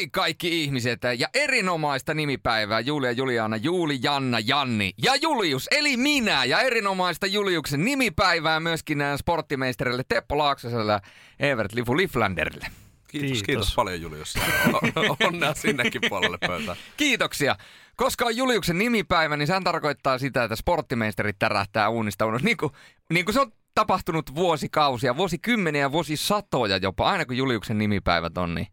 [0.00, 6.44] Hei kaikki ihmiset ja erinomaista nimipäivää Julia, Juliana, Juuli, Janna, Janni ja Julius, eli minä.
[6.44, 11.00] Ja erinomaista Juliuksen nimipäivää myöskin äh, sporttimeisterille Teppo Laaksoselle ja
[11.48, 12.66] Evert Lifu Liflanderille.
[13.08, 14.34] Kiitos, kiitos, kiitos paljon Julius.
[15.28, 16.76] Onnea sinnekin puolelle pöytään.
[16.96, 17.56] Kiitoksia.
[17.96, 22.42] Koska on Juliuksen nimipäivä, niin sehän tarkoittaa sitä, että sporttimeisterit tärähtää uunista ulos.
[22.42, 22.72] Niin kuin,
[23.12, 28.66] niin kuin se on tapahtunut vuosikausia, vuosikymmeniä, vuosisatoja jopa, aina kun Juliuksen nimipäivät on, niin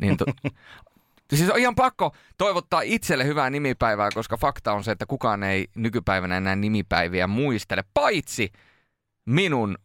[0.00, 0.24] niin to,
[1.34, 5.68] siis on ihan pakko toivottaa itselle hyvää nimipäivää, koska fakta on se, että kukaan ei
[5.74, 8.52] nykypäivänä enää nimipäiviä muistele, paitsi
[9.24, 9.78] minun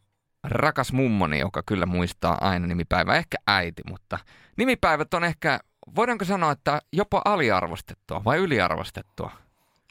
[0.43, 4.19] rakas mummoni, joka kyllä muistaa aina nimipäivää, ehkä äiti, mutta
[4.57, 5.59] nimipäivät on ehkä,
[5.95, 9.31] voidaanko sanoa, että jopa aliarvostettua vai yliarvostettua?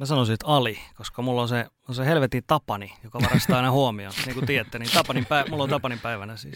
[0.01, 3.71] Mä sanoisin, että Ali, koska mulla on se, on se helvetin Tapani, joka varastaa aina
[3.71, 4.15] huomioon.
[4.27, 6.55] Niin kuin tiedätte, niin Tapanin päivä, mulla on Tapanin päivänä siis.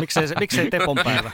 [0.00, 1.30] Miksei, se, miksei Tepon päivä?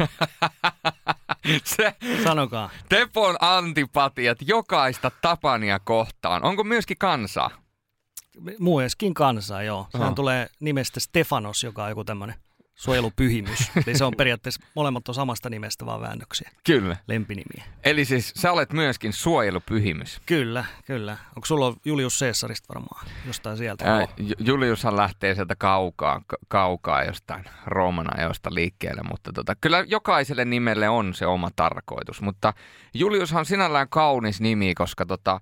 [1.65, 2.71] Se, Sanokaa.
[2.89, 6.43] Tepon antipatiat jokaista Tapania kohtaan.
[6.43, 7.51] Onko myöskin kansaa?
[8.59, 9.87] Mueskin kansaa, joo.
[9.93, 10.15] Sehän Oho.
[10.15, 12.37] tulee nimestä Stefanos, joka on joku tämmöinen
[12.79, 13.71] suojelupyhimys.
[13.87, 16.51] Eli se on periaatteessa molemmat on samasta nimestä vaan väännöksiä.
[16.65, 16.97] Kyllä.
[17.09, 17.65] Lempinimiä.
[17.85, 20.21] Eli siis sä olet myöskin suojelupyhimys.
[20.27, 21.17] Kyllä, kyllä.
[21.37, 23.95] Onko sulla Julius Caesarista varmaan jostain sieltä?
[23.95, 24.07] Ää,
[24.39, 31.15] Juliushan lähtee sieltä kaukaa, kaukaa jostain Rooman ajoista liikkeelle, mutta tota, kyllä jokaiselle nimelle on
[31.15, 32.21] se oma tarkoitus.
[32.21, 32.53] Mutta
[32.95, 35.41] Juliushan on sinällään kaunis nimi, koska tota,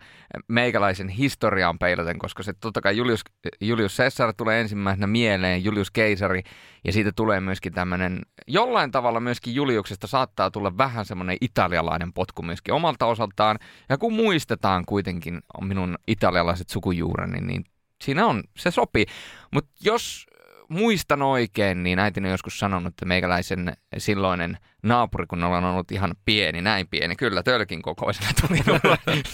[0.49, 3.21] meikäläisen historiaan peilaten, koska se totta kai Julius,
[3.61, 6.43] Julius Caesar tulee ensimmäisenä mieleen, Julius Keisari,
[6.85, 12.43] ja siitä tulee myöskin tämmöinen, jollain tavalla myöskin Juliuksesta saattaa tulla vähän semmoinen italialainen potku
[12.43, 13.59] myöskin omalta osaltaan.
[13.89, 17.65] Ja kun muistetaan kuitenkin minun italialaiset sukujuureni, niin
[18.05, 19.07] siinä on, se sopii.
[19.53, 20.27] Mutta jos
[20.69, 26.15] muistan oikein, niin äiti on joskus sanonut, että meikäläisen silloinen naapuri, kun ollaan ollut ihan
[26.25, 28.59] pieni, näin pieni, kyllä tölkin kokoisena tuli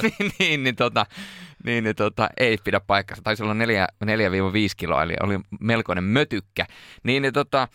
[0.02, 1.06] niin, niin, niin, tota,
[1.64, 3.22] niin, niin tota, ei pidä paikkansa.
[3.22, 3.56] Taisi olla 4-5
[4.76, 6.66] kiloa, eli oli melkoinen mötykkä.
[7.02, 7.68] Niin, niin tota,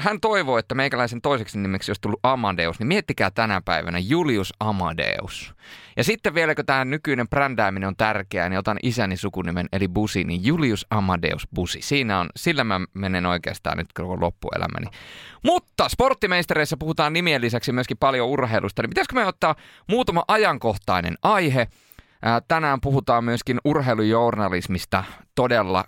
[0.00, 5.54] hän toivoo, että meikäläisen toiseksi nimeksi olisi tullut Amadeus, niin miettikää tänä päivänä Julius Amadeus.
[5.96, 10.24] Ja sitten vielä, kun tämä nykyinen brändääminen on tärkeää, niin otan isäni sukunimen eli Busi,
[10.24, 11.82] niin Julius Amadeus Busi.
[11.82, 14.86] Siinä on, sillä mä menen oikeastaan nyt koko loppuelämäni.
[15.44, 19.54] Mutta sporttimeistereissä puhutaan nimien lisäksi myöskin paljon urheilusta, niin pitäisikö me ottaa
[19.88, 21.68] muutama ajankohtainen aihe?
[22.48, 25.04] Tänään puhutaan myöskin urheilujournalismista
[25.34, 25.84] todella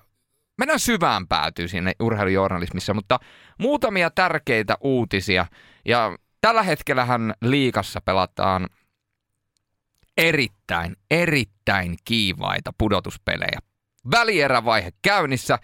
[0.58, 3.19] mennään syvään päätyy sinne urheilujournalismissa, mutta
[3.58, 5.46] muutamia tärkeitä uutisia.
[5.84, 8.66] Ja tällä hetkellähän liikassa pelataan
[10.18, 13.58] erittäin, erittäin kiivaita pudotuspelejä.
[14.10, 15.58] Välierävaihe käynnissä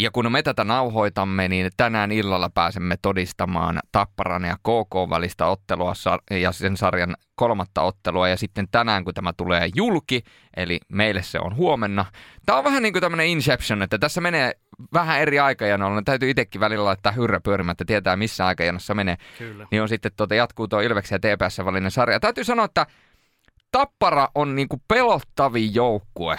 [0.00, 5.92] ja kun me tätä nauhoitamme, niin tänään illalla pääsemme todistamaan Tapparan ja KK välistä ottelua
[6.30, 8.28] ja sen sarjan kolmatta ottelua.
[8.28, 10.22] Ja sitten tänään, kun tämä tulee julki,
[10.56, 12.04] eli meille se on huomenna.
[12.46, 14.52] Tämä on vähän niin kuin tämmöinen Inception, että tässä menee
[14.92, 15.96] vähän eri aikajanoilla.
[15.96, 19.16] Niin täytyy itsekin välillä laittaa hyrrä pyörimättä, tietää missä aikajanossa menee.
[19.38, 19.66] Kyllä.
[19.70, 22.20] Niin on sitten tuota, jatkuu tuo Ilveksen ja TPS välinen sarja.
[22.20, 22.86] Täytyy sanoa, että
[23.72, 26.38] Tappara on niin kuin pelottavin joukkue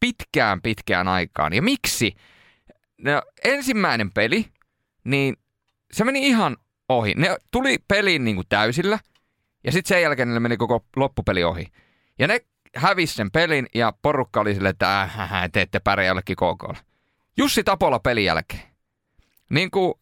[0.00, 1.52] pitkään pitkään aikaan.
[1.52, 2.14] Ja miksi?
[3.04, 4.46] No, ensimmäinen peli,
[5.04, 5.36] niin
[5.92, 6.56] se meni ihan
[6.88, 7.14] ohi.
[7.16, 8.98] Ne tuli peliin niin kuin täysillä,
[9.64, 11.66] ja sitten sen jälkeen ne meni koko loppupeli ohi.
[12.18, 12.40] Ja ne
[12.76, 16.78] hävisi sen pelin, ja porukka oli silleen, että äh, te ette pärjää jollekin KKlle.
[17.36, 18.62] Jussi Tapola pelin jälkeen.
[19.50, 19.94] Niin kuin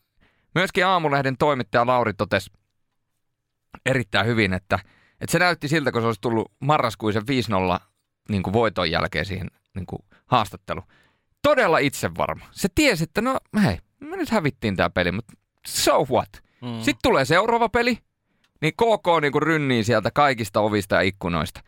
[0.55, 2.51] myöskin Aamulehden toimittaja Lauri totesi
[3.87, 4.79] erittäin hyvin, että,
[5.21, 7.23] että se näytti siltä, kun se olisi tullut marraskuisen
[7.79, 7.81] 5-0
[8.29, 10.83] niin kuin voiton jälkeen siihen niin kuin haastattelu
[11.43, 12.47] todella itsevarma.
[12.51, 15.33] Se tiesi, että no hei, me nyt hävittiin tämä peli, mutta
[15.67, 16.29] so what?
[16.63, 16.77] Mm.
[16.79, 17.99] Sitten tulee seuraava peli,
[18.61, 21.61] niin KK niin kuin rynnii sieltä kaikista ovista ja ikkunoista.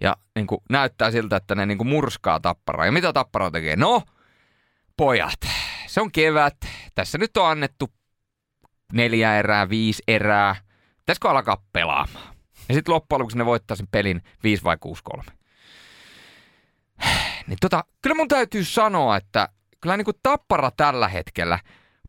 [0.00, 2.86] Ja niin kuin näyttää siltä, että ne niin kuin murskaa tapparaa.
[2.86, 3.76] Ja mitä tappara tekee?
[3.76, 4.02] No,
[4.96, 5.40] pojat,
[5.86, 6.56] se on kevät.
[6.94, 7.90] Tässä nyt on annettu
[8.92, 10.56] neljä erää, viisi erää.
[10.98, 12.36] Pitäisikö alkaa pelaamaan?
[12.68, 14.76] Ja sitten loppujen lopuksi ne voittaa sen pelin 5 vai
[15.16, 15.22] 6-3.
[17.46, 19.48] Niin tota, kyllä mun täytyy sanoa, että
[19.80, 21.58] kyllä niin kuin tappara tällä hetkellä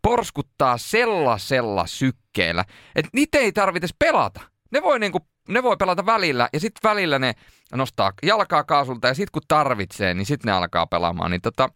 [0.01, 4.41] porskuttaa sellaisella sykkeellä, että niitä ei tarvitse pelata.
[4.71, 7.33] Ne voi, niin kuin, ne voi pelata välillä ja sitten välillä ne
[7.75, 11.31] nostaa jalkaa kaasulta ja sitten kun tarvitsee, niin sitten ne alkaa pelaamaan.
[11.31, 11.69] Niin tota,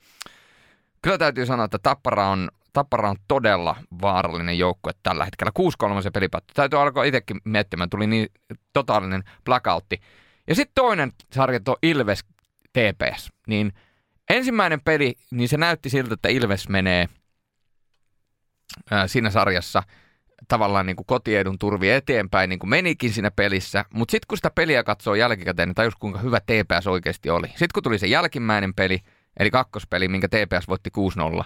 [1.02, 5.52] kyllä täytyy sanoa, että Tappara on, Tappara on todella vaarallinen joukkue tällä hetkellä.
[6.00, 8.28] 6-3 se peli Täytyy alkaa itsekin miettimään, tuli niin
[8.74, 10.02] totaalinen blackoutti.
[10.48, 12.26] Ja sitten toinen sarja tuo Ilves
[12.74, 13.74] TPS, niin
[14.30, 17.10] ensimmäinen peli, niin se näytti siltä, että Ilves menee
[18.92, 19.84] ää, siinä sarjassa
[20.48, 23.86] tavallaan niin kuin kotiedun turvi eteenpäin, niin kuin menikin siinä pelissä.
[23.94, 27.48] Mutta sitten kun sitä peliä katsoo jälkikäteen, niin tajus kuinka hyvä TPS oikeasti oli.
[27.48, 29.00] Sitten kun tuli se jälkimmäinen peli,
[29.40, 30.90] eli kakkospeli, minkä TPS voitti
[31.42, 31.44] 6-0,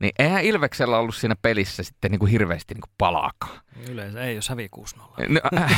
[0.00, 3.60] niin eihän Ilveksellä ollut siinä pelissä sitten niin kuin hirveästi niin kuin palaakaan.
[3.90, 5.00] Yleensä ei, jos hävii 6-0.
[5.28, 5.40] No,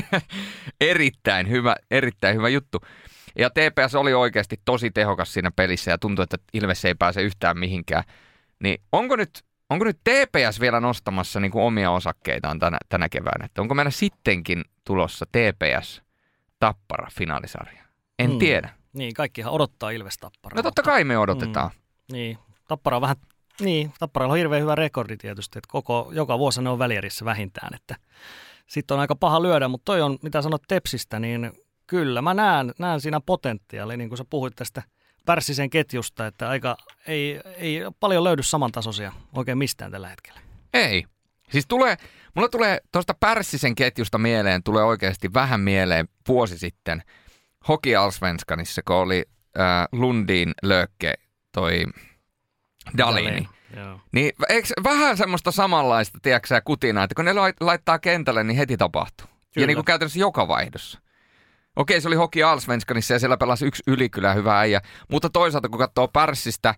[0.80, 2.80] erittäin hyvä, erittäin hyvä juttu.
[3.38, 7.58] Ja TPS oli oikeasti tosi tehokas siinä pelissä ja tuntui, että Ilves ei pääse yhtään
[7.58, 8.04] mihinkään.
[8.62, 13.44] Niin onko nyt, onko nyt TPS vielä nostamassa niin kuin omia osakkeitaan tänä, tänä keväänä?
[13.44, 16.02] Että onko meillä sittenkin tulossa TPS
[16.60, 17.82] Tappara finaalisarja?
[18.18, 18.38] En Hmm.
[18.38, 18.68] tiedä.
[18.92, 20.56] Niin, kaikkihan odottaa Ilves Tapparaa.
[20.56, 21.70] No totta kai me odotetaan.
[22.12, 22.38] Niin,
[22.68, 23.16] Tappara on vähän,
[23.60, 27.74] niin, Tapparalla on hirveän hyvä rekordi tietysti, että koko, joka vuosi ne on välierissä vähintään,
[27.74, 27.96] että
[28.66, 31.52] sitten on aika paha lyödä, mutta toi on, mitä sanot Tepsistä, niin
[31.86, 34.82] kyllä mä näen, näen siinä potentiaalia, niin kuin sä puhuit tästä
[35.26, 36.76] Pärssisen ketjusta, että aika,
[37.06, 40.40] ei, ei paljon löydy samantasoisia oikein mistään tällä hetkellä.
[40.74, 41.04] Ei.
[41.50, 41.96] Siis tulee,
[42.34, 47.02] mulla tulee tuosta Pärssisen ketjusta mieleen, tulee oikeasti vähän mieleen vuosi sitten
[47.68, 49.24] Hoki Allsvenskanissa, kun oli
[49.60, 51.14] äh, Lundin löökke
[51.52, 51.84] toi
[52.98, 53.48] Dalini.
[53.76, 54.00] Joo.
[54.12, 58.76] Niin eikö vähän semmoista samanlaista, tiedätkö kutinaa, että kun ne lait- laittaa kentälle, niin heti
[58.76, 59.26] tapahtuu.
[59.26, 59.66] Ja Kyllä.
[59.66, 61.00] niin kuin käytännössä joka vaihdossa.
[61.76, 64.80] Okei, se oli Hoki Allsvenskanissa ja siellä pelasi yksi ylikylä hyvä äijä.
[65.10, 66.74] Mutta toisaalta kun katsoo Pärssistä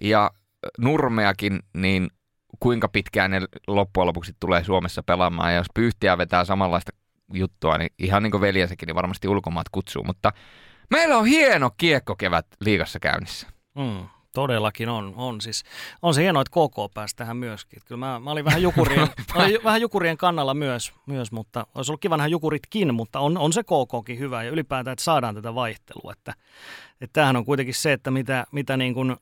[0.00, 0.30] ja
[0.78, 2.10] Nurmeakin, niin
[2.60, 5.50] kuinka pitkään ne loppujen lopuksi tulee Suomessa pelaamaan.
[5.50, 6.92] Ja jos Pyyhtiä vetää samanlaista
[7.32, 10.04] juttua, niin ihan niin kuin veljensäkin, niin varmasti ulkomaat kutsuu.
[10.04, 10.32] Mutta
[10.90, 13.46] meillä on hieno kiekkokevät liigassa käynnissä.
[13.74, 15.12] Mm, todellakin on.
[15.16, 15.64] On, siis,
[16.02, 17.76] on se hienoa, että KK pääsi tähän myöskin.
[17.76, 21.66] Että Kyllä mä, mä olin vähän jukurien, mä olin vähän jukurien kannalla myös, myös, mutta
[21.74, 25.34] olisi ollut kiva nähdä jukuritkin, mutta on, on se KKkin hyvä ja ylipäätään, että saadaan
[25.34, 26.12] tätä vaihtelua.
[26.12, 26.34] Että,
[27.00, 29.16] että tämähän on kuitenkin se, että mitä, mitä niin kuin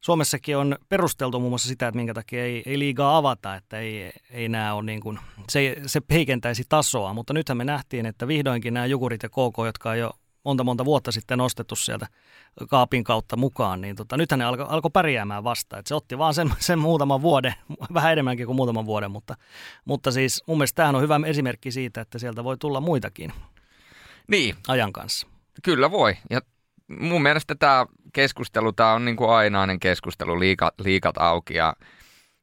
[0.00, 4.12] Suomessakin on perusteltu muun muassa sitä, että minkä takia ei, ei liigaa avata, että ei,
[4.30, 5.18] ei nämä ole niin kuin,
[5.48, 9.90] se, se heikentäisi tasoa, mutta nythän me nähtiin, että vihdoinkin nämä jukurit ja KK, jotka
[9.90, 10.12] on jo
[10.46, 12.06] monta monta vuotta sitten nostettu sieltä
[12.70, 15.78] kaapin kautta mukaan, niin tota, nythän ne alkoi alko pärjäämään vasta.
[15.78, 17.54] Et se otti vaan sen, sen muutaman vuoden,
[17.94, 19.36] vähän enemmänkin kuin muutaman vuoden, mutta,
[19.84, 23.32] mutta siis mun mielestä tämähän on hyvä esimerkki siitä, että sieltä voi tulla muitakin
[24.28, 25.26] Niin, ajan kanssa.
[25.62, 26.16] Kyllä voi.
[26.30, 26.40] Ja
[27.00, 31.74] mun mielestä tämä keskustelu, tämä on niin kuin ainainen keskustelu, liikat, liikat auki ja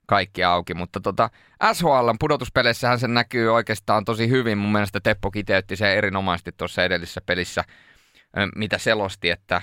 [0.06, 1.30] kaikki auki, mutta tota,
[1.74, 4.58] SHLn pudotuspeleissähän se näkyy oikeastaan tosi hyvin.
[4.58, 7.64] Mun mielestä Teppo kiteytti se erinomaisesti tuossa edellisessä pelissä,
[8.56, 9.62] mitä selosti, että,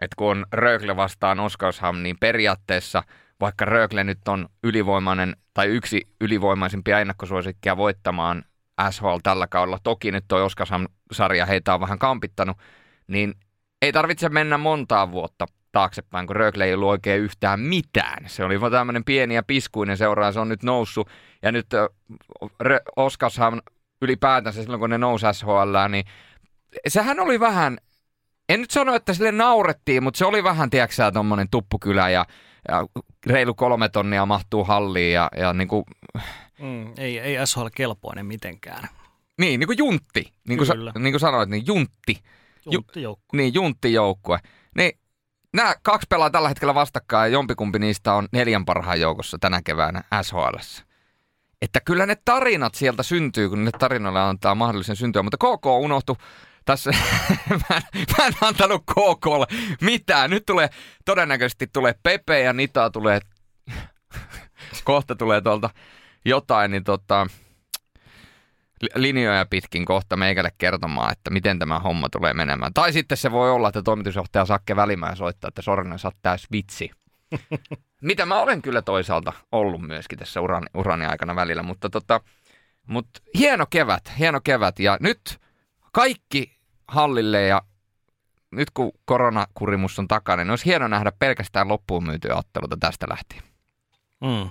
[0.00, 3.02] että kun on Rögle vastaan Oskarshamn, niin periaatteessa
[3.40, 8.44] vaikka Rögle nyt on ylivoimainen tai yksi ylivoimaisimpia ennakkosuosikkia voittamaan
[8.90, 12.56] SHL tällä kaudella, toki nyt toi Oskarshamn-sarja heitä on vähän kampittanut,
[13.06, 13.34] niin
[13.82, 18.24] ei tarvitse mennä montaa vuotta taaksepäin, kun Rögle ei ollut oikein yhtään mitään.
[18.26, 21.08] Se oli vaan tämmöinen pieni ja piskuinen seura, ja se on nyt noussut.
[21.42, 21.90] Ja nyt ö,
[22.44, 23.60] Rö- Oskarshamn
[24.02, 26.04] ylipäätänsä silloin, kun ne nousi SHL, niin
[26.88, 27.78] sehän oli vähän,
[28.54, 32.26] en nyt sano, että sille naurettiin, mutta se oli vähän, tiedätkö sä, tommonen tuppukylä ja,
[32.68, 32.86] ja
[33.26, 35.84] reilu kolme tonnia mahtuu halliin ja, ja niin kuin,
[36.60, 38.88] Mm, ei, ei SHL kelpoinen mitenkään.
[39.40, 42.22] niin, niin kuin juntti, niin kuin, sa, niin kuin sanoit, niin juntti.
[42.70, 43.36] Juntti joukko.
[43.36, 44.38] Niin, junttijoukkue.
[44.76, 44.98] Niin,
[45.54, 50.02] nämä kaksi pelaa tällä hetkellä vastakkain ja jompikumpi niistä on neljän parhaan joukossa tänä keväänä
[50.22, 50.56] SHL.
[51.62, 56.16] Että kyllä ne tarinat sieltä syntyy, kun ne tarinoille antaa mahdollisen syntyä, mutta KK unohtu
[56.64, 56.90] tässä,
[57.50, 57.82] mä, en,
[58.18, 59.46] mä en antanut KKlle
[59.80, 60.30] mitään.
[60.30, 60.68] Nyt tulee,
[61.04, 63.20] todennäköisesti tulee Pepe ja Nita tulee,
[64.84, 65.70] kohta tulee tuolta
[66.24, 67.26] jotain, niin tota,
[68.82, 72.74] li- linjoja pitkin kohta meikälle kertomaan, että miten tämä homma tulee menemään.
[72.74, 76.90] Tai sitten se voi olla, että toimitusjohtaja Sakke Välimäen soittaa, että Sorinen sä täys vitsi.
[78.02, 82.20] Mitä mä olen kyllä toisaalta ollut myöskin tässä urani, urani aikana välillä, mutta tota,
[82.86, 85.40] mut hieno kevät, hieno kevät ja nyt
[85.92, 86.52] kaikki
[86.88, 87.62] hallille ja
[88.50, 93.42] nyt kun koronakurimus on takana, niin olisi hieno nähdä pelkästään loppuun myytyä otteluta tästä lähtien.
[94.20, 94.50] Mm,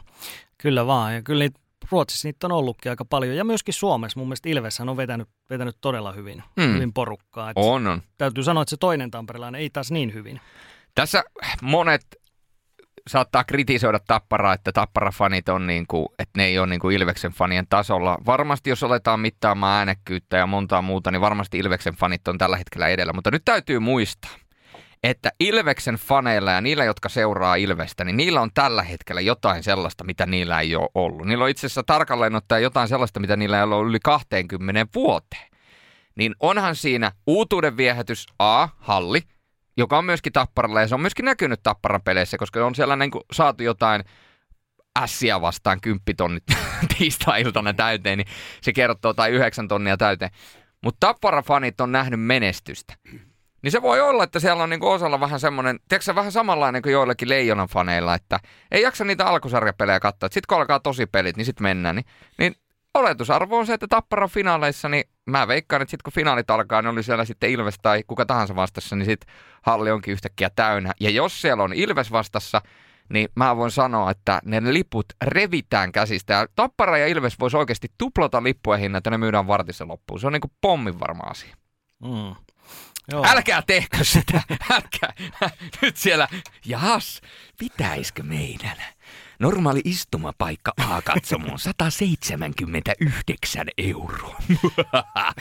[0.57, 1.13] kyllä vaan.
[1.15, 1.59] Ja kyllä niitä,
[1.91, 3.35] Ruotsissa niitä on ollutkin aika paljon.
[3.35, 4.19] Ja myöskin Suomessa.
[4.19, 6.63] Mun mielestä Ilveshän on vetänyt, vetänyt todella hyvin, Mm.
[6.63, 6.73] mm.
[6.73, 7.49] hyvin porukkaa.
[7.49, 8.01] Et On, on.
[8.17, 10.41] Täytyy sanoa, että se toinen tamperilainen ei taas niin hyvin.
[10.95, 11.23] Tässä
[11.61, 12.01] monet
[13.09, 17.31] saattaa kritisoida Tapparaa, että Tappara-fanit on niin kuin, että ne ei ole niin kuin Ilveksen
[17.31, 18.17] fanien tasolla.
[18.25, 22.87] Varmasti jos aletaan mittaamaan äänekkyyttä ja montaa muuta, niin varmasti Ilveksen fanit on tällä hetkellä
[22.87, 23.13] edellä.
[23.13, 24.31] Mutta nyt täytyy muistaa,
[25.03, 30.03] että Ilveksen faneilla ja niillä, jotka seuraa Ilvestä, niin niillä on tällä hetkellä jotain sellaista,
[30.03, 31.27] mitä niillä ei ole ollut.
[31.27, 34.87] Niillä on itse asiassa tarkalleen ottaen jotain sellaista, mitä niillä ei ole ollut yli 20
[34.95, 35.49] vuoteen.
[36.15, 39.21] Niin onhan siinä uutuuden viehätys A, halli,
[39.79, 43.11] joka on myöskin Tapparalla ja se on myöskin näkynyt Tapparan peleissä, koska on siellä niin
[43.11, 44.03] kuin saatu jotain
[44.99, 46.43] ässiä vastaan kymppitonnit
[46.97, 48.27] tiistai-iltana täyteen, niin
[48.61, 50.31] se kertoo, tai yhdeksän tonnia täyteen.
[50.83, 52.93] Mutta Tappara-fanit on nähnyt menestystä.
[53.61, 56.93] Niin se voi olla, että siellä on niinku osalla vähän semmoinen, tiedätkö vähän samanlainen kuin
[56.93, 58.39] joillakin Leijonan faneilla, että
[58.71, 60.29] ei jaksa niitä alkusarjapelejä katsoa.
[60.29, 61.95] Sitten kun alkaa tosi pelit, niin sitten mennään.
[61.95, 62.05] Niin,
[62.37, 62.55] niin
[62.93, 66.89] oletusarvo on se, että Tapparan finaaleissa, niin mä veikkaan, että sitten kun finaalit alkaa, niin
[66.89, 70.91] oli siellä sitten Ilves tai kuka tahansa vastassa, niin sitten halli onkin yhtäkkiä täynnä.
[70.99, 72.61] Ja jos siellä on Ilves vastassa,
[73.09, 76.33] niin mä voin sanoa, että ne liput revitään käsistä.
[76.33, 80.19] Ja Tappara ja Ilves voisi oikeasti tuplata lippujen hinnat, että ne myydään vartissa loppuun.
[80.19, 81.55] Se on niin kuin pommin varma asia.
[82.03, 82.35] Mm.
[83.11, 83.25] Joo.
[83.27, 84.41] Älkää tehkö sitä,
[84.71, 85.13] älkää.
[85.81, 86.27] Nyt siellä,
[86.65, 87.21] jahas,
[87.59, 88.77] pitäisikö meidän?
[89.39, 94.35] Normaali istumapaikka A-katsomoon 179 euroa.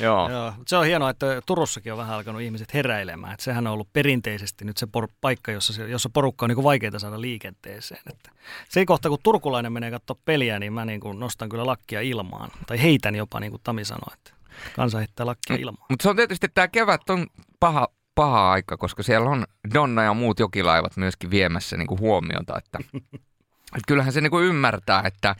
[0.00, 0.30] Joo.
[0.30, 3.32] Joo, mutta se on hienoa, että Turussakin on vähän alkanut ihmiset heräilemään.
[3.32, 6.98] Että sehän on ollut perinteisesti nyt se por- paikka, jossa, jossa porukka on niin vaikeaa
[6.98, 8.00] saada liikenteeseen.
[8.10, 8.30] Että
[8.68, 12.50] se kohta, kun turkulainen menee katsoa peliä, niin mä niin kuin nostan kyllä lakkia ilmaan.
[12.66, 14.30] Tai heitän jopa, niin kuin Tami sanoi, että
[14.76, 15.86] kansa heittää lakkia ilmaan.
[15.90, 17.26] Mutta se on tietysti, tämä kevät on
[17.60, 22.58] paha, paha aika, koska siellä on Donna ja muut jokilaivat myöskin viemässä niin kuin huomiota,
[22.58, 22.78] että,
[23.74, 25.36] että kyllähän se niin kuin ymmärtää, että,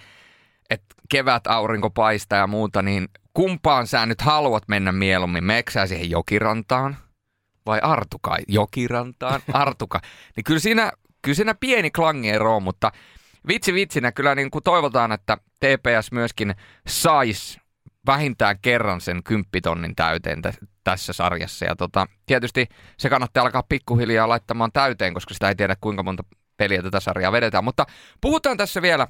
[0.71, 5.45] että kevät aurinko paistaa ja muuta, niin kumpaan sä nyt haluat mennä mieluummin?
[5.45, 6.97] Meeksää siihen jokirantaan
[7.67, 8.37] vai Artuka?
[8.49, 10.01] Jokirantaan, Artuka.
[10.37, 12.93] Niin kyllä siinä, kyllä siinä pieni klangiero on, mutta
[13.49, 16.55] vitsi vitsinä kyllä niin kuin toivotaan, että TPS myöskin
[16.87, 17.61] saisi
[18.07, 21.65] vähintään kerran sen kymppitonnin täyteen t- tässä sarjassa.
[21.65, 22.67] Ja tota, tietysti
[22.99, 26.23] se kannattaa alkaa pikkuhiljaa laittamaan täyteen, koska sitä ei tiedä kuinka monta
[26.57, 27.65] peliä tätä sarjaa vedetään.
[27.65, 27.87] Mutta
[28.21, 29.09] puhutaan tässä vielä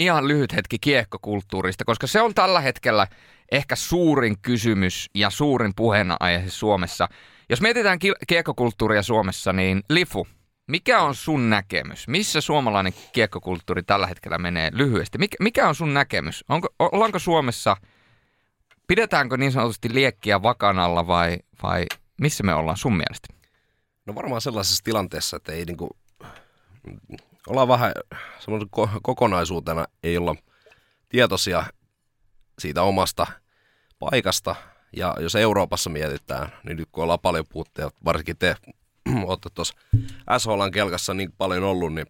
[0.00, 3.06] ihan lyhyt hetki kiekkokulttuurista, koska se on tällä hetkellä
[3.52, 7.08] ehkä suurin kysymys ja suurin puheenaihe Suomessa.
[7.48, 10.26] Jos mietitään ki- kiekkokulttuuria Suomessa, niin Lifu,
[10.66, 12.08] mikä on sun näkemys?
[12.08, 15.18] Missä suomalainen kiekkokulttuuri tällä hetkellä menee lyhyesti?
[15.18, 16.44] Mikä, mikä on sun näkemys?
[16.48, 17.76] Onko, ollaanko Suomessa,
[18.86, 21.86] pidetäänkö niin sanotusti liekkiä vakanalla vai, vai
[22.20, 23.28] missä me ollaan sun mielestä?
[24.06, 25.96] No varmaan sellaisessa tilanteessa, että ei niinku,
[27.46, 27.92] ollaan vähän
[28.38, 30.34] semmoisen ko- kokonaisuutena, ei olla
[31.08, 31.64] tietoisia
[32.58, 33.26] siitä omasta
[33.98, 34.56] paikasta.
[34.96, 38.56] Ja jos Euroopassa mietitään, niin nyt kun ollaan paljon puhuttu, varsinkin te
[39.26, 39.74] olette tuossa
[40.38, 42.06] SHLn kelkassa niin paljon ollut, niin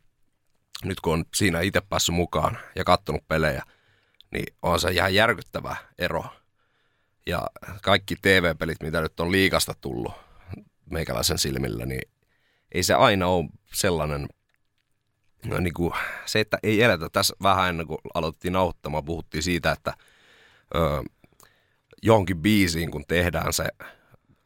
[0.84, 3.62] nyt kun on siinä itse päässyt mukaan ja katsonut pelejä,
[4.30, 6.24] niin on se ihan järkyttävä ero.
[7.26, 7.46] Ja
[7.82, 10.12] kaikki TV-pelit, mitä nyt on liikasta tullut
[10.90, 12.10] meikäläisen silmillä, niin
[12.72, 14.28] ei se aina ole sellainen,
[15.44, 15.92] no niin kuin,
[16.26, 17.08] se, että ei eletä.
[17.08, 19.94] Tässä vähän ennen kuin aloitettiin nauhoittamaan, puhuttiin siitä, että
[20.74, 21.02] ö,
[22.02, 23.64] johonkin biisiin, kun tehdään se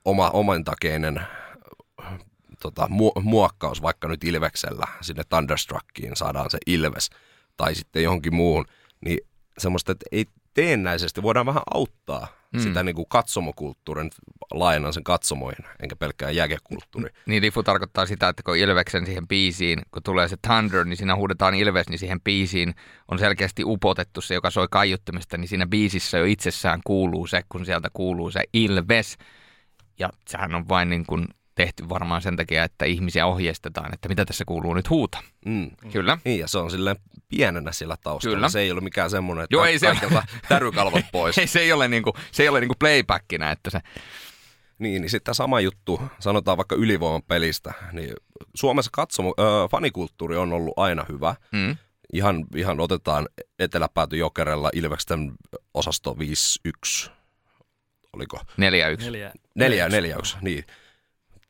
[0.05, 1.21] oma, omantakeinen
[2.62, 7.11] tota, mu- muokkaus vaikka nyt Ilveksellä sinne Thunderstruckiin saadaan se Ilves
[7.57, 8.67] tai sitten johonkin muuhun,
[9.00, 9.19] niin
[9.59, 10.25] semmoista, että ei
[10.58, 12.60] teennäisesti voidaan vähän auttaa mm.
[12.60, 14.10] sitä niin kuin katsomokulttuurin,
[14.50, 17.10] laajennan sen katsomoihin, enkä pelkkään jääkekulttuuri.
[17.26, 21.16] Niin Lifu tarkoittaa sitä, että kun Ilveksen siihen biisiin, kun tulee se Thunder, niin siinä
[21.16, 22.74] huudetaan Ilves, niin siihen biisiin
[23.10, 27.66] on selkeästi upotettu se, joka soi kaiuttimesta, niin siinä biisissä jo itsessään kuuluu se, kun
[27.66, 29.18] sieltä kuuluu se Ilves.
[29.98, 31.26] Ja sehän on vain niin kuin
[31.58, 35.18] tehty varmaan sen takia, että ihmisiä ohjeistetaan, että mitä tässä kuuluu nyt huuta.
[35.46, 35.70] Mm.
[35.92, 36.18] Kyllä.
[36.24, 36.96] Niin, ja se on silleen
[37.28, 38.36] pienenä siellä taustalla.
[38.36, 38.48] Kyllä.
[38.48, 41.38] Se ei ole mikään semmoinen, että Joo, ei se- kaikilta tärykalvot pois.
[41.38, 43.80] Ei, se ei ole, niinku, se ei ole niinku playbackina, että se...
[44.78, 48.12] Niin, niin sitten sama juttu, sanotaan vaikka ylivoiman pelistä, niin
[48.54, 51.34] Suomessa katsomo, ö, fanikulttuuri on ollut aina hyvä.
[51.52, 51.76] Mm.
[52.12, 55.32] Ihan, ihan otetaan eteläpääty Jokerella Ilveksen
[55.74, 56.16] osasto
[57.06, 57.10] 5-1,
[58.12, 58.36] oliko?
[58.36, 58.50] 4-1.
[58.56, 59.32] Neljä.
[59.54, 60.64] Neljä, neljä, yksi, niin.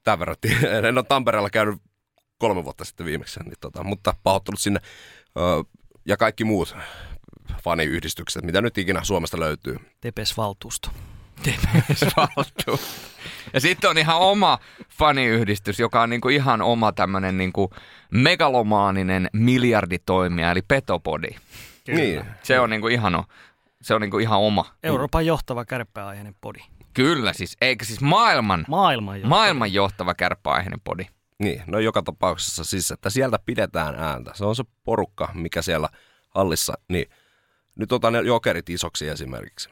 [0.08, 0.36] Tämän verran,
[0.88, 1.82] en ole Tampereella käynyt
[2.38, 4.80] kolme vuotta sitten viimeksi, niin tota, mutta pahoittelut sinne.
[5.36, 5.64] Ö,
[6.06, 6.76] ja kaikki muut
[7.62, 9.76] faniyhdistykset, mitä nyt ikinä Suomesta löytyy.
[10.00, 10.90] Tepes-valtuusto.
[12.16, 12.78] Valtuusto.
[13.52, 14.58] Ja sitten on ihan oma
[14.98, 17.70] faniyhdistys, joka on niinku ihan oma tämmöinen niinku
[18.10, 21.28] megalomaaninen miljarditoimija, eli Petopodi.
[21.88, 22.24] Niin.
[22.42, 23.24] Se on niinku ihan,
[23.82, 24.64] se on niinku ihan oma.
[24.82, 26.60] Euroopan johtava kärppäaiheinen podi.
[26.98, 29.28] Kyllä siis, eikä siis maailman, Maailman johtava.
[29.28, 31.06] maailman johtava kärppäaiheinen podi.
[31.38, 34.30] Niin, no joka tapauksessa siis, että sieltä pidetään ääntä.
[34.34, 35.88] Se on se porukka, mikä siellä
[36.30, 36.72] hallissa.
[36.88, 37.10] Niin,
[37.74, 39.68] nyt otan ne jokerit isoksi esimerkiksi.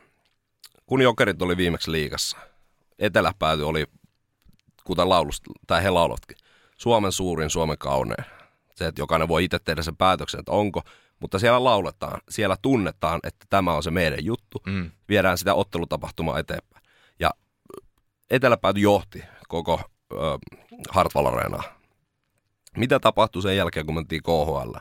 [0.87, 2.37] Kun jokerit oli viimeksi liigassa,
[2.99, 3.85] eteläpääty oli,
[4.85, 6.37] kuten laulusta, tai he laulatkin,
[6.77, 8.25] Suomen suurin, Suomen kaunein.
[8.75, 10.83] Se, että jokainen voi itse tehdä sen päätöksen, että onko,
[11.21, 14.63] mutta siellä lauletaan, siellä tunnetaan, että tämä on se meidän juttu.
[14.67, 14.91] Mm.
[15.09, 16.86] Viedään sitä ottelutapahtumaa eteenpäin.
[18.31, 19.81] Ja eteläpääty johti koko
[20.13, 20.17] ö,
[20.91, 21.63] Hartwall Areenaa.
[22.77, 24.75] Mitä tapahtui sen jälkeen, kun mentiin KHL?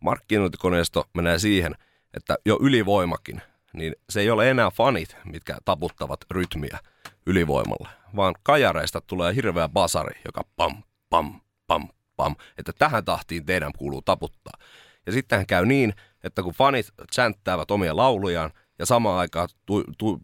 [0.00, 1.74] markkinointikoneisto menee siihen,
[2.14, 3.42] että jo ylivoimakin,
[3.72, 6.78] niin se ei ole enää fanit, mitkä taputtavat rytmiä
[7.26, 13.72] ylivoimalla, vaan kajareista tulee hirveä basari, joka pam, pam, pam, pam, että tähän tahtiin teidän
[13.78, 14.58] kuuluu taputtaa.
[15.06, 15.94] Ja sitten käy niin,
[16.24, 20.20] että kun fanit chanttäävät omia laulujaan ja samaan aikaan tu, tu,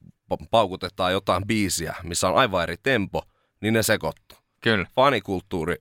[0.51, 3.23] paukutetaan jotain biisiä, missä on aivan eri tempo,
[3.61, 4.39] niin ne sekoittuu.
[4.61, 4.87] Kyllä.
[4.95, 5.77] Fanikulttuuri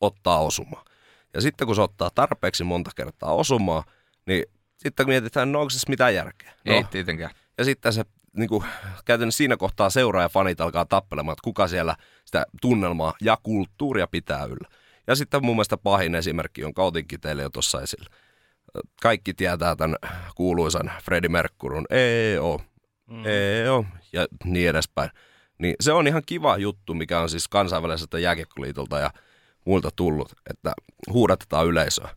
[0.00, 0.84] ottaa osumaa.
[1.34, 3.84] Ja sitten kun se ottaa tarpeeksi monta kertaa osumaa,
[4.26, 4.44] niin
[4.76, 6.52] sitten kun mietitään, no onko se mitään järkeä?
[6.64, 7.30] No, Ei tietenkään.
[7.58, 8.04] ja sitten se
[8.36, 8.64] niin kuin,
[9.04, 14.44] käytännössä siinä kohtaa seuraa fanit alkaa tappelemaan, että kuka siellä sitä tunnelmaa ja kulttuuria pitää
[14.44, 14.68] yllä.
[15.06, 18.10] Ja sitten mun mielestä pahin esimerkki, jonka otinkin teille jo tuossa esille.
[19.02, 19.96] Kaikki tietää tämän
[20.34, 22.60] kuuluisan Freddie Mercuryn EO,
[23.08, 23.22] mm.
[23.26, 25.10] EO ja niin edespäin.
[25.58, 29.10] Niin se on ihan kiva juttu, mikä on siis kansainväliseltä jääkiekkoliitolta ja
[29.64, 30.72] muilta tullut, että
[31.12, 32.08] huudatetaan yleisöä.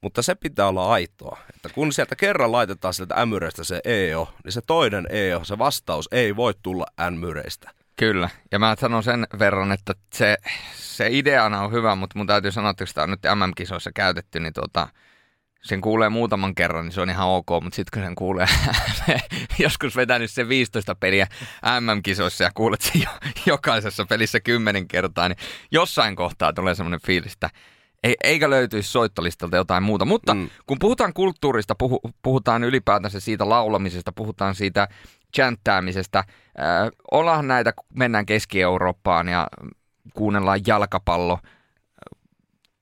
[0.00, 4.52] Mutta se pitää olla aitoa, että kun sieltä kerran laitetaan sieltä ämyreistä se EO, niin
[4.52, 7.70] se toinen EO, se vastaus ei voi tulla ämyreistä.
[7.96, 10.36] Kyllä, ja mä sanon sen verran, että se,
[10.74, 14.40] se ideana on hyvä, mutta mun täytyy sanoa, että kun sitä on nyt MM-kisoissa käytetty,
[14.40, 14.88] niin tota,
[15.64, 18.46] sen kuulee muutaman kerran, niin se on ihan ok, mutta sitten kun sen kuulee
[19.58, 21.26] joskus vetänyt se 15 peliä
[21.80, 23.08] MM-kisoissa ja kuulet sen jo,
[23.46, 25.38] jokaisessa pelissä kymmenen kertaa, niin
[25.70, 27.50] jossain kohtaa tulee semmoinen fiilis, että
[28.04, 30.04] ei, eikä löytyisi soittolistalta jotain muuta.
[30.04, 30.48] Mutta mm.
[30.66, 34.88] kun puhutaan kulttuurista, puhu, puhutaan ylipäätänsä siitä laulamisesta, puhutaan siitä
[35.36, 36.18] chanttäämisestä.
[36.18, 36.26] Äh,
[37.10, 39.48] ollaan näitä, mennään Keski-Eurooppaan ja
[40.14, 41.38] kuunnellaan jalkapallo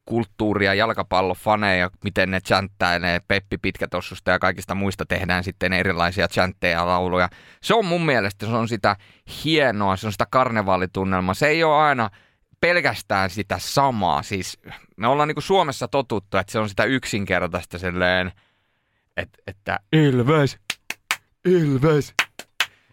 [0.04, 6.86] kulttuuria, jalkapallofaneja, miten ne chanttailee Peppi Pitkätossusta ja kaikista muista tehdään sitten erilaisia chantteja ja
[6.86, 7.28] lauluja.
[7.62, 8.96] Se on mun mielestä, se on sitä
[9.44, 11.34] hienoa, se on sitä karnevaalitunnelmaa.
[11.34, 12.10] Se ei ole aina
[12.60, 14.22] pelkästään sitä samaa.
[14.22, 14.58] Siis
[14.96, 18.32] me ollaan niin kuin Suomessa totuttu, että se on sitä yksinkertaista silleen,
[19.16, 20.58] että, että Ilves,
[21.44, 22.14] Ilves.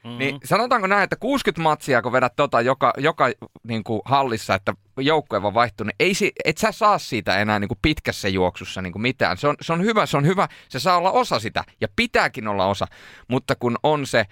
[0.03, 0.17] Mm-hmm.
[0.17, 3.29] Niin sanotaanko näin, että 60 matsia, kun vedät tota joka, joka
[3.63, 6.13] niin kuin hallissa, että joukkue vaan vaihtuu, niin ei,
[6.45, 9.37] et sä saa siitä enää niin kuin pitkässä juoksussa niin kuin mitään.
[9.37, 12.47] Se on, se on hyvä, se on hyvä, se saa olla osa sitä ja pitääkin
[12.47, 12.87] olla osa,
[13.27, 14.25] mutta kun on se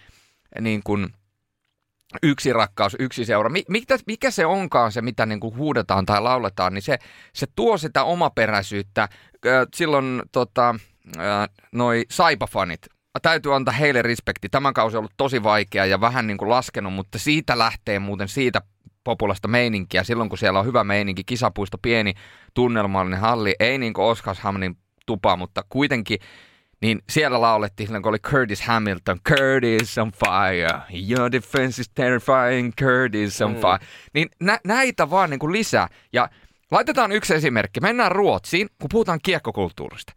[0.61, 1.07] niin kuin,
[2.23, 3.49] yksi rakkaus, yksi seura.
[3.67, 6.99] Mikä, mikä se onkaan se, mitä niin kuin huudetaan tai lauletaan, niin se,
[7.33, 9.09] se tuo sitä omaperäisyyttä.
[9.75, 10.75] Silloin tota,
[11.71, 12.87] noi saipafanit,
[13.19, 14.49] täytyy antaa heille respekti.
[14.49, 18.27] Tämän kausi on ollut tosi vaikea ja vähän niin kuin laskenut, mutta siitä lähtee muuten
[18.27, 18.61] siitä
[19.03, 20.03] populasta meininkiä.
[20.03, 22.13] Silloin kun siellä on hyvä meininki, kisapuisto, pieni
[22.53, 26.19] tunnelmallinen halli, ei niin kuin Oskarshamnin tupa, mutta kuitenkin
[26.81, 32.73] niin siellä laulettiin silloin, kun oli Curtis Hamilton, Curtis on fire, your defense is terrifying,
[32.81, 33.57] Curtis on mm.
[33.57, 33.87] fire.
[34.13, 35.87] Niin nä- näitä vaan niin kuin lisää.
[36.13, 36.29] Ja
[36.71, 37.79] laitetaan yksi esimerkki.
[37.79, 40.13] Mennään Ruotsiin, kun puhutaan kiekkokulttuurista.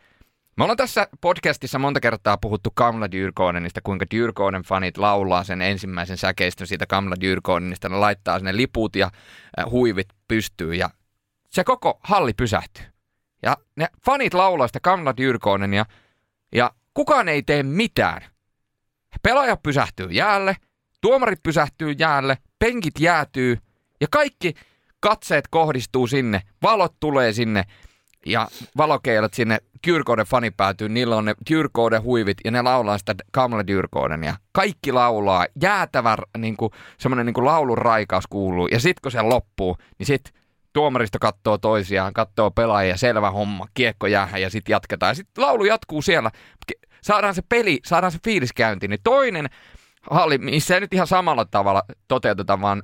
[0.60, 6.16] Me ollaan tässä podcastissa monta kertaa puhuttu Kamla Dyrkonenista, kuinka Dyrkonen fanit laulaa sen ensimmäisen
[6.16, 7.88] säkeistön siitä Kamla Dyrkonenista.
[7.88, 9.06] Ne laittaa sinne liput ja
[9.58, 10.90] äh, huivit pystyy ja
[11.50, 12.84] se koko halli pysähtyy.
[13.42, 15.86] Ja ne fanit laulaa sitä Kamla Dyrkonenia
[16.54, 18.22] ja kukaan ei tee mitään.
[19.22, 20.56] Pelaajat pysähtyy jäälle,
[21.00, 23.58] tuomarit pysähtyy jäälle, penkit jäätyy
[24.00, 24.54] ja kaikki
[25.00, 27.64] katseet kohdistuu sinne, valot tulee sinne
[28.26, 33.14] ja valokeilat sinne Dyrkoden fani päätyy, niillä on ne Dyrkoden huivit ja ne laulaa sitä
[33.32, 38.80] Kamla Dyrkoden ja kaikki laulaa, jäätävä niin kuin, semmoinen niin kuin laulun raikaus kuuluu ja
[38.80, 40.32] sitten kun se loppuu, niin sitten
[40.72, 45.10] tuomaristo katsoo toisiaan, katsoo pelaajia, selvä homma, kiekko jäähän ja sitten jatketaan.
[45.10, 46.30] Ja sitten laulu jatkuu siellä,
[47.02, 48.90] saadaan se peli, saadaan se fiilis käyntiin.
[48.90, 49.50] Niin toinen
[50.10, 52.82] halli, missä ei nyt ihan samalla tavalla toteuteta, vaan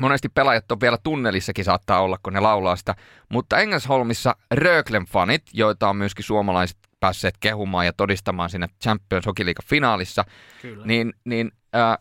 [0.00, 2.94] monesti pelaajat on vielä tunnelissakin saattaa olla, kun ne laulaa sitä.
[3.28, 9.46] Mutta Engelsholmissa Röglen fanit, joita on myöskin suomalaiset päässeet kehumaan ja todistamaan siinä Champions Hockey
[9.46, 10.24] League finaalissa,
[10.62, 10.86] Kyllä.
[10.86, 11.98] niin, niin äh,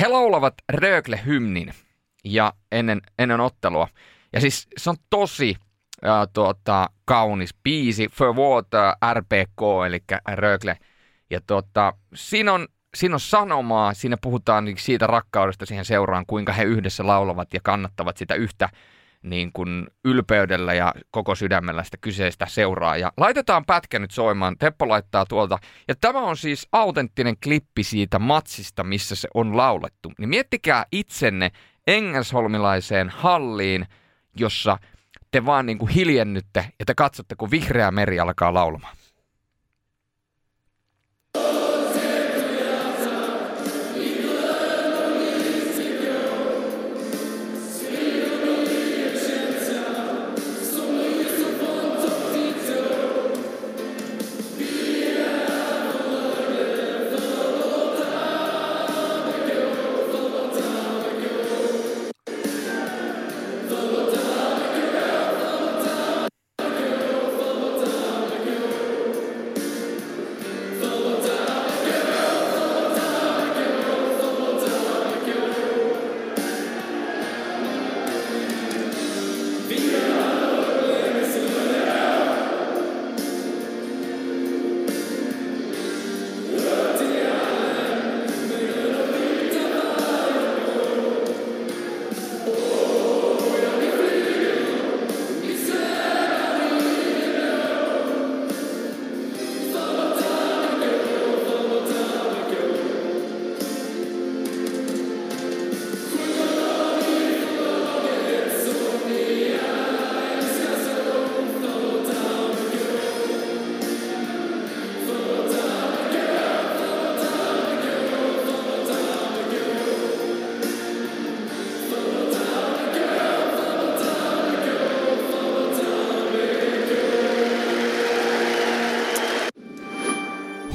[0.00, 1.74] he laulavat Rögle-hymnin
[2.24, 3.88] ja ennen, ennen ottelua.
[4.32, 5.56] Ja siis se on tosi
[6.04, 10.02] äh, tuota, kaunis biisi, For Water RPK, eli
[10.34, 10.78] Rögle.
[11.30, 16.52] Ja tuota, siinä on siinä on sanomaa, siinä puhutaan niin siitä rakkaudesta siihen seuraan, kuinka
[16.52, 18.68] he yhdessä laulavat ja kannattavat sitä yhtä
[19.22, 22.96] niin kuin ylpeydellä ja koko sydämellä sitä kyseistä seuraa.
[22.96, 25.58] Ja laitetaan pätkä nyt soimaan, Teppo laittaa tuolta.
[25.88, 30.12] Ja tämä on siis autenttinen klippi siitä matsista, missä se on laulettu.
[30.18, 31.50] Niin miettikää itsenne
[31.86, 33.86] Engelsholmilaiseen halliin–
[34.36, 34.78] jossa
[35.30, 38.96] te vaan niin kuin hiljennytte ja te katsotte, kun vihreä meri alkaa laulamaan.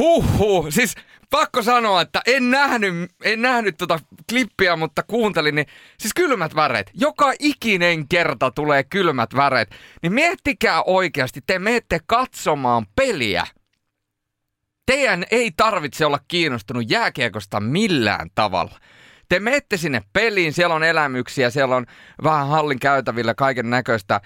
[0.06, 0.96] Huhhuh, siis
[1.30, 5.68] pakko sanoa, että en nähnyt, en nähnyt tota klippiä, mutta kuuntelin, niin
[6.00, 6.92] siis kylmät väreet.
[6.94, 9.76] Joka ikinen kerta tulee kylmät väreet.
[10.02, 13.48] Niin miettikää oikeasti, te menette katsomaan peliä.
[14.86, 18.80] Teidän ei tarvitse olla kiinnostunut jääkiekosta millään tavalla.
[19.30, 21.86] Te menette sinne peliin, siellä on elämyksiä, siellä on
[22.24, 24.22] vähän hallin käytävillä kaiken näköistä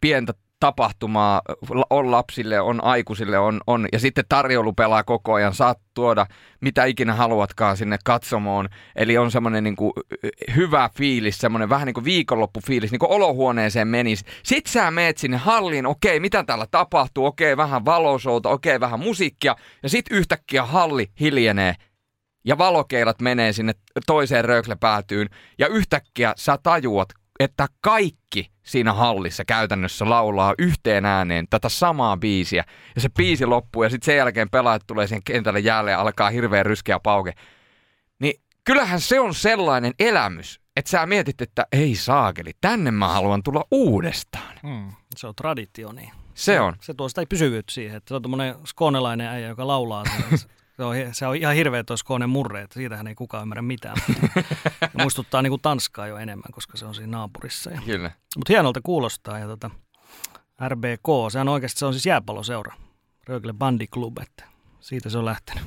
[0.00, 1.42] pientä tapahtumaa
[1.90, 6.26] on lapsille, on aikuisille, on, on, ja sitten tarjoulu pelaa koko ajan, saat tuoda
[6.60, 9.76] mitä ikinä haluatkaan sinne katsomoon, eli on semmoinen niin
[10.56, 14.24] hyvä fiilis, semmoinen vähän niin kuin viikonloppufiilis, niin kuin olohuoneeseen menisi.
[14.42, 19.56] Sitten sä meet sinne halliin, okei, mitä täällä tapahtuu, okei, vähän valosouta, okei, vähän musiikkia,
[19.82, 21.74] ja sitten yhtäkkiä halli hiljenee,
[22.44, 23.72] ja valokeilat menee sinne
[24.06, 27.08] toiseen rööklepäätyyn, ja yhtäkkiä sä tajuat,
[27.40, 32.64] että kaikki siinä hallissa käytännössä laulaa yhteen ääneen tätä samaa biisiä.
[32.94, 36.30] Ja se biisi loppuu ja sitten sen jälkeen pelaajat tulee sen kentälle jälleen ja alkaa
[36.30, 37.32] hirveän ryskeä pauke.
[38.18, 43.42] Niin kyllähän se on sellainen elämys, että sä mietit, että ei saakeli, tänne mä haluan
[43.42, 44.58] tulla uudestaan.
[44.62, 46.12] Hmm, se on traditio, niin.
[46.34, 46.76] Se on.
[46.80, 50.04] Se tuo sitä ei pysyvyyttä siihen, että se on tämmöinen skonelainen äijä, joka laulaa.
[50.76, 53.96] Se on, se on ihan hirveä tuo Skoonen murre, että siitähän ei kukaan ymmärrä mitään.
[55.02, 57.70] muistuttaa niin kuin Tanskaa jo enemmän, koska se on siinä naapurissa.
[57.70, 58.10] Ja, Kyllä.
[58.36, 59.38] Mutta hienolta kuulostaa.
[59.38, 59.70] Ja tota,
[60.68, 62.74] RBK, se on oikeasti se on siis jääpalloseura.
[63.26, 64.44] Rögle Bandy Club, että
[64.80, 65.64] siitä se on lähtenyt.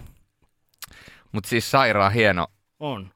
[1.32, 2.48] Mutta siis sairaan hieno.
[2.80, 3.12] On.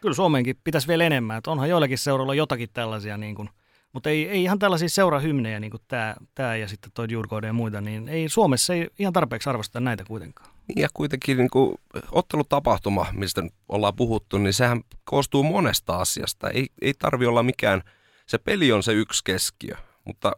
[0.00, 1.38] Kyllä Suomeenkin pitäisi vielä enemmän.
[1.38, 3.48] Että onhan joillakin seuroilla jotakin tällaisia, niin kuin,
[3.92, 7.06] mutta ei, ei ihan tällaisia seurahymnejä niin kuin tämä, tämä ja sitten tuo
[7.46, 10.53] ja muita, niin ei Suomessa ei ihan tarpeeksi arvosteta näitä kuitenkaan.
[10.76, 11.74] Ja kuitenkin niin kuin,
[12.12, 16.50] ottelutapahtuma, mistä ollaan puhuttu, niin sehän koostuu monesta asiasta.
[16.50, 17.82] Ei, ei tarvi olla mikään,
[18.26, 20.32] se peli on se yksi keskiö, mutta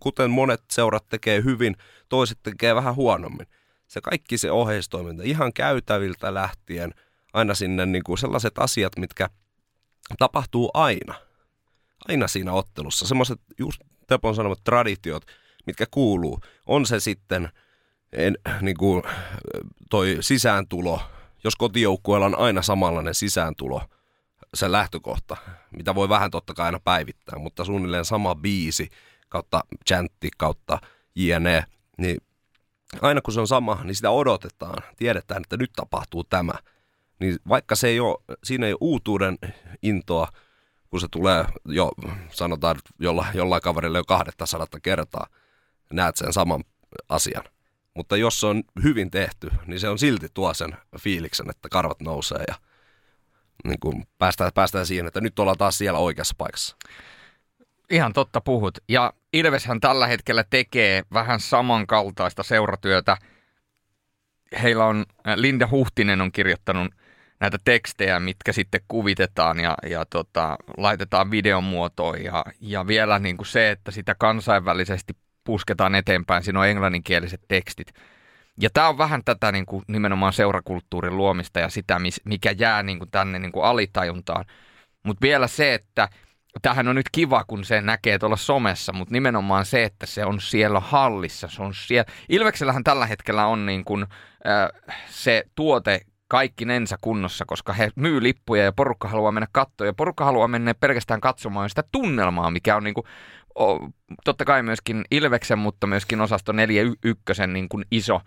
[0.00, 1.76] kuten monet seurat tekee hyvin,
[2.08, 3.46] toiset tekee vähän huonommin.
[3.86, 6.94] Se kaikki se oheistoiminta, ihan käytäviltä lähtien,
[7.32, 9.30] aina sinne niin kuin sellaiset asiat, mitkä
[10.18, 11.14] tapahtuu aina.
[12.08, 13.06] Aina siinä ottelussa.
[13.06, 15.24] Semmoiset just Tepon sanomat traditiot,
[15.66, 16.40] mitkä kuuluu.
[16.66, 17.48] On se sitten–
[18.12, 19.02] en, niin kuin,
[19.90, 21.00] toi sisääntulo,
[21.44, 23.82] jos kotijoukkueella on aina samanlainen sisääntulo,
[24.54, 25.36] se lähtökohta,
[25.70, 28.88] mitä voi vähän totta kai aina päivittää, mutta suunnilleen sama biisi
[29.28, 30.78] kautta chantti kautta
[31.14, 31.64] jne,
[31.98, 32.18] niin
[33.02, 36.52] aina kun se on sama, niin sitä odotetaan, tiedetään, että nyt tapahtuu tämä.
[37.20, 39.38] Niin vaikka se ei ole, siinä ei ole uutuuden
[39.82, 40.28] intoa,
[40.90, 41.92] kun se tulee jo,
[42.30, 45.26] sanotaan jolla, jollain kaverilla jo 200 kertaa,
[45.92, 46.64] näet sen saman
[47.08, 47.44] asian
[47.98, 52.00] mutta jos se on hyvin tehty, niin se on silti tuo sen fiiliksen, että karvat
[52.00, 52.54] nousee ja
[53.64, 56.76] niin kuin päästään, päästään siihen, että nyt ollaan taas siellä oikeassa paikassa.
[57.90, 58.78] Ihan totta puhut.
[58.88, 63.16] Ja Ilveshän tällä hetkellä tekee vähän samankaltaista seuratyötä.
[64.62, 66.94] Heillä on, äh, Linda Huhtinen on kirjoittanut
[67.40, 72.24] näitä tekstejä, mitkä sitten kuvitetaan ja, ja tota, laitetaan videon muotoon.
[72.24, 75.12] Ja, ja vielä niin kuin se, että sitä kansainvälisesti
[75.48, 77.94] pusketaan eteenpäin, siinä on englanninkieliset tekstit.
[78.60, 82.98] Ja tämä on vähän tätä niin kuin nimenomaan seurakulttuurin luomista ja sitä, mikä jää niin
[82.98, 84.44] kuin tänne niin kuin alitajuntaan.
[85.02, 86.08] Mutta vielä se, että
[86.62, 90.40] tähän on nyt kiva, kun se näkee tuolla somessa, mutta nimenomaan se, että se on
[90.40, 91.48] siellä hallissa.
[91.48, 92.12] Se on siellä.
[92.28, 98.22] Ilveksellähän tällä hetkellä on niin kuin, äh, se tuote kaikki nensa kunnossa, koska he myy
[98.22, 102.76] lippuja ja porukka haluaa mennä katsoa ja porukka haluaa mennä pelkästään katsomaan sitä tunnelmaa, mikä
[102.76, 103.06] on niin kuin
[104.24, 108.20] totta kai myöskin Ilveksen, mutta myöskin osasto 4 ykkösen niin kuin iso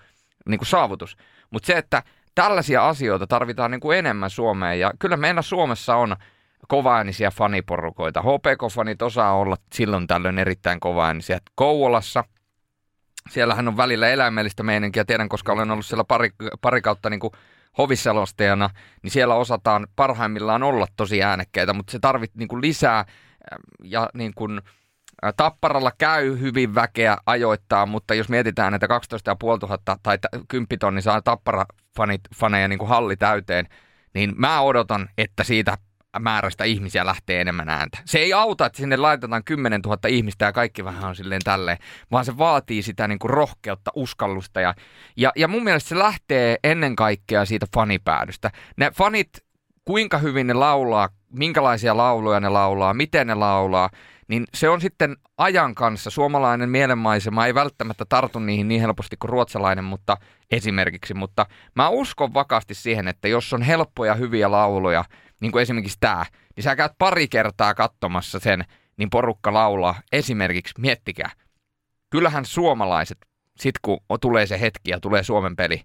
[0.49, 1.17] niin kuin saavutus.
[1.51, 2.03] Mutta se, että
[2.35, 6.15] tällaisia asioita tarvitaan niin kuin enemmän Suomeen ja kyllä meillä Suomessa on
[6.67, 8.21] kovaäänisiä faniporukoita.
[8.21, 11.39] HPK-fanit osaa olla silloin tällöin erittäin kovaäänisiä.
[11.55, 12.23] Kouvolassa,
[13.29, 16.29] siellähän on välillä eläimellistä meininkiä, tiedän, koska olen ollut siellä pari,
[16.61, 17.33] pari kautta niin kuin
[17.77, 18.69] hovisselostajana,
[19.03, 23.05] niin siellä osataan parhaimmillaan olla tosi äänekkäitä, mutta se tarvitsee niin lisää
[23.83, 24.61] ja niin kuin,
[25.37, 31.21] Tapparalla käy hyvin väkeä ajoittaa, mutta jos mietitään, että 12 500 tai 10 tonni saa
[31.21, 33.67] Tappara-fanit, faneja niin kuin halli täyteen,
[34.13, 35.77] niin mä odotan, että siitä
[36.19, 37.97] määrästä ihmisiä lähtee enemmän ääntä.
[38.05, 41.77] Se ei auta, että sinne laitetaan 10 000 ihmistä ja kaikki vähän on silleen tälleen,
[42.11, 44.61] vaan se vaatii sitä niin kuin rohkeutta, uskallusta.
[44.61, 44.75] Ja,
[45.17, 48.51] ja, ja mun mielestä se lähtee ennen kaikkea siitä fanipäädystä.
[48.77, 49.29] Ne fanit,
[49.85, 53.89] kuinka hyvin ne laulaa, minkälaisia lauluja ne laulaa, miten ne laulaa,
[54.31, 56.09] niin se on sitten ajan kanssa.
[56.09, 60.17] Suomalainen mielenmaisema ei välttämättä tartu niihin niin helposti kuin ruotsalainen, mutta
[60.51, 65.05] esimerkiksi, mutta mä uskon vakaasti siihen, että jos on helppoja hyviä lauluja,
[65.41, 68.65] niin kuin esimerkiksi tämä, niin sä käyt pari kertaa katsomassa sen,
[68.97, 69.95] niin porukka laulaa.
[70.11, 71.31] Esimerkiksi, miettikää,
[72.09, 73.17] kyllähän suomalaiset,
[73.59, 75.81] sit kun tulee se hetki ja tulee Suomen peli,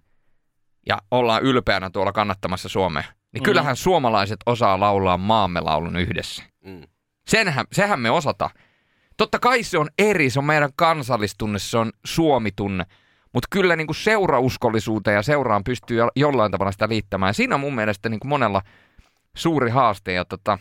[0.87, 3.45] ja ollaan ylpeänä tuolla kannattamassa Suomea, niin Mm.
[3.45, 6.43] kyllähän suomalaiset osaa laulaa maamme laulun yhdessä.
[6.63, 6.81] Mm.
[7.27, 8.49] Senhän, sehän me osata.
[9.17, 12.85] Totta kai se on eri, se on meidän kansallistunne, se on suomitunne,
[13.33, 17.33] mutta kyllä niin kuin seurauskollisuuteen ja seuraan pystyy jo- jollain tavalla sitä liittämään.
[17.33, 18.61] Siinä on mun mielestä niin kuin monella
[19.35, 20.13] suuri haaste.
[20.13, 20.59] Ja tota,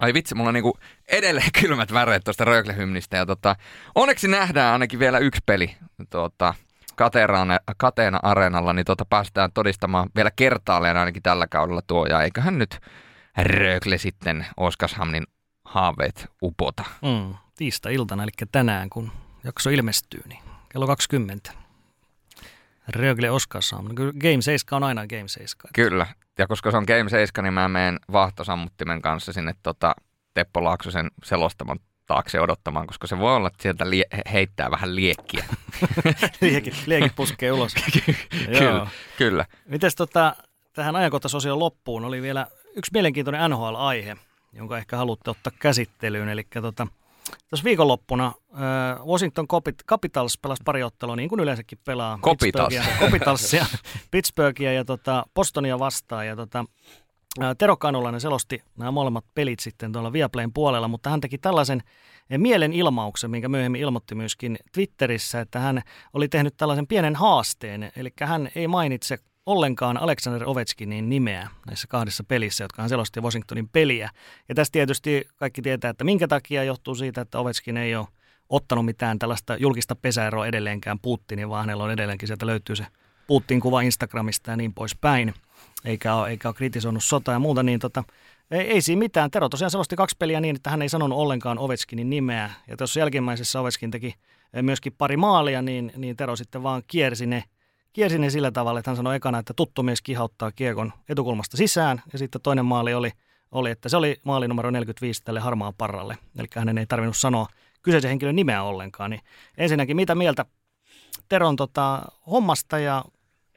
[0.00, 0.74] ai vitsi, mulla on niin kuin
[1.08, 3.16] edelleen kylmät väreet tuosta Rögle-hymnistä.
[3.16, 3.56] Ja tota,
[3.94, 5.76] onneksi nähdään ainakin vielä yksi peli
[6.10, 6.54] tuota,
[6.96, 12.06] Kateena, Kateena Areenalla, niin tota, päästään todistamaan vielä kertaalleen ainakin tällä kaudella tuo.
[12.06, 12.78] Ja eiköhän nyt
[13.36, 15.24] Rögle sitten Oskarshamnin
[15.68, 16.84] haaveet upota.
[17.02, 19.12] Mm, tiistai-iltana, eli tänään, kun
[19.44, 21.52] jakso ilmestyy, niin kello 20.
[22.88, 23.26] Rögle.
[23.94, 25.70] Kyllä Game 7 on aina Game 7.
[25.74, 26.06] Kyllä.
[26.38, 29.94] Ja koska se on Game 7, niin mä menen vahtosammuttimen kanssa sinne tota
[30.34, 35.44] Teppo Laaksosen selostaman taakse odottamaan, koska se voi olla, että sieltä lie- heittää vähän liekkiä.
[36.40, 37.74] liekit, liekit puskee ulos.
[38.58, 39.46] Kyllä, kyllä.
[39.66, 40.36] Mites tota,
[40.72, 44.16] tähän ajankohtaisosion loppuun oli vielä yksi mielenkiintoinen NHL-aihe,
[44.52, 46.28] jonka ehkä haluatte ottaa käsittelyyn.
[46.28, 46.86] Eli tota,
[47.50, 52.18] tuossa viikonloppuna äh, Washington Capit- Capitals pelasi pari ottelua, niin kuin yleensäkin pelaa.
[52.22, 52.74] Capitals.
[52.74, 53.66] Pittsburghia- Capitalsia,
[54.10, 56.26] Pittsburghia ja tota, Bostonia vastaan.
[56.26, 56.64] Ja tota,
[57.40, 61.82] ää, Tero Kanulainen selosti nämä molemmat pelit sitten tuolla Viaplayn puolella, mutta hän teki tällaisen
[62.30, 65.82] eh, mielenilmauksen, minkä myöhemmin ilmoitti myöskin Twitterissä, että hän
[66.12, 72.24] oli tehnyt tällaisen pienen haasteen, eli hän ei mainitse ollenkaan Alexander Ovechkinin nimeä näissä kahdessa
[72.24, 74.10] pelissä, jotka hän selosti Washingtonin peliä.
[74.48, 78.06] Ja tästä tietysti kaikki tietää, että minkä takia johtuu siitä, että Ovechkin ei ole
[78.48, 82.86] ottanut mitään tällaista julkista pesäeroa edelleenkään Putinin, vaan hänellä on edelleenkin, sieltä löytyy se
[83.26, 85.34] Putin kuva Instagramista ja niin poispäin,
[85.84, 88.04] eikä ole, eikä ole kritisoinut sotaa ja muuta, niin tota,
[88.50, 89.30] ei, ei siinä mitään.
[89.30, 92.50] Tero tosiaan selosti kaksi peliä niin, että hän ei sanonut ollenkaan Ovechkinin nimeä.
[92.68, 94.14] Ja tuossa jälkimmäisessä Ovechkin teki
[94.62, 97.44] myöskin pari maalia, niin, niin Tero sitten vaan kiersi ne,
[97.92, 102.02] kiersi ne sillä tavalla, että hän sanoi ekana, että tuttu mies kihauttaa kiekon etukulmasta sisään.
[102.12, 103.12] Ja sitten toinen maali oli,
[103.50, 106.18] oli että se oli maali numero 45 tälle harmaan parralle.
[106.38, 107.46] Eli hänen ei tarvinnut sanoa
[107.82, 109.10] kyseisen henkilön nimeä ollenkaan.
[109.10, 109.20] Niin
[109.58, 110.44] ensinnäkin, mitä mieltä
[111.28, 113.04] Teron tota, hommasta ja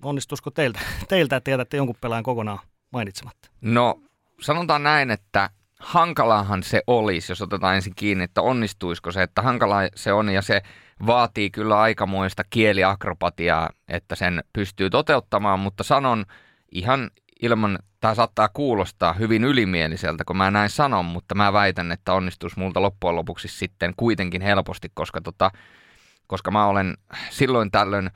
[0.02, 2.60] onnistuisiko teiltä, teiltä että jätätte jonkun pelaajan kokonaan
[2.91, 3.50] mainitsematta?
[3.62, 4.02] No
[4.41, 9.78] sanotaan näin, että hankalahan se olisi, jos otetaan ensin kiinni, että onnistuisiko se, että hankala
[9.96, 10.62] se on ja se
[11.06, 16.26] vaatii kyllä aikamoista kieliakrobatiaa, että sen pystyy toteuttamaan, mutta sanon
[16.72, 17.12] ihan
[17.42, 22.60] ilman, tämä saattaa kuulostaa hyvin ylimieliseltä, kun mä näin sanon, mutta mä väitän, että onnistuisi
[22.60, 25.52] multa loppujen lopuksi sitten kuitenkin helposti, koska, tota,
[26.28, 26.98] koska mä olen
[27.30, 28.10] silloin tällöin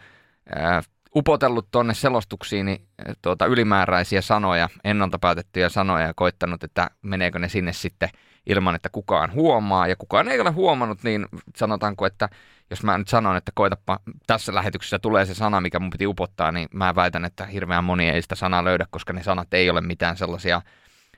[0.55, 0.81] ää,
[1.15, 7.49] upotellut tuonne selostuksiini äh, tuota, ylimääräisiä sanoja, ennalta päätettyjä sanoja ja koittanut, että meneekö ne
[7.49, 8.09] sinne sitten
[8.45, 9.87] ilman, että kukaan huomaa.
[9.87, 12.29] Ja kukaan ei ole huomannut, niin sanotaanko, että
[12.69, 16.51] jos mä nyt sanon, että koitapa tässä lähetyksessä tulee se sana, mikä mun piti upottaa,
[16.51, 19.81] niin mä väitän, että hirveän moni ei sitä sanaa löydä, koska ne sanat ei ole
[19.81, 20.61] mitään sellaisia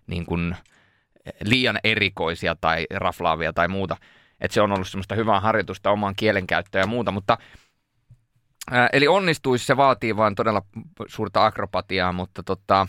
[0.08, 0.56] niin kuin
[1.44, 3.98] liian erikoisia tai raflaavia tai muuta.
[4.42, 7.38] Että se on ollut semmoista hyvää harjoitusta omaan kielenkäyttöön ja muuta, mutta
[8.72, 10.62] Ää, eli onnistuisi, se vaatii vain todella
[11.08, 12.88] suurta akrobatiaa, mutta tota,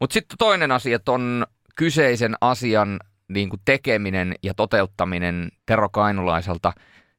[0.00, 6.72] mutta sitten toinen asia, on kyseisen asian niin kuin tekeminen ja toteuttaminen Tero Kainulaiselta,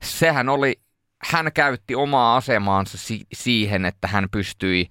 [0.04, 0.80] sehän oli,
[1.24, 4.88] hän käytti omaa asemaansa si- siihen, että hän pystyi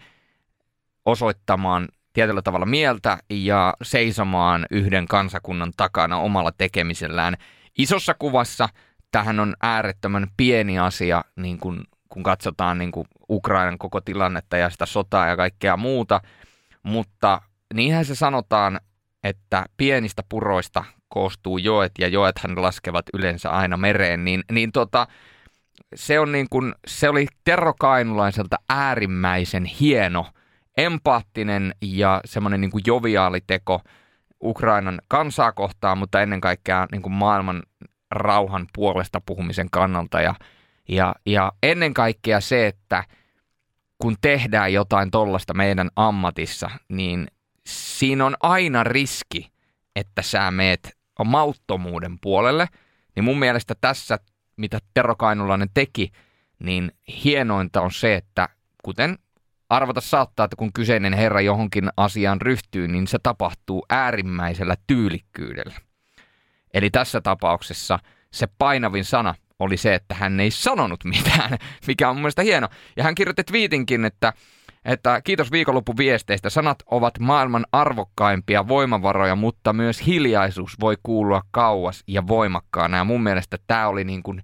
[1.05, 7.35] osoittamaan tietyllä tavalla mieltä ja seisomaan yhden kansakunnan takana omalla tekemisellään.
[7.79, 8.69] Isossa kuvassa
[9.13, 14.71] tähän on äärettömän pieni asia, niin kuin kun katsotaan niin kuin Ukrainan koko tilannetta ja
[14.71, 16.21] sitä sotaa ja kaikkea muuta.
[16.83, 17.43] Mutta
[17.75, 18.81] niinhän se sanotaan,
[19.25, 25.07] että pienistä puroista koostuu joet ja joethan laskevat yleensä aina mereen, niin, niin tota,
[25.95, 30.27] se, on niin kuin, se oli Tero Kainulaiselta äärimmäisen hieno,
[30.77, 33.81] empaattinen ja semmoinen niin joviaali teko
[34.43, 37.63] Ukrainan kansaa kohtaan, mutta ennen kaikkea niin kuin maailman
[38.11, 40.21] rauhan puolesta puhumisen kannalta.
[40.21, 40.35] Ja
[40.89, 43.05] ja, ja ennen kaikkea se, että
[43.99, 47.27] kun tehdään jotain tollasta meidän ammatissa, niin
[47.67, 49.51] siinä on aina riski,
[49.97, 52.69] että sä meet mauttomuuden puolelle.
[53.17, 54.19] Niin mun mielestä tässä,
[54.57, 56.13] mitä Tero Kainulainen teki,
[56.59, 56.93] niin
[57.25, 58.49] hienointa on se, että
[58.85, 59.19] kuten
[59.69, 65.75] arvata saattaa, että kun kyseinen herra johonkin asiaan ryhtyy, niin se tapahtuu äärimmäisellä tyylikkyydellä.
[66.75, 67.99] Eli tässä tapauksessa
[68.33, 72.69] se painavin sana oli se, että hän ei sanonut mitään, mikä on mun mielestä hieno.
[72.97, 74.33] Ja hän kirjoitti twiitinkin, että,
[74.85, 76.51] että kiitos viikonlopun viesteistä.
[76.51, 82.97] Sanat ovat maailman arvokkaimpia voimavaroja, mutta myös hiljaisuus voi kuulua kauas ja voimakkaana.
[82.97, 84.43] Ja mun mielestä tämä oli niin kuin,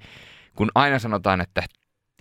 [0.57, 1.63] kun aina sanotaan, että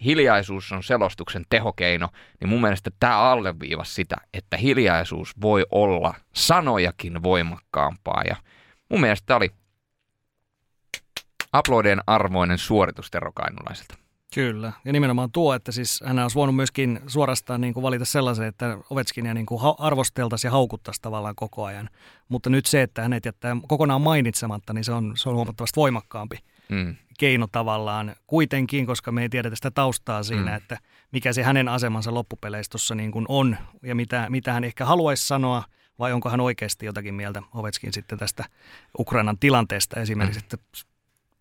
[0.06, 7.24] hiljaisuus on selostuksen tehokeino, niin mun mielestä tämä alleviivasi sitä, että hiljaisuus voi olla sanojakin
[7.24, 8.22] voimakkaampaa.
[8.30, 8.36] Ja
[8.90, 9.52] mun mielestä tämä oli
[11.54, 14.09] aplodien arvoinen suoritus Tero Kainulaiselta.
[14.34, 18.48] Kyllä, ja nimenomaan tuo, että siis hän olisi voinut myöskin suorastaan niin kuin valita sellaisen,
[18.48, 21.90] että Ovechkinia niin kuin arvosteltaisiin ja haukuttaisiin tavallaan koko ajan.
[22.30, 26.38] Mutta nyt se, että hänet jättää kokonaan mainitsematta, niin se on, se on huomattavasti voimakkaampi
[26.70, 26.96] mm.
[27.20, 30.58] keino tavallaan kuitenkin, koska me ei tiedetä sitä taustaa siinä, mm.
[30.58, 30.78] että
[31.12, 35.28] mikä se hänen asemansa loppupeleissä tuossa niin kuin on ja mitä, mitä hän ehkä haluaisi
[35.28, 35.64] sanoa,
[36.00, 38.46] vai onko hän oikeasti jotakin mieltä Ovechkin sitten tästä
[39.00, 40.44] Ukrainan tilanteesta esimerkiksi, mm.
[40.44, 40.58] että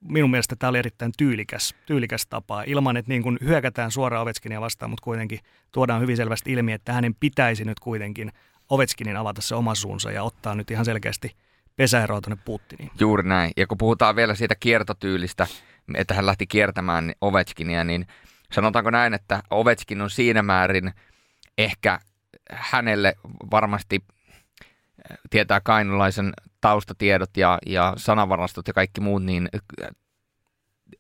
[0.01, 4.61] minun mielestä tämä oli erittäin tyylikäs, tyylikäs tapa, ilman että niin kuin hyökätään suoraan Ovechkinia
[4.61, 5.39] vastaan, mutta kuitenkin
[5.73, 8.33] tuodaan hyvin selvästi ilmi, että hänen pitäisi nyt kuitenkin
[8.71, 11.37] Ovechkinin avata se oma suunsa ja ottaa nyt ihan selkeästi
[11.77, 12.91] pesäeroa tuonne Putiniin.
[13.01, 13.51] Juuri näin.
[13.57, 15.47] Ja kun puhutaan vielä siitä kiertotyylistä,
[15.95, 18.07] että hän lähti kiertämään Ovechkinia, niin
[18.53, 20.93] sanotaanko näin, että Ovechkin on siinä määrin
[21.59, 21.99] ehkä
[22.51, 23.15] hänelle
[23.51, 24.05] varmasti
[25.31, 29.49] tietää kainulaisen taustatiedot ja, ja sanavarastot ja kaikki muut, niin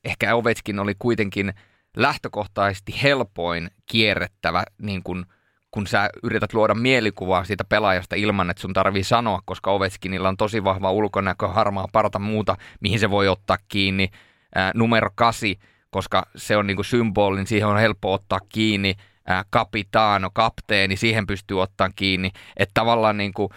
[0.04, 1.54] ehkä Ovechkin oli kuitenkin
[1.96, 5.26] lähtökohtaisesti helpoin kierrettävä, niin kun,
[5.70, 10.36] kun sä yrität luoda mielikuvaa siitä pelaajasta ilman, että sun tarvii sanoa, koska Ovechkinilla on
[10.36, 14.10] tosi vahva ulkonäkö, harmaa parta muuta, mihin se voi ottaa kiinni.
[14.54, 15.58] Ää, numero kasi,
[15.90, 18.94] koska se on niin symbolin, siihen on helppo ottaa kiinni.
[19.26, 22.30] Ää, kapitaano, kapteeni, siihen pystyy ottaa kiinni.
[22.56, 23.48] Että tavallaan niin kuin,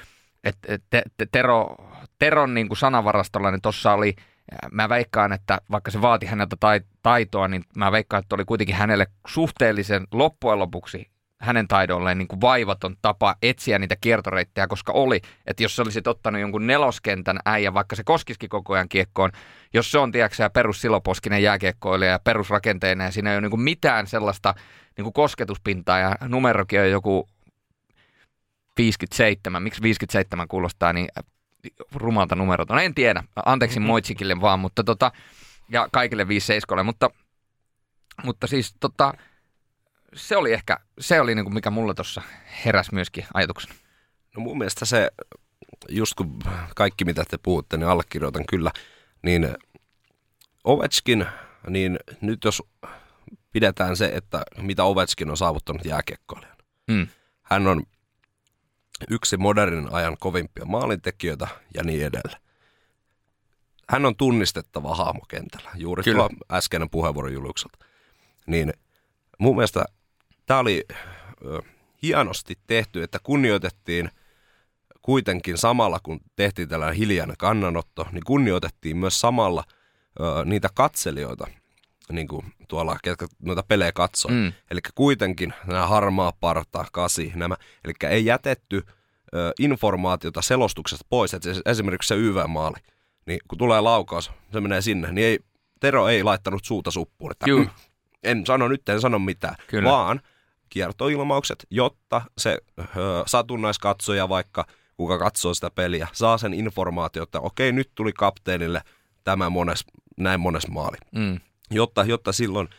[0.44, 0.58] et,
[0.90, 1.76] te, te, Tero,
[2.20, 4.16] Teron niin kuin sanavarastolla, niin tuossa oli,
[4.72, 6.56] mä veikkaan, että vaikka se vaati häneltä
[7.04, 12.42] taitoa, niin mä veikkaan, että oli kuitenkin hänelle suhteellisen loppujen lopuksi hänen taidolleen niin kuin
[12.42, 17.96] vaivaton tapa etsiä niitä kiertoreittejä, koska oli, että jos olisit ottanut jonkun neloskentän äijä, vaikka
[17.96, 19.32] se koskisikin koko ajan kiekkoon,
[19.74, 23.62] jos se on, tiedätkö perus siloposkinen jääkiekkoilija ja perusrakenteinen ja siinä ei ole niin kuin
[23.62, 24.54] mitään sellaista
[24.98, 27.28] niin kuin kosketuspintaa ja numerokin on joku
[28.82, 31.08] 57, miksi 57 kuulostaa niin
[31.96, 32.74] rumalta numerota.
[32.74, 33.88] No en tiedä, anteeksi mm-hmm.
[33.88, 35.12] Moitsikille vaan, mutta tota,
[35.70, 37.10] ja kaikille 57, mutta,
[38.24, 39.14] mutta siis tota,
[40.16, 42.22] se oli ehkä, se oli niin kuin mikä mulla tuossa
[42.66, 43.76] heräs myöskin ajatuksena.
[44.36, 45.12] No mun mielestä se,
[45.90, 46.40] just kun
[46.76, 48.72] kaikki mitä te puhutte, niin allekirjoitan kyllä,
[49.24, 49.56] niin
[50.64, 51.26] Ovechkin,
[51.70, 52.64] niin nyt jos
[53.52, 56.58] pidetään se, että mitä Ovechkin on saavuttanut jääkiekkoilijana.
[56.88, 57.08] Mm.
[57.42, 57.84] Hän on
[59.10, 62.42] yksi modernin ajan kovimpia maalintekijöitä ja niin edelleen.
[63.90, 66.18] Hän on tunnistettava hahmo kentällä, juuri Kyllä.
[66.18, 67.78] tuo äskeinen puheenvuoro Juliukselta.
[68.48, 68.74] Niin
[69.38, 69.86] mun mielestä
[70.46, 70.86] tämä oli
[71.46, 71.62] ö,
[72.04, 74.10] hienosti tehty, että kunnioitettiin
[75.02, 79.64] kuitenkin samalla, kun tehtiin tällainen hiljainen kannanotto, niin kunnioitettiin myös samalla
[80.20, 81.48] ö, niitä katselijoita,
[82.12, 84.32] niin kuin tuolla, ketkä noita pelejä katsoo.
[84.32, 84.54] Mm.
[84.72, 87.56] Eli kuitenkin nämä harmaa parta, kasi, nämä,
[87.86, 88.86] eli ei jätetty
[89.36, 92.78] ö, informaatiota selostuksesta pois, että esimerkiksi se YV-maali,
[93.26, 95.40] niin kun tulee laukaus, se menee sinne, niin ei,
[95.80, 97.70] Tero ei laittanut suuta suppuun, että mm,
[98.24, 99.90] en sano nyt, en sano mitään, Kyllä.
[99.90, 100.22] vaan
[100.70, 102.84] kiertoilmaukset, jotta se ö,
[103.26, 104.66] satunnaiskatsoja vaikka,
[104.98, 108.82] kuka katsoo sitä peliä, saa sen informaatio, että okei, nyt tuli kapteenille
[109.24, 109.86] tämä mones,
[110.18, 110.98] näin mones maali.
[111.12, 111.40] Mm
[111.72, 112.70] jotta, jotta silloin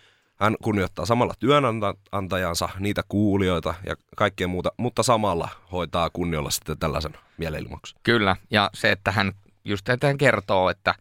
[0.42, 7.12] hän kunnioittaa samalla työnantajansa, niitä kuulijoita ja kaikkea muuta, mutta samalla hoitaa kunniolla sitten tällaisen
[7.38, 8.00] mielenilmauksen.
[8.02, 9.32] Kyllä, ja se, että hän
[9.64, 10.94] just että hän kertoo, että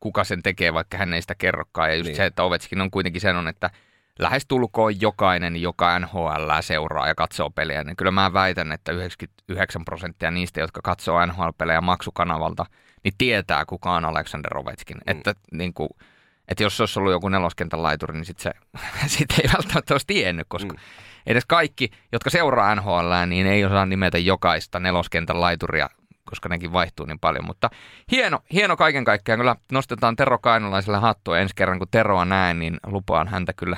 [0.00, 1.90] kuka sen tekee, vaikka hän ei sitä kerrokaan.
[1.90, 2.16] Ja just niin.
[2.16, 3.70] se, että Ovetskin on kuitenkin sen että
[4.18, 10.30] lähestulkoon jokainen, joka NHL seuraa ja katsoo pelejä, niin kyllä mä väitän, että 99 prosenttia
[10.30, 12.66] niistä, jotka katsoo NHL-pelejä maksukanavalta,
[13.04, 14.96] niin tietää, kuka on Alexander Ovechkin.
[14.96, 15.02] Mm.
[15.06, 15.88] Että niin kuin,
[16.48, 18.50] että jos se olisi ollut joku neloskentän laituri, niin sit se
[19.06, 20.78] sit ei välttämättä olisi tiennyt, koska mm.
[21.26, 25.90] edes kaikki, jotka seuraa NHL, niin ei osaa nimetä jokaista neloskentän laituria,
[26.24, 27.46] koska nekin vaihtuu niin paljon.
[27.46, 27.70] Mutta
[28.10, 29.38] hieno, hieno kaiken kaikkiaan.
[29.40, 33.76] Kyllä nostetaan Tero Kainolaiselle hattua ensi kerran, kun Teroa näen, niin lupaan häntä kyllä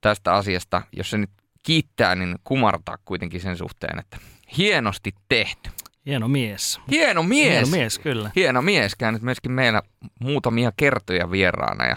[0.00, 0.82] tästä asiasta.
[0.92, 1.30] Jos se nyt
[1.62, 4.18] kiittää, niin kumartaa kuitenkin sen suhteen, että
[4.56, 5.70] hienosti tehty.
[6.06, 6.80] Hieno mies.
[6.90, 7.50] Hieno mies.
[7.50, 8.30] Hieno mies, kyllä.
[8.36, 8.94] Hieno mies.
[8.94, 9.82] Käynyt myöskin meillä
[10.20, 11.86] muutamia kertoja vieraana.
[11.86, 11.96] Ja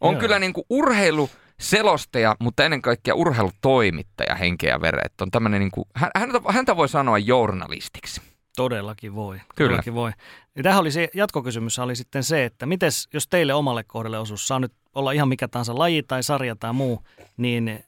[0.00, 0.20] on Joo.
[0.20, 5.20] kyllä niin kuin urheilu selostaja, mutta ennen kaikkea urheilutoimittaja henkeä ja veret.
[5.20, 8.20] On tämmöinen niin kuin, häntä, häntä voi sanoa journalistiksi.
[8.56, 9.36] Todellakin voi.
[9.36, 9.68] Kyllä.
[9.68, 10.12] Todellakin voi.
[10.56, 14.48] Ja tähän oli se jatkokysymys oli sitten se, että mites, jos teille omalle kohdalle osuus
[14.48, 17.02] saa nyt olla ihan mikä tahansa laji tai sarja tai muu,
[17.36, 17.84] niin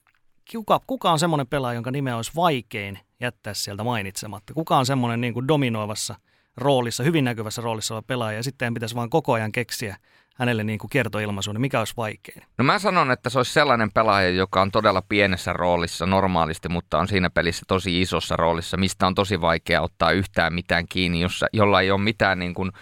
[0.52, 4.54] kuka, kuka on semmoinen pelaaja, jonka nimeä olisi vaikein jättää sieltä mainitsematta?
[4.54, 6.14] Kuka on semmoinen niin kuin dominoivassa
[6.56, 9.96] roolissa, hyvin näkyvässä roolissa oleva pelaaja ja sitten pitäisi vaan koko ajan keksiä
[10.34, 12.42] hänelle niin kuin kiertoilmaisu, niin mikä olisi vaikein?
[12.58, 16.98] No mä sanon, että se olisi sellainen pelaaja, joka on todella pienessä roolissa normaalisti, mutta
[16.98, 21.46] on siinä pelissä tosi isossa roolissa, mistä on tosi vaikea ottaa yhtään mitään kiinni, jossa,
[21.52, 22.72] jolla ei ole mitään niin kuin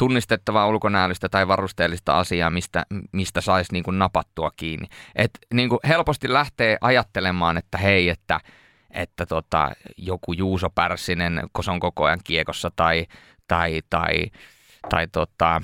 [0.00, 4.86] tunnistettavaa ulkonäöllistä tai varusteellista asiaa, mistä, mistä saisi niin kuin napattua kiinni.
[5.16, 8.40] Et niin kuin helposti lähtee ajattelemaan, että hei, että,
[8.90, 13.06] että tota, joku Juuso Pärssinen, kun se on koko ajan kiekossa, tai,
[13.48, 14.30] tai, tai,
[14.90, 15.62] tai tota,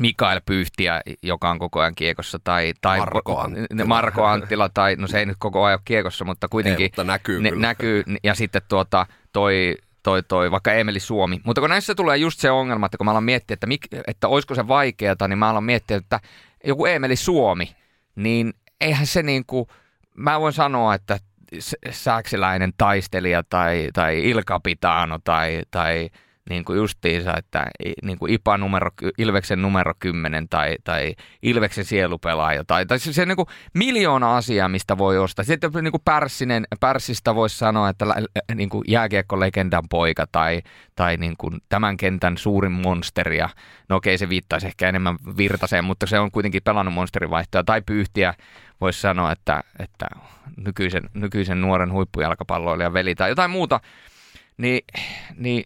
[0.00, 3.84] Mikael Pyyhtiä, joka on koko ajan kiekossa, tai, tai Marko Anttila.
[3.84, 7.04] Marko Anttila, tai no se ei nyt koko ajan ole kiekossa, mutta kuitenkin Ei, mutta
[7.04, 7.66] näkyy ne, kyllä.
[7.66, 9.74] näkyy, ja sitten tuota, toi,
[10.04, 11.40] toi, toi, vaikka Emeli Suomi.
[11.44, 14.28] Mutta kun näissä tulee just se ongelma, että kun mä alan miettiä, että, mik, että
[14.28, 16.20] olisiko se vaikeata, niin mä alan miettiä, että
[16.64, 17.76] joku Emeli Suomi,
[18.16, 19.66] niin eihän se niin kuin,
[20.14, 21.18] mä voin sanoa, että
[21.58, 26.10] s- säksiläinen taistelija tai, tai Ilka Pitano tai, tai
[26.50, 27.66] niin kuin justiinsa, että
[28.02, 33.26] niin kuin IPA numero, Ilveksen numero 10 tai, tai Ilveksen sielupelaaja tai, tai se, se
[33.26, 35.44] niin kuin miljoona asiaa, mistä voi ostaa.
[35.44, 38.06] Sitten niin kuin Pärssinen, Pärssistä voisi sanoa, että
[38.54, 40.62] niin kuin jääkiekko-legendan poika tai,
[40.96, 43.38] tai niin kuin tämän kentän suurin monsteri.
[43.38, 43.48] Ja,
[43.88, 47.64] no okei, se viittaisi ehkä enemmän Virtaseen, mutta se on kuitenkin pelannut monsterivaihtoja.
[47.64, 48.34] Tai Pyyhtiä
[48.80, 50.06] voisi sanoa, että, että
[50.56, 53.80] nykyisen, nykyisen nuoren huippujalkapalloilijan veli tai jotain muuta.
[54.56, 54.84] Niin,
[55.36, 55.64] niin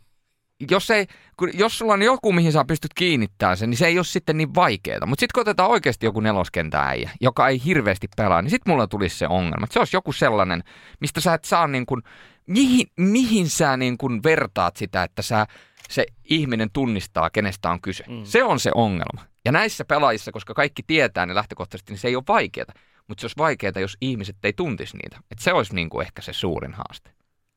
[0.71, 1.07] jos, ei,
[1.37, 4.37] kun, jos sulla on joku, mihin sä pystyt kiinnittämään sen, niin se ei ole sitten
[4.37, 5.07] niin vaikeaa.
[5.07, 8.87] Mutta sitten kun otetaan oikeasti joku neloskentän äijä, joka ei hirveästi pelaa, niin sitten mulla
[8.87, 9.65] tulisi se ongelma.
[9.65, 10.65] Että se olisi joku sellainen,
[11.01, 12.03] mistä sä et saa niin kuin,
[12.47, 15.47] mihin, mihin sä niin kuin vertaat sitä, että sä,
[15.91, 18.05] se ihminen tunnistaa, kenestä on kyse.
[18.09, 18.25] Mm.
[18.25, 19.23] Se on se ongelma.
[19.45, 22.73] Ja näissä pelaajissa, koska kaikki tietää ne lähtökohtaisesti, niin se ei ole vaikeaa.
[23.09, 25.21] Mutta se olisi vaikeaa, jos ihmiset ei tuntisi niitä.
[25.31, 27.11] Et se olisi niin kuin ehkä se suurin haaste.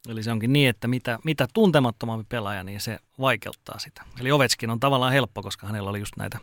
[0.10, 4.04] Eli se onkin niin, että mitä, mitä tuntemattomampi pelaaja, niin se vaikeuttaa sitä.
[4.20, 6.40] Eli Ovetskin on tavallaan helppo, koska hänellä oli just näitä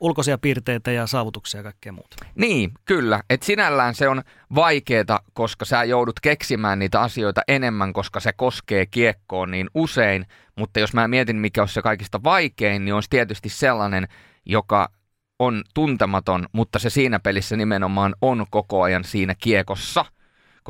[0.00, 2.16] ulkoisia piirteitä ja saavutuksia ja kaikkea muuta.
[2.34, 3.22] Niin, kyllä.
[3.30, 4.22] Et sinällään se on
[4.54, 10.26] vaikeeta, koska sä joudut keksimään niitä asioita enemmän, koska se koskee kiekkoon niin usein.
[10.56, 14.08] Mutta jos mä mietin, mikä olisi se kaikista vaikein, niin olisi tietysti sellainen,
[14.46, 14.90] joka
[15.38, 20.04] on tuntematon, mutta se siinä pelissä nimenomaan on koko ajan siinä kiekossa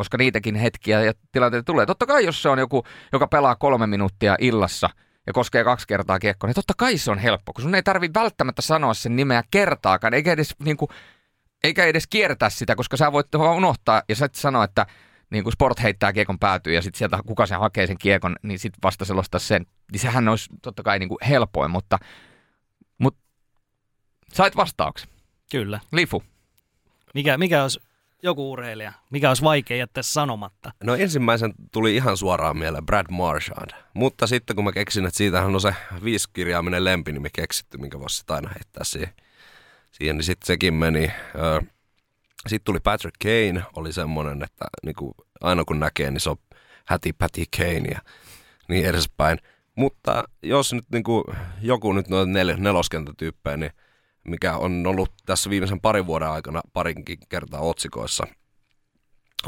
[0.01, 1.87] koska niitäkin hetkiä ja tilanteita tulee.
[1.87, 4.91] Totta kai, jos se on joku, joka pelaa kolme minuuttia illassa
[5.27, 8.11] ja koskee kaksi kertaa kiekkoa, niin totta kai se on helppo, kun sun ei tarvi
[8.15, 10.89] välttämättä sanoa sen nimeä kertaakaan, eikä edes, niin kuin,
[11.65, 14.87] eikä edes kiertää sitä, koska sä voit vaan unohtaa ja sä et sano, että
[15.31, 18.59] niin kuin sport heittää kiekon päätyy ja sitten sieltä kuka sen hakee sen kiekon, niin
[18.59, 19.67] sitten vasta selostaa sen.
[19.93, 21.99] Niin sehän olisi totta kai niin kuin helpoin, mutta,
[22.99, 23.21] mutta
[24.33, 25.09] sait vastauksen.
[25.51, 25.81] Kyllä.
[25.93, 26.23] Lifu.
[27.15, 27.81] Mikä, mikä olisi
[28.23, 30.73] joku urheilija, mikä olisi vaikea jättää sanomatta?
[30.85, 33.71] No ensimmäisen tuli ihan suoraan mieleen Brad Marchand.
[33.95, 38.49] Mutta sitten kun mä keksin, että siitähän on se viisikirjaaminen lempinimi keksitty, minkä voisi aina
[38.49, 39.14] heittää siihen,
[39.93, 41.12] siihen niin sitten sekin meni.
[42.47, 46.37] Sitten tuli Patrick Kane, oli semmoinen, että niin kuin aina kun näkee, niin se on
[46.87, 48.01] häti Patty Kane ja
[48.68, 49.39] niin edespäin.
[49.75, 51.25] Mutta jos nyt niin kuin
[51.62, 53.73] joku nyt noin nel, neloskentätyyppejä, niin
[54.25, 58.27] mikä on ollut tässä viimeisen parin vuoden aikana parinkin kertaa otsikoissa,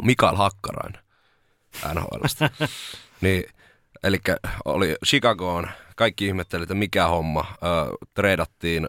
[0.02, 1.02] Mikael Hakkarainen
[1.94, 2.50] NHLstä.
[3.20, 3.44] niin,
[4.02, 4.18] eli
[4.64, 7.44] oli Chicagoon, kaikki ihmetteli, että mikä homma.
[7.50, 8.88] Ö, treidattiin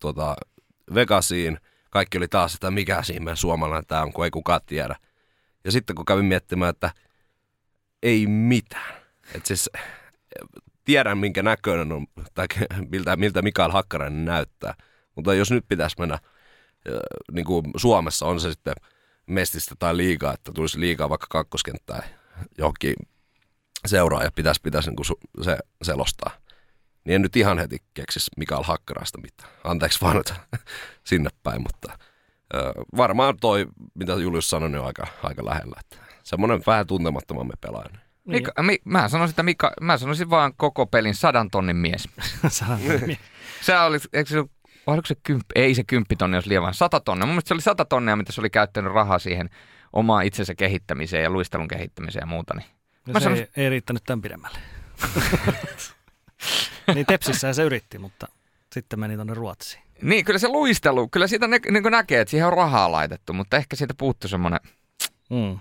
[0.00, 0.36] tota,
[0.94, 1.58] Vegasiin,
[1.90, 4.96] kaikki oli taas, että mikä siinä suomalainen tämä on, kun ei kukaan tiedä.
[5.64, 6.90] Ja sitten kun kävin miettimään, että
[8.02, 8.94] ei mitään.
[9.34, 9.70] Että siis
[10.86, 12.46] tiedän, minkä näköinen on, tai
[12.92, 14.74] miltä, miltä Mikael Hakkarainen näyttää.
[15.14, 16.18] Mutta jos nyt pitäisi mennä,
[17.32, 18.74] niin kuin Suomessa on se sitten
[19.26, 22.02] mestistä tai liigaa, että tulisi liigaa vaikka kakkoskenttään
[22.58, 22.94] johonkin
[23.86, 26.30] seuraa ja pitäisi, pitäisi niin kuin se selostaa.
[27.04, 29.50] Niin en nyt ihan heti keksisi Mikael Hakkaraista mitään.
[29.64, 30.34] Anteeksi vaan, että
[31.08, 31.98] sinne päin, mutta
[32.96, 35.80] varmaan toi, mitä Julius sanoi, niin on aika, aika lähellä.
[35.80, 38.05] Että semmoinen vähän tuntemattomamme pelaaja.
[38.26, 42.08] Mika, mi, mä sanoisin, että Mika, mä sanoisin vaan koko pelin sadan tonnin mies.
[43.60, 44.44] se oli, eikö se,
[44.86, 45.52] oliko se kymppi?
[45.54, 47.26] Ei se kymppitonni, jos liian vaan sata tonnia.
[47.26, 49.50] Mun mielestä se oli sata tonnia, mitä se oli käyttänyt rahaa siihen
[49.92, 52.54] omaa itsensä kehittämiseen ja luistelun kehittämiseen ja muuta.
[52.54, 52.66] Niin.
[53.06, 53.48] No se sanoisin...
[53.56, 54.58] ei, ei riittänyt tämän pidemmälle.
[56.94, 58.28] niin Tepsissä se yritti, mutta
[58.72, 59.82] sitten meni tuonne Ruotsiin.
[60.02, 63.56] Niin, kyllä se luistelu, kyllä siitä nä- niin näkee, että siihen on rahaa laitettu, mutta
[63.56, 64.60] ehkä siitä puuttuu semmoinen...
[65.30, 65.58] Mm.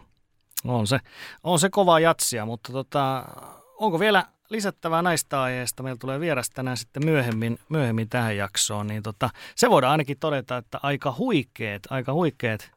[0.67, 0.99] On se,
[1.43, 3.25] on se kova jatsia, mutta tota,
[3.79, 5.83] onko vielä lisättävää näistä aiheista?
[5.83, 10.57] Meillä tulee vieras tänään sitten myöhemmin, myöhemmin tähän jaksoon, niin tota, se voidaan ainakin todeta,
[10.57, 12.71] että aika huikeet, aika huikeet,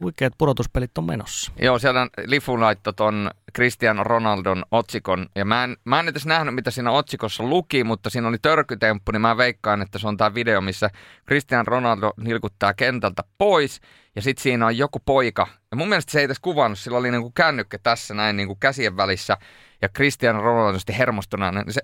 [0.00, 1.52] huikeat pudotuspelit on menossa.
[1.62, 6.54] Joo, siellä Lifu laittoi ton Cristiano Ronaldon otsikon, ja mä en, mä en edes nähnyt,
[6.54, 10.34] mitä siinä otsikossa luki, mutta siinä oli törkytemppu, niin mä veikkaan, että se on tämä
[10.34, 10.90] video, missä
[11.26, 13.80] Cristiano Ronaldo nilkuttaa kentältä pois,
[14.16, 17.10] ja sitten siinä on joku poika, ja mun mielestä se ei edes kuvannut, sillä oli
[17.10, 19.36] niinku kännykkä tässä näin niinku käsien välissä,
[19.82, 21.80] ja Cristiano Ronaldo sitten hermostuneena, niin se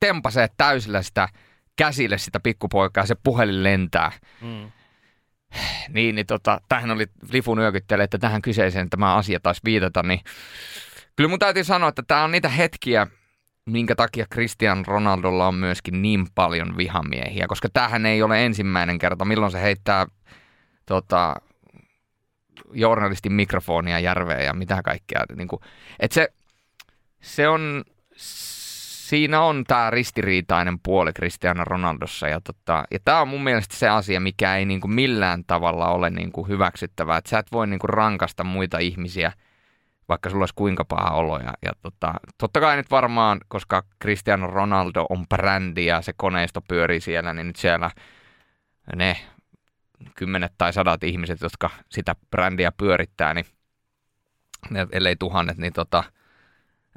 [0.00, 1.28] tempasee täysillä sitä
[1.76, 4.12] käsille sitä pikkupoikaa, se puhelin lentää.
[4.40, 4.70] Mm.
[5.88, 10.20] Niin, niin tota, tähän oli Lifu nyökyttele, että tähän kyseiseen tämä asia taisi viitata, niin
[11.16, 13.06] kyllä mun täytyy sanoa, että tämä on niitä hetkiä,
[13.66, 19.24] minkä takia Cristian Ronaldolla on myöskin niin paljon vihamiehiä, koska tähän ei ole ensimmäinen kerta,
[19.24, 20.06] milloin se heittää
[20.86, 21.36] tota,
[22.72, 25.24] journalistin mikrofonia järveen ja mitä kaikkea.
[25.36, 25.60] Niin kuin,
[26.00, 26.28] että se,
[27.20, 27.84] se on
[29.10, 32.28] siinä on tämä ristiriitainen puoli Cristiano Ronaldossa.
[32.28, 36.10] Ja, tota, ja tämä on mun mielestä se asia, mikä ei niinku millään tavalla ole
[36.10, 37.18] niinku hyväksyttävää.
[37.18, 39.32] Että sä et voi niinku rankasta muita ihmisiä,
[40.08, 41.38] vaikka sulla olisi kuinka paha olo.
[41.38, 46.60] Ja, ja tota, totta kai nyt varmaan, koska Cristiano Ronaldo on brändi ja se koneisto
[46.60, 47.90] pyörii siellä, niin nyt siellä
[48.96, 49.16] ne
[50.16, 53.46] kymmenet tai sadat ihmiset, jotka sitä brändiä pyörittää, niin
[54.92, 56.04] ellei tuhannet, niin tota,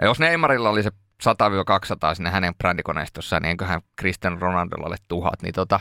[0.01, 0.91] jos Neymarilla oli se
[1.23, 5.79] 100-200 sinne hänen brändikoneistossaan, niin enköhän Cristiano Ronaldolla ole tuhat, niin tota,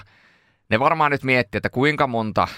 [0.68, 2.49] ne varmaan nyt miettii, että kuinka monta,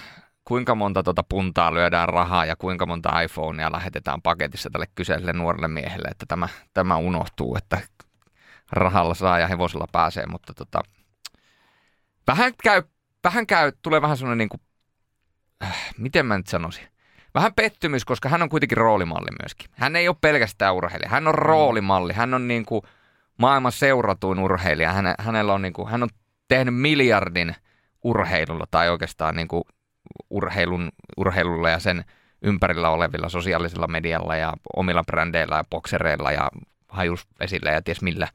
[0.43, 5.67] kuinka monta tota puntaa lyödään rahaa ja kuinka monta iPhonea lähetetään paketissa tälle kyseiselle nuorelle
[5.67, 7.79] miehelle, että tämä, tämä unohtuu, että
[8.71, 10.81] rahalla saa ja hevosella pääsee, mutta tota,
[12.27, 12.83] vähän käy,
[13.23, 14.61] vähän käy, tulee vähän sellainen niin kuin,
[15.63, 16.87] äh, miten mä nyt sanoisin,
[17.35, 19.69] vähän pettymys, koska hän on kuitenkin roolimalli myöskin.
[19.71, 21.39] Hän ei ole pelkästään urheilija, hän on mm.
[21.39, 22.81] roolimalli, hän on niin kuin
[23.37, 24.93] maailman seuratuin urheilija.
[24.93, 26.09] Hän, hänellä on niin kuin, hän on
[26.47, 27.55] tehnyt miljardin
[28.03, 29.63] urheilulla tai oikeastaan niin kuin
[30.29, 32.05] urheilun, urheilulla ja sen
[32.41, 36.49] ympärillä olevilla sosiaalisella medialla ja omilla brändeillä ja boksereilla ja
[36.89, 38.27] hajusvesillä ja ties millä.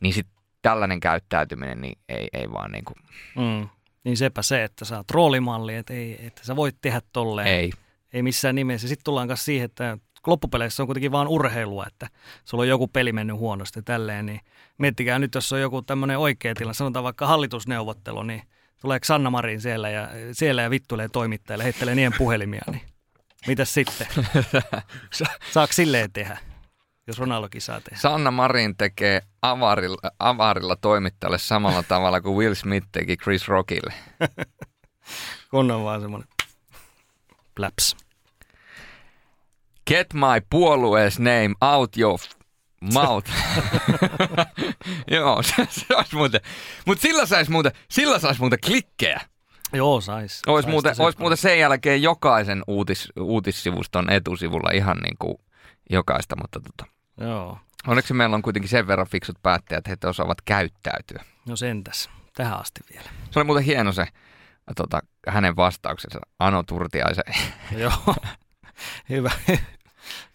[0.00, 2.96] Niin sitten tällainen käyttäytyminen niin ei, ei vaan niin kuin...
[3.36, 3.68] Mm.
[4.04, 7.48] Niin sepä se, että sä oot roolimalli, että, ei, että sä voit tehdä tolleen.
[7.48, 7.72] Ei,
[8.12, 8.88] ei missään nimessä.
[8.88, 12.08] Sitten tullaan myös siihen, että loppupeleissä on kuitenkin vain urheilua, että
[12.44, 14.40] sulla on joku peli mennyt huonosti tälleen, niin
[14.78, 18.42] miettikää nyt, jos on joku tämmöinen oikea tilanne, sanotaan vaikka hallitusneuvottelu, niin
[18.80, 22.82] tuleeko Sanna Marin siellä ja, siellä ja vittuilee toimittajille, heittelee niiden puhelimia, niin
[23.46, 24.06] mitäs sitten?
[25.52, 26.38] Saako silleen tehdä,
[27.06, 27.96] jos Ronaldokin saa tehdä?
[27.96, 33.94] Sanna Marin tekee avarilla, avarilla toimittajalle samalla tavalla kuin Will Smith teki Chris Rockille.
[35.50, 36.28] Kun on vaan semmoinen
[37.58, 37.96] Laps.
[39.86, 42.18] Get my puoluees name out your
[42.80, 43.30] mouth.
[45.10, 46.40] Joo, se, se olisi muuten.
[46.86, 49.20] Mutta sillä saisi muuten, sillä sais muuten klikkejä.
[49.72, 50.42] Joo, sais.
[50.46, 55.36] Olisi sais muuten, olis muuten sen jälkeen jokaisen uutis, uutissivuston etusivulla ihan niin kuin
[55.90, 56.92] jokaista, mutta tota.
[57.20, 57.58] Joo.
[57.86, 61.24] Onneksi meillä on kuitenkin sen verran fiksut päättäjät, että he osaavat käyttäytyä.
[61.48, 63.10] No sentäs, tähän asti vielä.
[63.30, 64.06] Se oli muuten hieno se
[64.76, 67.24] tota, hänen vastauksensa Ano Turtiaisen.
[67.82, 68.14] Joo,
[69.08, 69.30] hyvä.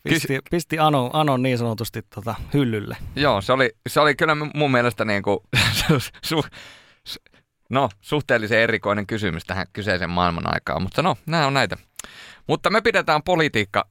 [0.04, 2.98] Pisti, pisti Ano, Ano niin sanotusti tota, hyllylle.
[3.16, 5.40] Joo, se oli, se oli kyllä mun mielestä niin kuin,
[5.80, 6.46] su, su,
[7.70, 11.78] no, suhteellisen erikoinen kysymys tähän kyseisen maailman aikaan, mutta no, nämä on näitä.
[12.48, 13.88] Mutta me pidetään politiikka,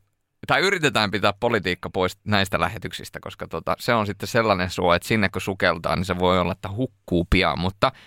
[0.47, 5.09] tai yritetään pitää politiikka pois näistä lähetyksistä, koska tota, se on sitten sellainen suo, että
[5.09, 7.93] sinne kun sukeltaa, niin se voi olla, että hukkuu pian, mutta–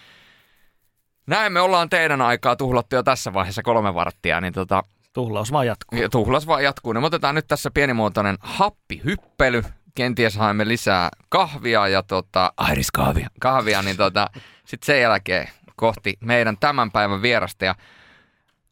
[1.28, 5.68] näin me ollaan teidän aikaa tuhlattu jo tässä vaiheessa kolme varttia, niin tota, Tuhlaus vaan
[5.68, 6.00] jatkuu.
[6.12, 6.94] Tuhlaus vaan jatkuu.
[6.94, 9.64] Niin me otetaan nyt tässä pienimuotoinen happihyppely.
[9.96, 12.54] Kenties haemme lisää kahvia ja tota,
[12.94, 13.28] kahvia.
[13.40, 14.28] kahvia niin tota,
[14.66, 17.66] sitten sen jälkeen kohti meidän tämän päivän vierasta.
[17.66, 17.76] Ja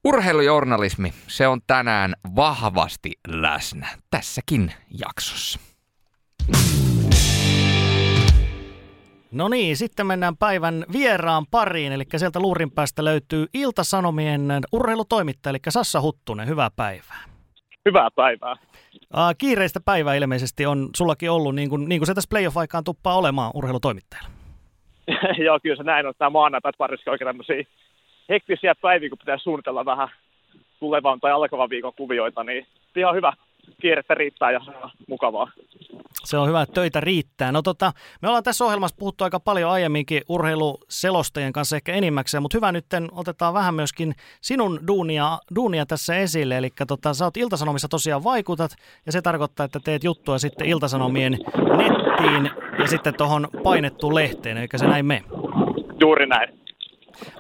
[0.04, 5.60] urheilujournalismi, se on tänään vahvasti läsnä tässäkin jaksossa.
[9.36, 15.58] No niin, sitten mennään päivän vieraan pariin, eli sieltä luurin päästä löytyy Ilta-Sanomien urheilutoimittaja, eli
[15.70, 16.48] Sassa Huttunen.
[16.48, 17.24] Hyvää päivää.
[17.86, 18.56] Hyvää päivää.
[18.94, 23.18] Uh, kiireistä päivää ilmeisesti on sullakin ollut, niin kuin, niin kuin se tässä playoff-aikaan tuppaa
[23.18, 24.30] olemaan urheilutoimittajalla.
[25.46, 26.14] Joo, kyllä se näin on.
[26.18, 27.64] Tämä maanantai pariskin oikein tämmöisiä
[28.30, 30.10] hektisiä päiviä, kun pitää suunnitella vähän
[30.80, 33.34] tulevan tai alkavan viikon kuvioita, niin ihan hyvä
[33.82, 34.60] kierrettä riittää ja
[35.08, 35.52] mukavaa.
[36.24, 37.52] Se on hyvä, että töitä riittää.
[37.52, 42.58] No tota, me ollaan tässä ohjelmassa puhuttu aika paljon aiemminkin urheiluselostajien kanssa ehkä enimmäkseen, mutta
[42.58, 46.58] hyvä nyt otetaan vähän myöskin sinun duunia, duunia tässä esille.
[46.58, 48.72] Eli tota, sä oot Iltasanomissa tosiaan vaikutat
[49.06, 51.38] ja se tarkoittaa, että teet juttua sitten Iltasanomien
[51.78, 52.50] nettiin
[52.80, 55.24] ja sitten tuohon painettuun lehteen, eikä se näin mene.
[56.00, 56.60] Juuri näin.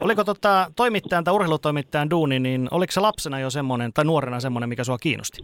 [0.01, 4.69] Oliko tota, toimittajan tai urheilutoimittajan duuni, niin oliko se lapsena jo semmoinen tai nuorena semmoinen,
[4.69, 5.41] mikä sua kiinnosti?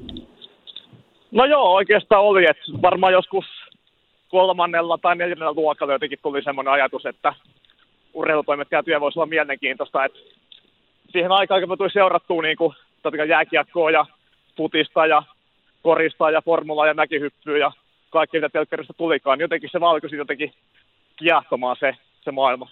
[1.32, 3.46] No joo, oikeastaan oli, että varmaan joskus
[4.30, 7.34] kolmannella tai neljännellä luokalla jotenkin tuli semmoinen ajatus, että
[8.14, 10.20] urheilutoimittajan työ voisi olla mielenkiintoista, että
[11.12, 12.76] siihen aikaan, kun me tuli seurattua niin kuin,
[13.28, 14.06] jääkiekkoa ja
[14.58, 15.24] futista ja
[15.84, 17.72] korista ja formulaa ja mäkihyppyä ja
[18.10, 20.54] kaikki, mitä telkkarista tulikaan, niin jotenkin se valkoisi jotenkin
[21.16, 22.70] kiehtomaan se, se maailma.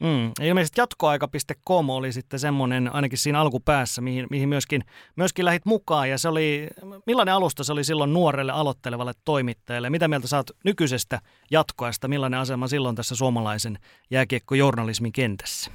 [0.00, 0.32] Mm.
[0.42, 4.82] Ilmeisesti jatkoaika.com oli sitten semmoinen, ainakin siinä alkupäässä, mihin, mihin myöskin,
[5.16, 6.10] myöskin lähit mukaan.
[6.10, 6.68] Ja se oli,
[7.06, 9.90] millainen alusta se oli silloin nuorelle aloittelevalle toimittajalle?
[9.90, 11.18] Mitä mieltä saat nykyisestä
[11.50, 12.08] jatkoasta?
[12.08, 13.78] Millainen asema silloin tässä suomalaisen
[14.10, 15.70] jääkiekkojournalismin kentässä?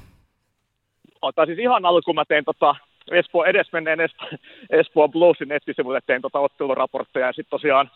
[1.22, 2.76] Ota, siis ihan alkuun mä tein tota
[3.10, 4.26] Espoo, edesmenneen Espo,
[4.70, 7.90] Espoon Bluesin nettisivuille tein tota otteluraportteja ja sitten tosiaan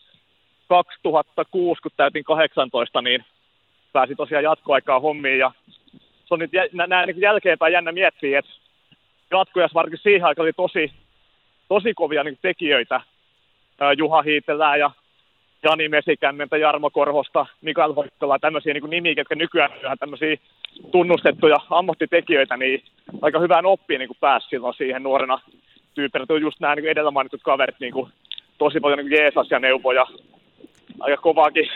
[0.68, 3.24] 2006, kun täytin 18, niin
[3.92, 5.52] pääsin tosiaan jatkoaikaan hommiin ja
[6.26, 6.50] se on nyt
[6.86, 8.50] näin niin jälkeenpäin jännä miettiä, että
[9.30, 10.92] jatkojas varsinkin siihen aikaan oli tosi,
[11.68, 13.00] tosi kovia niin tekijöitä.
[13.96, 14.90] Juha Hiitelää ja
[15.62, 20.36] Jani Mesikännentä, Jarmo Korhosta, Mikael Hoittola, tämmöisiä niin nimiä, jotka nykyään on tämmöisiä
[20.92, 22.82] tunnustettuja ammattitekijöitä, niin
[23.22, 25.40] aika hyvään oppiin niin pääsi silloin siihen nuorena
[25.94, 26.26] tyyppinä.
[26.26, 28.12] Tuli just nämä niin edellä mainitut kaverit, niin kuin,
[28.58, 30.06] tosi paljon niin jeesas ja neuvoja.
[31.00, 31.70] Aika kovaakin,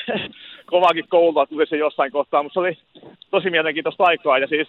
[0.71, 2.79] kovaakin koulua tuli se jossain kohtaa, mutta se oli
[3.31, 4.39] tosi mielenkiintoista aikaa.
[4.39, 4.69] Ja siis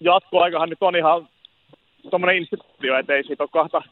[0.00, 1.28] jatkoaikahan nyt on ihan
[2.10, 3.82] tuommoinen instituutio, että ei siitä ole kahta,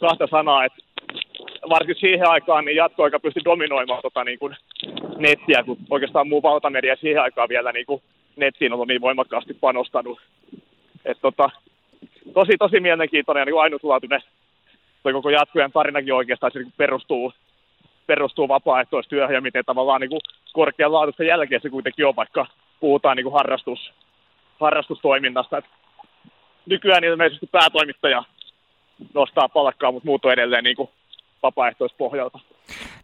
[0.00, 0.64] kahta sanaa.
[0.64, 0.82] Että
[1.70, 4.56] varsinkin siihen aikaan niin jatkoaika pystyi dominoimaan tota, niin kuin
[5.18, 8.02] nettiä, kun oikeastaan muu valtamedia siihen aikaan vielä niin kuin
[8.36, 10.20] nettiin on niin voimakkaasti panostanut.
[11.04, 11.50] Et, tota,
[12.34, 14.20] tosi, tosi mielenkiintoinen ja niin ainutlaatuinen
[15.02, 17.32] toi koko jatkujen tarinakin oikeastaan se niin perustuu,
[18.06, 20.20] perustuu vapaaehtoistyöhön ja miten tavallaan niin
[20.52, 22.46] korkeanlaatuisen jälkeen se kuitenkin on, vaikka
[22.80, 23.92] puhutaan niin kuin harrastus,
[24.60, 25.58] harrastustoiminnasta.
[25.58, 25.64] Et
[26.66, 28.24] nykyään ilmeisesti päätoimittaja
[29.14, 30.90] nostaa palkkaa, mutta muut on edelleen niin kuin
[31.42, 32.38] vapaaehtoispohjalta.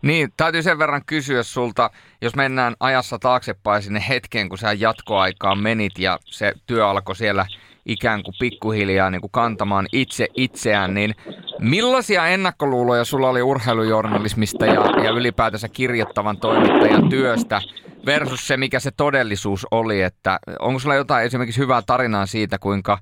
[0.03, 1.91] Niin, täytyy sen verran kysyä sulta,
[2.23, 7.47] jos mennään ajassa taaksepäin sinne hetkeen, kun sä jatkoaikaan menit ja se työ alkoi siellä
[7.87, 11.15] ikään kuin pikkuhiljaa niin kuin kantamaan itse itseään, niin
[11.59, 17.61] millaisia ennakkoluuloja sulla oli urheilujournalismista ja, ja ylipäätänsä kirjoittavan toimittajan työstä
[18.07, 22.99] versus se, mikä se todellisuus oli, että onko sulla jotain esimerkiksi hyvää tarinaa siitä, kuinka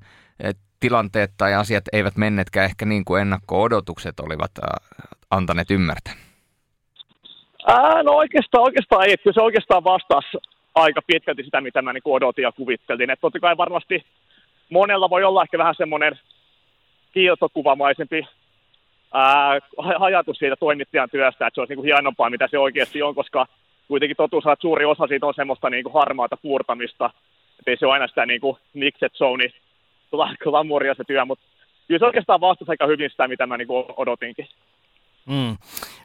[0.79, 4.51] tilanteet tai asiat eivät menneetkään ehkä niin kuin ennakko-odotukset olivat
[5.31, 6.13] antaneet ymmärtää?
[7.67, 10.37] Ää, no oikeastaan, oikeastaan ei, että se oikeastaan vastasi
[10.75, 13.09] aika pitkälti sitä, mitä mä niin odotin ja kuvittelin.
[13.09, 14.05] Että totta kai varmasti
[14.69, 16.19] monella voi olla ehkä vähän semmoinen
[17.13, 18.27] kiiltokuvamaisempi
[19.13, 19.59] ää,
[19.99, 23.45] ajatus siitä toimittajan työstä, että se olisi niin kuin hienompaa, mitä se oikeasti on, koska
[23.87, 27.09] kuitenkin totuus on, että suuri osa siitä on semmoista niin kuin harmaata puurtamista,
[27.59, 29.53] että ei se ole aina sitä niin kuin mixed zone
[30.43, 31.45] glamuria se työ, mutta
[31.87, 34.47] kyllä se oikeastaan vastasi aika hyvin sitä, mitä mä niin kuin odotinkin.
[35.25, 35.57] Mm.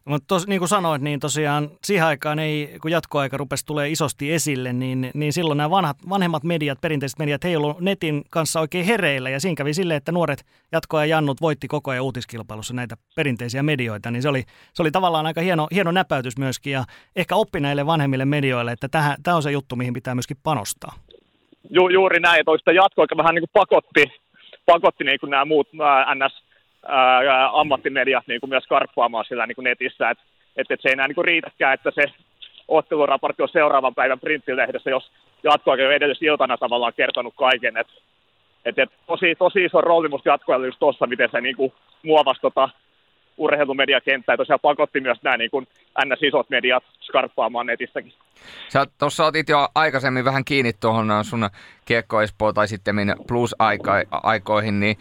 [0.04, 4.72] Mutta niin kuin sanoit, niin tosiaan siihen aikaan, ei, kun jatkoaika rupesi tulee isosti esille,
[4.72, 9.30] niin, niin silloin nämä vanhat, vanhemmat mediat, perinteiset mediat, he ollut netin kanssa oikein hereillä.
[9.30, 14.10] Ja siinä kävi silleen, että nuoret jatkoajan jannut voitti koko ajan uutiskilpailussa näitä perinteisiä medioita.
[14.10, 14.42] Niin se oli,
[14.72, 16.84] se oli tavallaan aika hieno, hieno näpäytys myöskin ja
[17.16, 18.88] ehkä oppi näille vanhemmille medioille, että
[19.22, 20.92] tämä on se juttu, mihin pitää myöskin panostaa.
[21.70, 24.04] Ju, juuri näin, oikeastaan jatkoaika vähän niin kuin pakotti,
[24.66, 26.44] pakotti niin kuin nämä muut nämä NS
[26.88, 30.24] ää, ammattimediat niin kuin myös karppaamaan sillä niin kuin netissä, että
[30.56, 32.02] et, et se ei enää niin kuin riitäkään, että se
[32.68, 35.10] otteluraportti on seuraavan päivän printtilehdessä, jos
[35.42, 37.76] jatkoakin on iltana tavallaan kertonut kaiken.
[37.76, 37.86] Et,
[38.64, 41.72] et, et tosi, tosi iso rooli musta jatkoajalle just tuossa, miten se niin kuin
[42.02, 42.68] muovasi tota
[43.36, 45.66] urheilumediakenttää ja tosiaan pakotti myös nämä niin kuin
[46.04, 46.22] ns.
[46.22, 48.12] isot mediat skarppaamaan netistäkin.
[48.68, 51.48] Sä tuossa otit jo aikaisemmin vähän kiinni tuohon sun
[51.84, 52.16] Kiekko
[52.54, 52.96] tai sitten
[53.28, 54.96] Plus-aikoihin, niin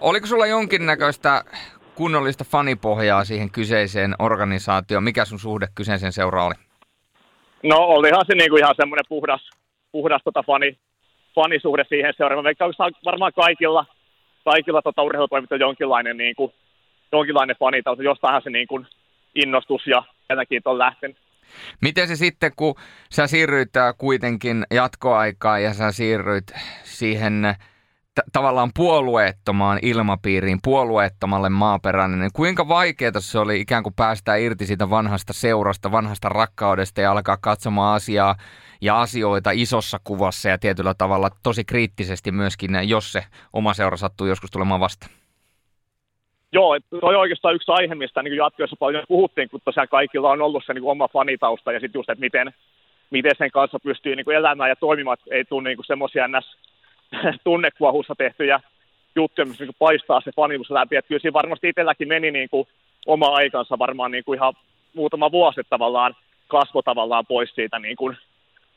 [0.00, 1.44] oliko sulla jonkinnäköistä
[1.94, 5.04] kunnollista fanipohjaa siihen kyseiseen organisaatioon?
[5.04, 6.54] Mikä sun suhde kyseiseen seuraan oli?
[7.62, 9.50] No olihan se niin kuin ihan semmoinen puhdas,
[9.92, 10.78] puhdas tota fani,
[11.34, 12.44] fanisuhde siihen seuraan.
[12.44, 12.50] Mä
[13.04, 13.86] varmaan kaikilla,
[14.44, 16.52] kaikilla tota urheilutoimittajilla jonkinlainen niin kuin
[17.12, 18.86] jonkinlainen fanitaus, jostain se niin kuin
[19.34, 21.16] innostus ja jotenkin on lähtenyt.
[21.80, 22.74] Miten se sitten, kun
[23.12, 26.52] sä siirryit äh, kuitenkin jatkoaikaan ja sä siirryit
[26.84, 27.54] siihen
[28.14, 34.66] t- tavallaan puolueettomaan ilmapiiriin, puolueettomalle maaperälle, niin kuinka vaikeaa se oli ikään kuin päästä irti
[34.66, 38.36] siitä vanhasta seurasta, vanhasta rakkaudesta ja alkaa katsomaan asiaa
[38.80, 44.26] ja asioita isossa kuvassa ja tietyllä tavalla tosi kriittisesti myöskin, jos se oma seura sattuu
[44.26, 45.17] joskus tulemaan vastaan?
[46.52, 50.62] Joo, toi oikeastaan yksi aihe, mistä niin jatkoissa paljon puhuttiin, kun tosiaan kaikilla on ollut
[50.66, 52.54] se niin oma fanitausta ja sitten just, että miten,
[53.10, 56.56] miten sen kanssa pystyy niin elämään ja toimimaan, ei tule niin semmoisia ns.
[57.44, 58.60] tunnekuohussa tehtyjä
[59.16, 60.96] juttuja, missä niin paistaa se fanimus läpi.
[60.96, 62.68] Että kyllä siinä varmasti itselläkin meni niin kuin
[63.06, 64.54] oma aikansa varmaan niin kuin ihan
[64.94, 66.16] muutama vuosi tavallaan
[66.48, 68.16] kasvo tavallaan pois siitä niin kuin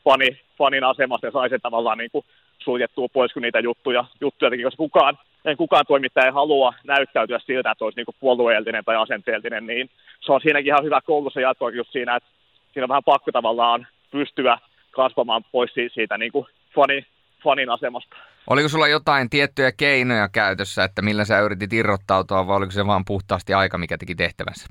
[0.04, 2.26] fani, fanin asemasta ja sai sen tavallaan niin kuin
[2.64, 7.40] suljettua pois, kun niitä juttuja, juttuja teki, koska kukaan, en kukaan toimittaja ei halua näyttäytyä
[7.40, 9.90] siltä, että olisi niin kuin puolueellinen tai asenteellinen, niin
[10.22, 12.30] se on siinäkin ihan hyvä koulutus ja jatkoa just siinä, että
[12.74, 14.58] siinä on vähän pakko tavallaan pystyä
[14.92, 16.46] kasvamaan pois siitä niin kuin
[16.76, 17.06] fani,
[17.44, 18.16] fanin asemasta.
[18.50, 23.06] Oliko sulla jotain tiettyjä keinoja käytössä, että millä sä yritit irrottautua, vai oliko se vaan
[23.06, 24.68] puhtaasti aika, mikä teki tehtävänsä?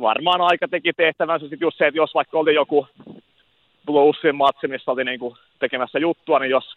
[0.00, 2.86] Varmaan aika teki tehtävänsä sitten just se, että jos vaikka oli joku
[3.86, 6.76] Bluesin matsi, missä oli niinku tekemässä juttua, niin jos,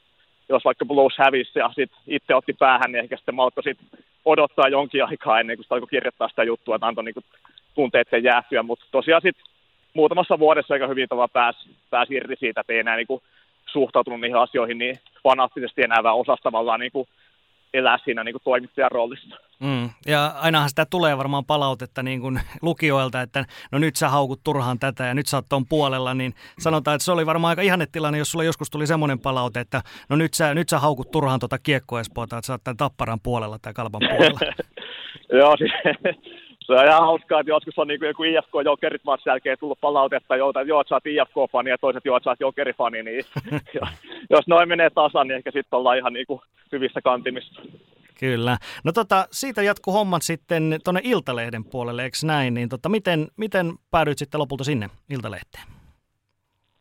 [0.49, 3.77] jos vaikka Blues hävisi ja sit itse otti päähän, niin ehkä sitten malko sit
[4.25, 7.23] odottaa jonkin aikaa ennen kuin sitä alkoi kirjoittaa sitä juttua, että antoi niinku
[7.75, 9.45] tunteiden jäähtyä, mutta tosiaan sitten
[9.93, 13.23] muutamassa vuodessa aika hyvin tavalla pääsi, pääsi irti siitä, että ei enää niinku
[13.65, 17.07] suhtautunut niihin asioihin niin fanaattisesti enää vaan osasi tavallaan niinku
[17.75, 19.35] elää siinä niin kuin toimittajan roolissa.
[19.59, 19.89] Mm.
[20.07, 24.79] Ja ainahan sitä tulee varmaan palautetta niin kuin lukijoilta, että no nyt sä haukut turhaan
[24.79, 28.17] tätä ja nyt sä oot ton puolella, niin sanotaan, että se oli varmaan aika ihannetilanne,
[28.17, 31.59] jos sulla joskus tuli semmoinen palaute, että no nyt sä, nyt sä haukut turhaan tuota
[31.59, 34.39] kiekkoespoota, että sä oot tämän tapparan puolella tai kalpan puolella.
[35.39, 35.71] Joo, siis
[36.65, 39.81] se on ihan hauskaa, että joskus on niin kuin joku IFK Jokerit matsin jälkeen tullut
[39.81, 43.25] palautetta, että joo, että sä oot IFK-fani ja toiset joo, että sä oot Jokerifani, niin
[44.35, 46.41] jos noin menee tasan, niin ehkä sitten ollaan ihan niin kuin
[46.71, 47.61] hyvissä kantimissa.
[48.19, 48.57] Kyllä.
[48.83, 52.53] No tota, siitä jatku hommat sitten tuonne Iltalehden puolelle, eikö näin?
[52.53, 55.63] Niin tota, miten, miten päädyit sitten lopulta sinne Iltalehteen?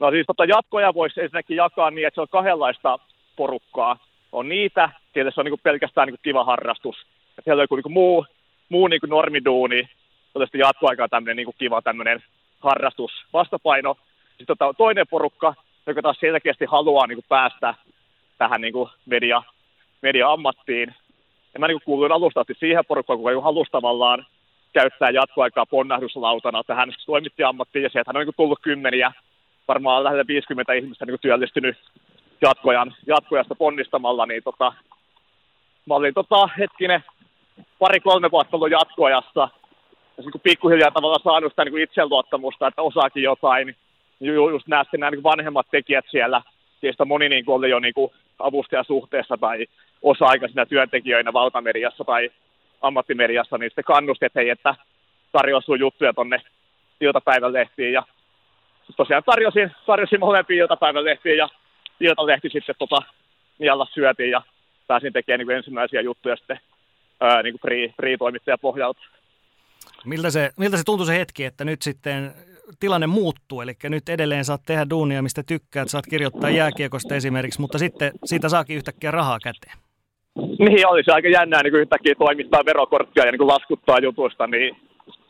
[0.01, 2.99] No siis tota, jatkoja voisi ensinnäkin jakaa niin, että se on kahdenlaista
[3.37, 3.97] porukkaa.
[4.32, 6.97] On niitä, tietysti se on niin pelkästään niin kiva harrastus.
[7.37, 8.26] Ja siellä on joku niin muu
[8.69, 9.89] muu niin kuin normiduuni,
[10.39, 12.23] sitten jatkoaikaa tämmöinen niin kuin kiva tämmöinen
[12.61, 13.97] harrastus, vastapaino.
[14.29, 15.55] Sitten tota, toinen porukka,
[15.87, 17.75] joka taas selkeästi haluaa niin kuin päästä
[18.39, 19.43] tähän niin kuin media,
[20.03, 20.95] media-ammattiin.
[21.55, 24.27] Ja mä niin kuin kuuluin alusta asti siihen porukkaan, kun halusi tavallaan
[24.73, 29.12] käyttää jatkoaikaa ponnahduslautana tähän toimittaja-ammattiin, ja sieltä on niin kuin tullut kymmeniä,
[29.69, 31.77] varmaan lähes 50 ihmistä niin kuin työllistynyt
[32.43, 34.73] jatkojan, jatkojasta ponnistamalla, niin tota,
[35.87, 37.05] mä olin tota, hetkinen,
[37.79, 39.49] pari-kolme vuotta ollut jatkoajassa
[40.17, 43.67] ja niin pikkuhiljaa tavallaan saanut sitä niin itseluottamusta, että osaakin jotain.
[43.67, 46.43] Niin ju, just nämä, nämä niin vanhemmat tekijät siellä,
[46.83, 49.67] joista moni niin kuin oli jo niin kuin avustajasuhteessa tai
[50.03, 52.31] osa-aikaisina työntekijöinä valtamediassa tai
[52.83, 54.75] ammattimediassa, niin sitten kannusti, että hei, että
[55.33, 56.43] tarjoa sun juttuja tonne
[57.01, 57.93] iltapäivälehtiin.
[57.93, 58.03] Ja
[58.97, 61.49] tosiaan tarjosin, tarjosin molempiin iltapäivälehtiin ja
[62.01, 62.97] iltalehti sitten tota,
[63.59, 64.43] nialla syötiin ja
[64.87, 66.61] pääsin tekemään niin ensimmäisiä juttuja sitten
[67.21, 69.01] ää, niin kuin free, free-toimittaja pohjalta.
[70.05, 72.33] Miltä se, miltä se tuntui se hetki, että nyt sitten
[72.81, 77.79] tilanne muuttuu, eli nyt edelleen saat tehdä duunia, mistä tykkäät, saat kirjoittaa jääkiekosta esimerkiksi, mutta
[77.79, 79.79] sitten siitä saakin yhtäkkiä rahaa käteen.
[80.59, 84.77] Niin, olisi aika jännää niin yhtäkkiä toimittaa verokorttia ja niin kuin laskuttaa jutusta, niin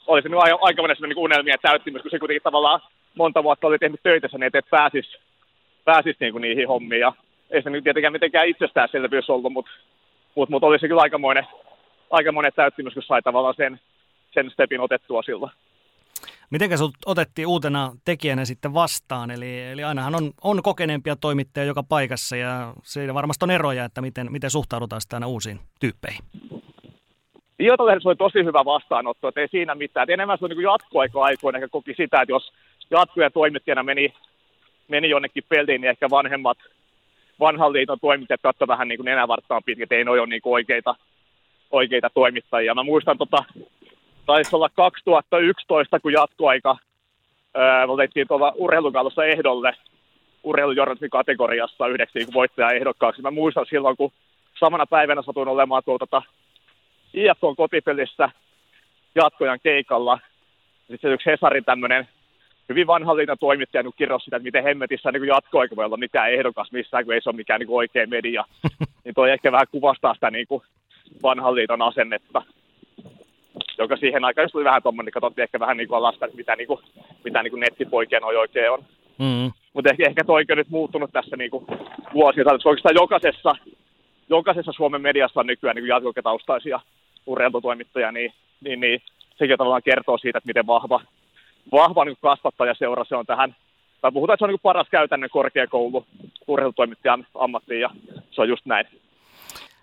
[0.06, 2.80] olisi niin aika, aika monessa niin unelmien täyttymys, kun se kuitenkin tavallaan
[3.14, 5.18] monta vuotta oli tehnyt töitä sen eteen, että pääsisi
[5.84, 7.00] pääsis niin niihin hommiin.
[7.00, 7.12] Ja
[7.50, 9.70] ei se nyt tietenkään mitenkään itsestäänselvyys ollut, mutta,
[10.34, 11.46] mutta, mutta olisi kyllä aikamoinen,
[12.10, 13.80] aika monet täyttymys, kun sai tavallaan sen,
[14.30, 15.52] sen stepin otettua silloin.
[16.50, 19.30] Miten sinut otettiin uutena tekijänä sitten vastaan?
[19.30, 24.00] Eli, eli ainahan on, on kokeneempia toimittajia joka paikassa ja siinä varmasti on eroja, että
[24.00, 26.24] miten, miten suhtaudutaan sitten aina uusiin tyyppeihin.
[27.58, 30.04] Iltalehdessä oli tosi hyvä vastaanotto, että ei siinä mitään.
[30.04, 32.52] Et enemmän se on niin jatkoaika aikoina ehkä koki sitä, että jos
[32.90, 34.14] jatkuja toimittajana meni,
[34.88, 36.58] meni jonnekin peliin, niin ehkä vanhemmat
[37.40, 40.94] vanhan liiton toimittajat katsoivat vähän niin kuin nenävarttaan pitkin, että ei noin ole niin oikeita
[41.70, 42.74] oikeita toimittajia.
[42.74, 43.44] Mä muistan, tota,
[44.26, 46.76] taisi olla 2011, kun jatkoaika
[47.56, 49.76] öö, otettiin tuolla urheilukalossa ehdolle
[50.42, 53.22] urheilujournalismin kategoriassa yhdeksi voittajaehdokkaaksi.
[53.22, 54.12] Mä muistan silloin, kun
[54.58, 56.22] samana päivänä satuin olemaan tuolla tota,
[57.14, 58.28] IFK kotipelissä
[59.14, 60.18] jatkojan keikalla.
[60.90, 62.08] Sitten yksi Hesarin tämmöinen
[62.68, 66.72] hyvin vanhallinen toimittaja niin kirjoitti sitä, että miten hemmetissä niin jatkoaika voi olla mikään ehdokas
[66.72, 68.44] missään, kun ei se ole mikään niin oikea media.
[69.04, 70.62] niin toi ehkä vähän kuvastaa sitä niin kuin,
[71.22, 72.42] vanhan liiton asennetta,
[73.78, 76.56] joka siihen aikaan tuli vähän tuommoinen, niin katsottiin ehkä vähän niin kuin lasta, että mitä,
[76.56, 76.80] niin kuin,
[77.24, 78.84] mitä niin kuin nettipoikien oikein on.
[79.18, 79.52] Mm.
[79.72, 81.66] Mutta ehkä, ehkä toi on nyt muuttunut tässä niin kuin
[82.14, 82.68] vuosien saatossa.
[82.68, 83.52] Oikeastaan jokaisessa,
[84.28, 86.80] jokaisessa Suomen mediassa on nykyään niin jatkoketaustaisia
[87.26, 89.02] urheilutoimittajia, niin, niin, niin
[89.36, 91.00] sekin tavallaan kertoo siitä, että miten vahva,
[91.72, 93.56] vahva niin kasvattajaseura se on tähän.
[94.00, 96.06] Tai puhutaan, että se on niin paras käytännön korkeakoulu
[96.46, 97.90] urheilutoimittajan ammattiin, ja
[98.30, 98.86] se on just näin.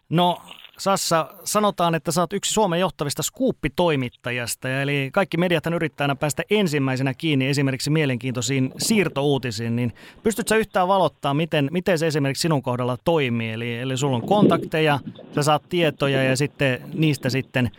[0.09, 0.41] No
[0.81, 7.13] Sassa, sanotaan, että oot yksi Suomen johtavista skuuppitoimittajasta, eli kaikki mediathan yrittää aina päästä ensimmäisenä
[7.13, 13.51] kiinni esimerkiksi mielenkiintoisiin siirtouutisiin, niin pystytkö yhtään valottaa, miten, miten se esimerkiksi sinun kohdalla toimii?
[13.51, 14.99] Eli, eli sulla on kontakteja,
[15.35, 17.69] sä saat tietoja ja sitten niistä sitten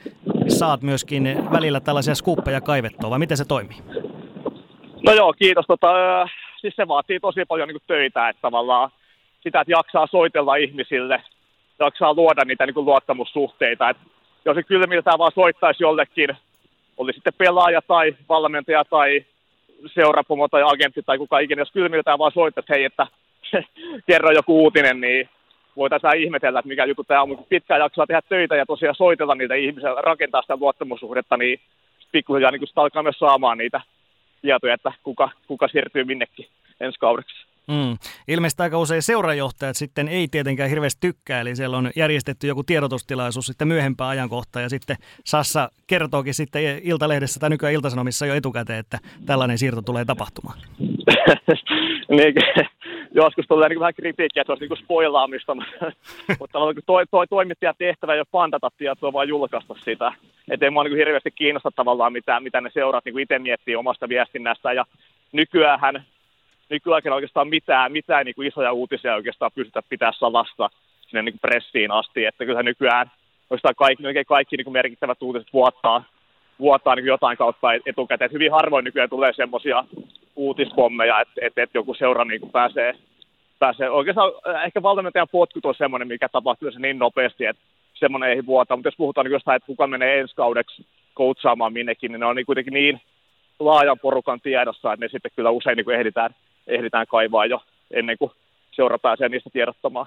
[0.49, 3.79] saat myöskin välillä tällaisia skuuppeja kaivettua, vai miten se toimii?
[5.07, 5.67] No joo, kiitos.
[5.67, 5.89] Tota,
[6.61, 8.91] siis se vaatii tosi paljon niin töitä, että tavallaan
[9.41, 11.23] sitä, että jaksaa soitella ihmisille,
[11.85, 13.91] jaksaa luoda niitä niin kuin luottamussuhteita.
[13.91, 14.03] Että
[14.45, 16.37] jos se kylmiltään vaan soittaisi jollekin,
[16.97, 19.25] oli sitten pelaaja tai valmentaja tai
[19.87, 23.07] seurapomo tai agentti tai kuka ikinä, jos kylmiltään vaan soittaisi, hei, että
[24.09, 25.29] kerro joku uutinen, niin
[25.77, 29.35] voitaisiin ihmetellä, että mikä juttu tämä on, mutta pitkään jaksaa tehdä töitä ja tosiaan soitella
[29.35, 31.61] niitä ihmisiä, rakentaa sitä luottamussuhdetta, niin
[32.13, 33.81] pikkuhiljaa niin alkaa myös saamaan niitä
[34.43, 36.47] tietoja, että kuka, kuka siirtyy minnekin
[36.81, 37.52] ensi kaudeksi.
[37.69, 37.99] Mm.
[38.29, 43.47] Ilmeisesti aika usein seurajohtajat sitten ei tietenkään hirveästi tykkää, eli siellä on järjestetty joku tiedotustilaisuus
[43.47, 48.99] sitten myöhempää ajankohtaa, ja sitten Sassa kertookin sitten Iltalehdessä tai nykyään Iltasanomissa jo etukäteen, että
[49.27, 50.59] tällainen siirto tulee tapahtumaan.
[52.17, 52.35] niin,
[53.23, 55.55] joskus tulee niin vähän kritiikkiä, että olisi niin spoilaamista,
[56.41, 60.13] mutta toi, toi toimittajan tehtävä ei ole pantata tietoa, vaan julkaista sitä.
[60.51, 64.09] Että ei mua niin hirveästi kiinnosta tavallaan, mitä, mitä ne seuraat niin itse miettii omasta
[64.09, 64.73] viestinnästä.
[64.73, 64.85] Ja
[65.33, 66.05] nykyään
[66.73, 70.71] nykyään oikeastaan mitään, mitään niin kuin isoja uutisia oikeastaan pystytä pitää salassa
[71.01, 72.25] sinne niin kuin pressiin asti.
[72.25, 73.11] Että kyllä nykyään
[73.51, 76.05] oikeastaan kaikki, oikein kaikki niin kuin merkittävät uutiset vuottaa,
[76.59, 78.27] vuottaa niin jotain kautta etukäteen.
[78.27, 79.85] Et hyvin harvoin nykyään tulee semmoisia
[80.37, 82.95] uutispommeja, että, että, että joku seura niin kuin pääsee,
[83.59, 83.91] pääsee.
[83.91, 87.63] Oikeastaan äh, ehkä valmentajan potkut on semmoinen, mikä tapahtuu se niin nopeasti, että
[87.95, 88.77] semmoinen ei vuota.
[88.77, 92.37] Mutta jos puhutaan niin jostain, että kuka menee ensi kaudeksi koutsaamaan minnekin, niin ne on
[92.37, 93.01] niin kuitenkin niin
[93.59, 96.35] laajan porukan tiedossa, että ne sitten kyllä usein niin kuin ehditään,
[96.67, 98.31] ehditään kaivaa jo ennen kuin
[98.73, 100.07] seura pääsee niistä tiedottamaan.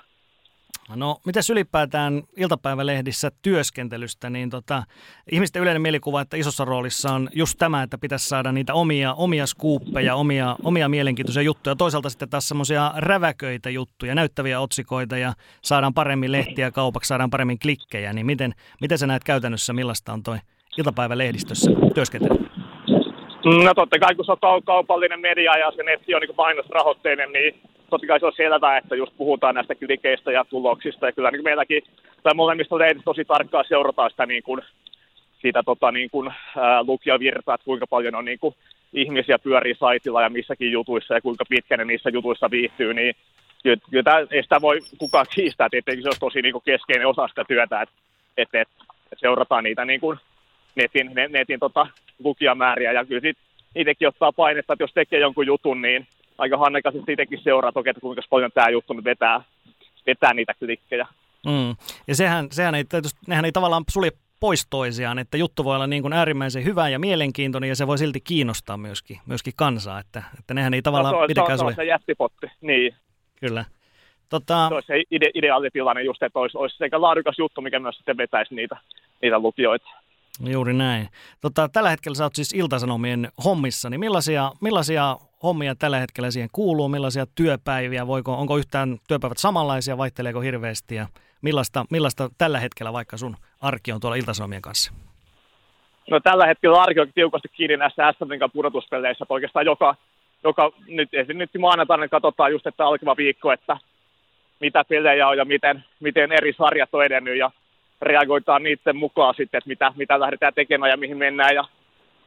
[0.96, 4.84] No, mitäs ylipäätään iltapäivälehdissä työskentelystä, niin tota,
[5.32, 9.46] ihmisten yleinen mielikuva, että isossa roolissa on just tämä, että pitäisi saada niitä omia, omia
[9.46, 11.76] skuuppeja, omia, omia mielenkiintoisia juttuja.
[11.76, 17.60] Toisaalta sitten taas semmoisia räväköitä juttuja, näyttäviä otsikoita ja saadaan paremmin lehtiä kaupaksi, saadaan paremmin
[17.60, 18.14] klikkejä.
[18.14, 20.38] Niin miten, miten sä näet käytännössä, millaista on toi
[20.78, 22.55] iltapäivälehdistössä työskentely?
[23.46, 27.60] No totta kai, kun se on kaupallinen media ja se netti on niin mainosrahoitteinen, niin
[27.90, 31.06] totta kai se on selvää, että just puhutaan näistä klikeistä ja tuloksista.
[31.06, 31.84] Ja kyllä niin meilläkin,
[32.24, 34.62] tai molemmista lehdistä tosi tarkkaan seurataan sitä niin kuin,
[35.42, 38.56] siitä tota, niin kuin, ää, lukijavirtaa, että kuinka paljon on niin kuin,
[38.94, 43.16] ihmisiä pyörii saitilla ja missäkin jutuissa ja kuinka pitkä ne niissä jutuissa viihtyy, niin
[43.64, 47.28] kyllä, kyllä ei sitä voi kukaan kiistää, että se olisi tosi niin kuin, keskeinen osa
[47.28, 47.96] sitä työtä, että,
[48.38, 48.86] että, että
[49.16, 50.18] seurataan niitä niin kuin,
[50.76, 51.88] netin, netin tota,
[52.20, 53.38] lukijamääriä ja kyllä sit
[53.76, 56.08] itsekin ottaa painetta, että jos tekee jonkun jutun, niin
[56.38, 59.42] aika hannekaisesti itsekin seuraa toki, että kuinka paljon tämä juttu nyt vetää,
[60.08, 61.08] vetää niitä klikkejä.
[61.46, 61.76] Mm.
[62.08, 65.88] Ja sehän, sehän ei, tietysti, nehän ei tavallaan sulje pois toisiaan, että juttu voi olla
[65.88, 70.24] niin kuin äärimmäisen hyvä ja mielenkiintoinen ja se voi silti kiinnostaa myöskin, myöskin kansaa, että,
[70.40, 72.96] että nehän ei tavallaan no, se mitenkään se on, se on se jättipotti, niin.
[73.40, 73.66] Kyllä.
[74.30, 74.68] Tota...
[74.68, 78.18] Se olisi se ide, ideaalitilanne just, että olisi, olisi sekä laadukas juttu, mikä myös sitten
[78.18, 78.78] vetäisi niitä,
[79.22, 79.90] niitä lukijoita.
[80.40, 81.10] Juuri näin.
[81.42, 86.50] Tota, tällä hetkellä sä oot siis Iltasanomien hommissa, niin millaisia, millaisia hommia tällä hetkellä siihen
[86.52, 90.96] kuuluu, millaisia työpäiviä, voiko, onko yhtään työpäivät samanlaisia, vaihteleeko hirveästi?
[90.96, 91.08] Ja
[91.42, 94.94] millaista, millaista tällä hetkellä vaikka sun arki on tuolla Iltasanomien kanssa?
[96.10, 99.96] No tällä hetkellä arki on tiukasti kiinni näissä SM pudotuspeleissä, oikeastaan joka,
[100.44, 103.78] joka nyt, nyt maanantaina katsotaan just, että alkava viikko, että
[104.60, 107.38] mitä pelejä on ja miten, miten eri sarjat on edennyt.
[107.38, 107.52] Ja
[108.02, 111.56] reagoitaan niiden mukaan sitten, että mitä, mitä lähdetään tekemään ja mihin mennään.
[111.56, 111.64] Ja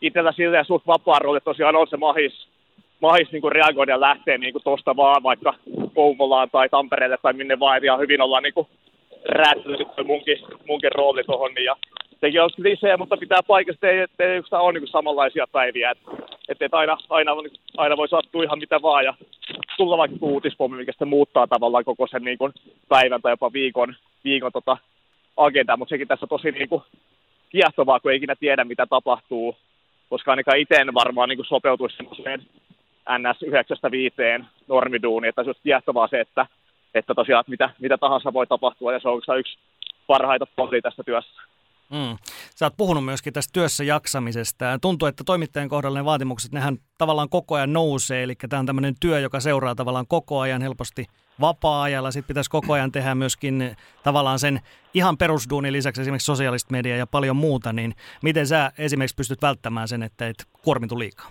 [0.01, 2.49] itsellä silleen suht vapaa rooli tosiaan on se mahis,
[3.01, 5.55] mahis niin reagoida ja lähteä niin tuosta vaan vaikka
[5.95, 7.85] Kouvolaan tai Tampereelle tai minne vaan.
[7.85, 8.67] Ja hyvin ollaan niin
[9.25, 10.39] räätälöity munkin,
[10.69, 11.55] munkin rooli tuohon.
[11.55, 11.77] Niin, ja
[12.21, 15.91] sekin on lisää, mutta pitää paikasta, ei, ei, ei ole niin samanlaisia päiviä.
[15.91, 16.11] Että
[16.49, 17.33] et, et aina, aina,
[17.77, 19.15] aina, voi sattua ihan mitä vaan ja
[19.77, 22.53] tulla vaikka uutispommi, mikä sitten muuttaa tavallaan koko sen niin kuin
[22.89, 23.95] päivän tai jopa viikon,
[24.25, 24.77] viikon tota,
[25.39, 26.83] agenda, mutta sekin tässä tosi niin kuin
[27.51, 29.57] kiehtovaa, kun ei ikinä tiedä, mitä tapahtuu,
[30.11, 32.47] koska ainakaan itse varmaan niin kuin sopeutuisi semmoiseen
[33.19, 33.43] NS
[34.41, 36.47] 9-5 normiduuniin, että se olisi kiehtovaa se, että,
[36.95, 39.59] että tosiaan mitä, mitä tahansa voi tapahtua, ja se on yksi
[40.07, 41.43] parhaita puolia tässä työssä.
[41.91, 42.17] Mm.
[42.55, 44.79] Sä oot puhunut myöskin tästä työssä jaksamisesta.
[44.83, 48.95] Tuntuu, että toimittajan kohdalla ne vaatimukset, nehän tavallaan koko ajan nousee, eli tämä on tämmöinen
[49.01, 51.05] työ, joka seuraa tavallaan koko ajan helposti
[51.41, 52.11] vapaa-ajalla.
[52.11, 54.61] Sitten pitäisi koko ajan tehdä myöskin tavallaan sen
[54.95, 59.89] ihan perusduunin lisäksi esimerkiksi sosiaalista mediaa ja paljon muuta, niin miten sä esimerkiksi pystyt välttämään
[59.89, 61.27] sen, että et kuormitu liikaa?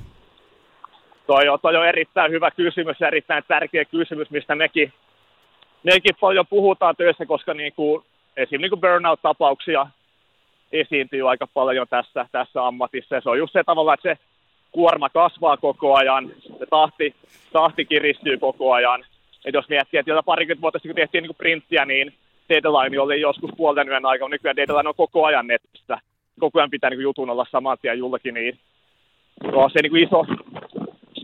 [1.28, 4.94] Toi on, toi on erittäin hyvä kysymys ja erittäin tärkeä kysymys, mistä mekin,
[5.84, 8.04] mekin paljon puhutaan työssä, koska niin kuin
[8.38, 9.88] esimerkiksi niin burnout-tapauksia
[10.72, 13.16] esiintyy aika paljon tässä, tässä ammatissa.
[13.16, 14.18] Ja se on just se tavalla, että se
[14.72, 17.16] kuorma kasvaa koko ajan, se tahti,
[17.54, 19.06] tahti kiristyy koko ajan.
[19.48, 22.14] Et jos miettii, että parikymmentä vuotta sitten kun tehtiin niin printtiä, niin
[22.50, 25.98] deadline oli joskus puolten yön aikana, nykyään deadline on koko ajan netissä.
[26.40, 28.60] Koko ajan pitää niin jutun olla saman tien julki, niin
[29.44, 30.26] no, se niin iso,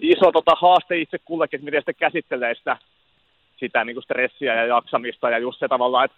[0.02, 2.78] iso tota, haaste itse kullekin, että miten sitten käsittelee sitä,
[3.58, 6.18] sitä niin kuin stressiä ja jaksamista ja just se tavalla, että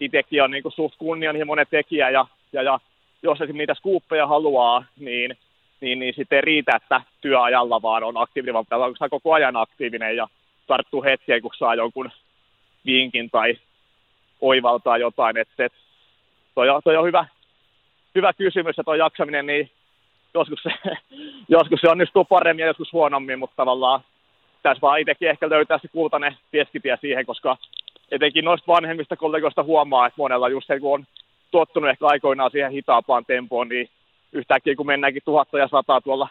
[0.00, 2.80] itsekin on niin kuin suht kunnianhimoinen tekijä ja, ja, ja
[3.22, 5.36] jos esimerkiksi niitä skuuppeja haluaa, niin,
[5.80, 9.56] niin, niin sitten ei riitä, että työajalla vaan on aktiivinen, vaan pitää olla koko ajan
[9.56, 10.28] aktiivinen ja
[10.66, 12.10] tarttuu hetkeä, kun saa jonkun
[12.86, 13.58] vinkin tai
[14.40, 15.36] oivaltaa jotain.
[15.36, 15.72] Että, et,
[16.54, 17.26] toi, toi on hyvä,
[18.14, 19.70] hyvä kysymys, että tuo jaksaminen, niin
[20.34, 20.70] joskus se,
[21.48, 24.00] joskus se onnistuu paremmin ja joskus huonommin, mutta tavallaan
[24.62, 27.56] tässä vaan itsekin ehkä löytää se kultainen keskitie siihen, koska
[28.10, 31.06] etenkin noista vanhemmista kollegoista huomaa, että monella just se, kun on
[31.50, 33.88] tottunut ehkä aikoinaan siihen hitaampaan tempoon, niin
[34.32, 36.28] yhtäkkiä kun mennäänkin tuhatta ja sataa tuolla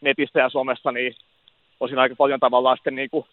[0.00, 1.14] netissä ja somessa, niin
[1.80, 3.26] on siinä aika paljon tavallaan sitten niin kuin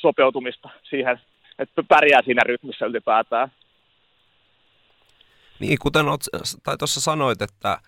[0.00, 1.20] sopeutumista siihen,
[1.58, 3.52] että pärjää siinä rytmissä ylipäätään.
[5.58, 6.20] Niin, kuten olet,
[6.62, 7.78] tai tuossa sanoit, että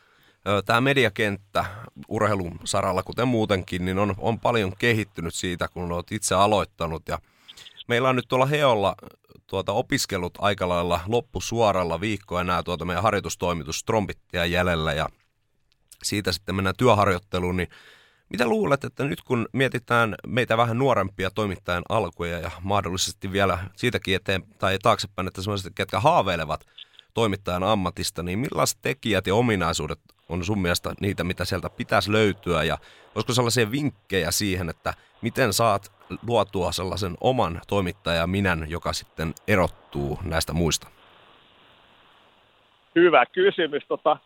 [0.64, 1.64] tämä mediakenttä
[2.08, 7.02] urheilun saralla, kuten muutenkin, niin on, on paljon kehittynyt siitä, kun olet itse aloittanut.
[7.08, 7.18] Ja
[7.88, 8.94] meillä on nyt tuolla Heolla
[9.46, 15.08] tuota, opiskellut aika lailla loppusuoralla viikkoa enää tuota meidän harjoitustoimitus Trombittia jäljellä ja
[16.02, 17.68] siitä sitten mennään työharjoitteluun, niin
[18.33, 24.16] mitä luulet, että nyt kun mietitään meitä vähän nuorempia toimittajan alkuja ja mahdollisesti vielä siitäkin
[24.16, 26.66] eteen tai taaksepäin, että sellaiset, ketkä haaveilevat
[27.14, 32.64] toimittajan ammatista, niin millaiset tekijät ja ominaisuudet on sun mielestä niitä, mitä sieltä pitäisi löytyä
[32.64, 32.78] ja
[33.14, 35.93] olisiko sellaisia vinkkejä siihen, että miten saat
[36.26, 40.89] luotua sellaisen oman toimittajan minän, joka sitten erottuu näistä muista?
[42.95, 43.83] Hyvä kysymys.
[43.89, 44.16] Tota,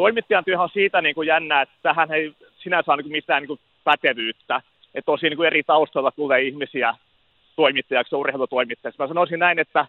[0.00, 3.48] toimittajan työhän on siitä niin kuin jännä, että tähän ei sinänsä ole niin mitään niin
[3.48, 4.60] kuin pätevyyttä.
[4.94, 6.94] Että tosi niin kuin eri taustalla tulee ihmisiä
[7.56, 8.98] toimittajaksi, urheilutoimittajaksi.
[8.98, 9.86] Mä sanoisin näin, että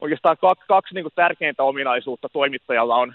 [0.00, 3.14] oikeastaan kaksi, kaksi niin kuin tärkeintä ominaisuutta toimittajalla on.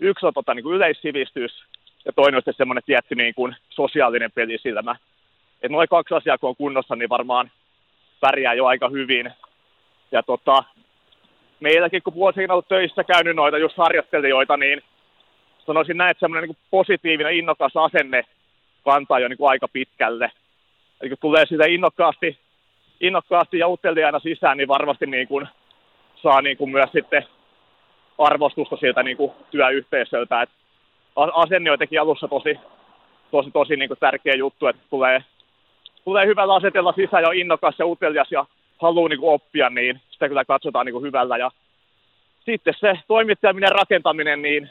[0.00, 1.64] Yksi on tota, niin kuin yleissivistys
[2.04, 4.96] ja toinen on semmoinen tietty niin kuin sosiaalinen pelisilmä.
[5.62, 7.50] Että noin kaksi asiaa kun on kunnossa, niin varmaan
[8.20, 9.30] pärjää jo aika hyvin.
[10.12, 10.64] Ja tota,
[11.60, 14.82] meilläkin kun vuosina ollut töissä käynyt noita just harjoittelijoita, niin
[15.66, 18.24] sanoisin näin, että semmoinen niin positiivinen, innokas asenne
[18.84, 20.30] kantaa jo niin kuin aika pitkälle.
[21.00, 22.38] Eli kun tulee sitä innokkaasti,
[23.00, 25.48] innokkaasti ja uteliaana sisään, niin varmasti niin kuin
[26.22, 27.26] saa niin kuin myös sitten
[28.18, 30.42] arvostusta sieltä niin kuin työyhteisöltä.
[30.42, 30.50] Et
[31.16, 32.58] asenne on jotenkin alussa tosi,
[33.30, 35.24] tosi, tosi niin kuin tärkeä juttu, että tulee,
[36.04, 38.46] tulee hyvällä asetella sisään ja innokas ja utelias ja
[38.82, 41.36] haluaa niin kuin oppia, niin sitä kyllä katsotaan niin kuin hyvällä.
[41.36, 41.50] Ja
[42.44, 44.70] sitten se toimittajaminen rakentaminen, niin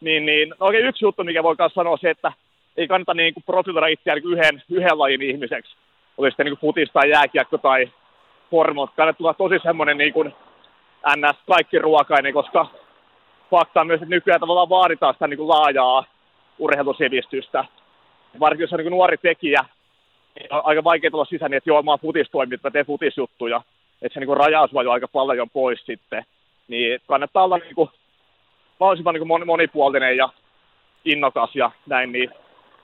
[0.00, 2.32] niin, niin no oikein yksi juttu, mikä voi myös sanoa se, että
[2.76, 5.76] ei kannata niin kuin profiloida itseään niin yhden, yhden lajin ihmiseksi.
[6.18, 7.92] Oli sitten niin kuin futis tai jääkiekko tai
[8.52, 8.90] hormot.
[8.96, 10.34] Kannattaa tulla tosi semmoinen niin kuin
[11.16, 11.36] ns.
[11.46, 12.66] kaikki ruokainen, koska
[13.50, 16.04] fakta on myös, että nykyään tavallaan vaaditaan sitä niin kuin laajaa
[16.58, 17.64] urheilusivistystä.
[18.40, 19.64] Varsinkin jos on niin nuori tekijä,
[20.34, 23.62] niin on aika vaikea tulla sisään, niin että joo, mä oon futistoimit, mä teen futisjuttuja.
[24.02, 26.24] Että se niin rajaus jo aika paljon pois sitten.
[26.68, 27.90] Niin kannattaa olla niin kuin
[28.80, 30.28] mahdollisimman niin monipuolinen ja
[31.04, 32.30] innokas ja näin, niin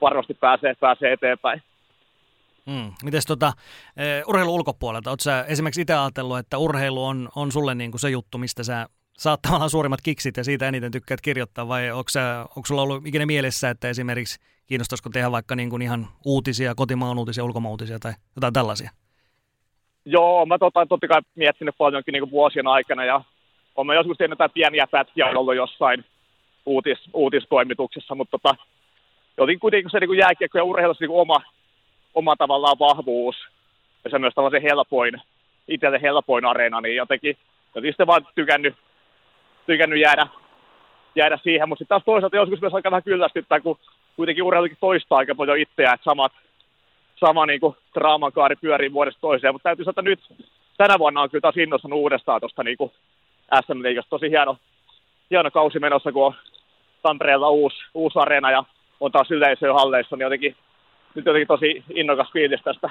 [0.01, 1.63] varmasti pääsee, pääsee eteenpäin.
[2.71, 2.93] Hmm.
[3.05, 7.75] Mites tota, uh, urheilu ulkopuolelta, oletko sä esimerkiksi itse ajatellut, että urheilu on, on sulle
[7.75, 8.87] niin kuin se juttu, mistä sä
[9.19, 13.07] saat tavallaan suurimmat kiksit ja siitä eniten tykkäät kirjoittaa, vai onko, sä, onko sulla ollut
[13.07, 17.99] ikinä mielessä, että esimerkiksi kiinnostaisiko tehdä vaikka niin kuin ihan uutisia, kotimaan uutisia, ulkomaan uutisia
[17.99, 18.91] tai jotain tällaisia?
[20.05, 23.25] Joo, mä tota, totta kai miettinyt paljonkin niin kuin vuosien aikana ja
[23.77, 26.05] olen joskus tehnyt jotain pieniä pätkiä ollut jossain
[26.67, 28.55] uutis, uutistoimituksessa, mutta tota,
[29.37, 31.43] jotenkin kuitenkin se niin jääkiekko ja urheilu niin oma,
[32.15, 33.37] oma tavallaan vahvuus.
[34.05, 35.23] Ja se myös se helpoin,
[35.69, 38.75] itselle helpoin areena, niin jotenkin, jotenkin sitten vaan tykännyt,
[39.67, 40.27] tykännyt jäädä,
[41.15, 43.79] jäädä siihen, mutta sitten taas toisaalta joskus myös aika vähän kyllästyttää, kun
[44.17, 46.33] kuitenkin urheilukin toistaa aika paljon itseään, että samat,
[47.17, 50.21] sama niin kuin draamakaari pyörii vuodesta toiseen, mutta täytyy sanoa, että nyt
[50.77, 52.93] tänä vuonna on kyllä taas innostunut uudestaan tuosta niin kuin
[53.67, 54.11] SM Liigassa.
[54.11, 54.59] Tosi hieno,
[55.31, 56.35] hieno kausi menossa, kun on
[57.03, 58.65] Tampereella uusi, uusi areena ja
[59.01, 60.57] on taas yleisöä halleissa, niin jotenkin,
[61.15, 62.91] nyt jotenkin tosi innokas fiilis tästä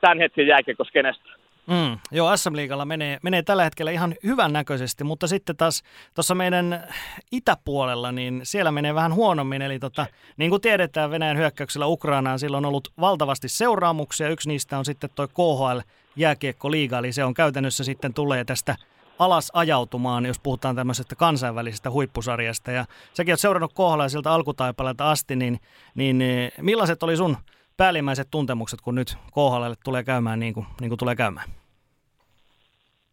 [0.00, 1.28] tämän hetken jääkiekoskenestä.
[1.66, 5.82] Mm, joo, SM-liigalla menee, menee tällä hetkellä ihan hyvän näköisesti, mutta sitten taas
[6.14, 6.84] tuossa meidän
[7.32, 9.62] itäpuolella, niin siellä menee vähän huonommin.
[9.62, 14.28] Eli tota, niin kuin tiedetään Venäjän hyökkäyksellä Ukrainaan, sillä on ollut valtavasti seuraamuksia.
[14.28, 15.78] Yksi niistä on sitten tuo KHL
[16.16, 18.76] jääkiekko-liiga, eli se on käytännössä sitten tulee tästä
[19.18, 22.70] alas ajautumaan, jos puhutaan tämmöisestä kansainvälisestä huippusarjasta.
[22.70, 25.58] Ja säkin oot seurannut kohdalla siltä alkutaipaleelta asti, niin,
[25.94, 26.22] niin
[26.60, 27.36] millaiset oli sun
[27.76, 31.48] päällimmäiset tuntemukset, kun nyt KHL tulee käymään niin kuin, niin kuin tulee käymään?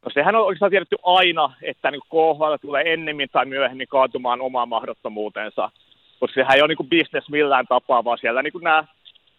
[0.06, 4.70] No sehän on oikeastaan tiedetty aina, että niin KHL tulee ennemmin tai myöhemmin kaatumaan omaan
[4.70, 5.72] mahdottomuutensa.
[6.20, 8.84] Koska sehän ei ole niin business millään tapaa, vaan siellä niin nämä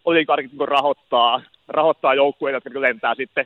[0.05, 3.45] oligarkit niin rahoittaa, rahoittaa joukkueita, jotka lentää sitten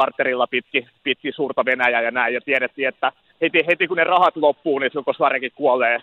[0.00, 2.34] charterilla pitki, pitki suurta Venäjää ja näin.
[2.34, 6.02] Ja tiedettiin, että heti, heti kun ne rahat loppuu, niin sarjakin kuolee,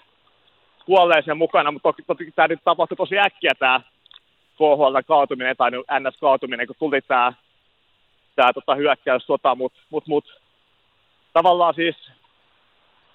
[0.85, 1.71] kuolee sen mukana.
[1.71, 3.81] Mutta toki, toki tämä nyt tapahtui tosi äkkiä tämä
[4.57, 7.33] KHL kaatuminen tai NS-kaatuminen, kun tuli tämä,
[8.35, 10.41] tämä tota, hyökkäyssota, mutta mut, mut,
[11.33, 11.95] tavallaan siis,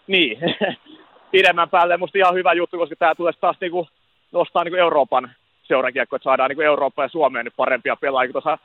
[0.06, 0.38] niin,
[1.32, 3.88] pidemmän päälle musta ihan hyvä juttu, koska tämä tulee taas niinku,
[4.32, 5.30] nostaa niinku Euroopan
[5.62, 8.32] seurakiekko, että saadaan niinku Eurooppa ja Suomeen nyt parempia pelaajia.
[8.32, 8.58] Tuossa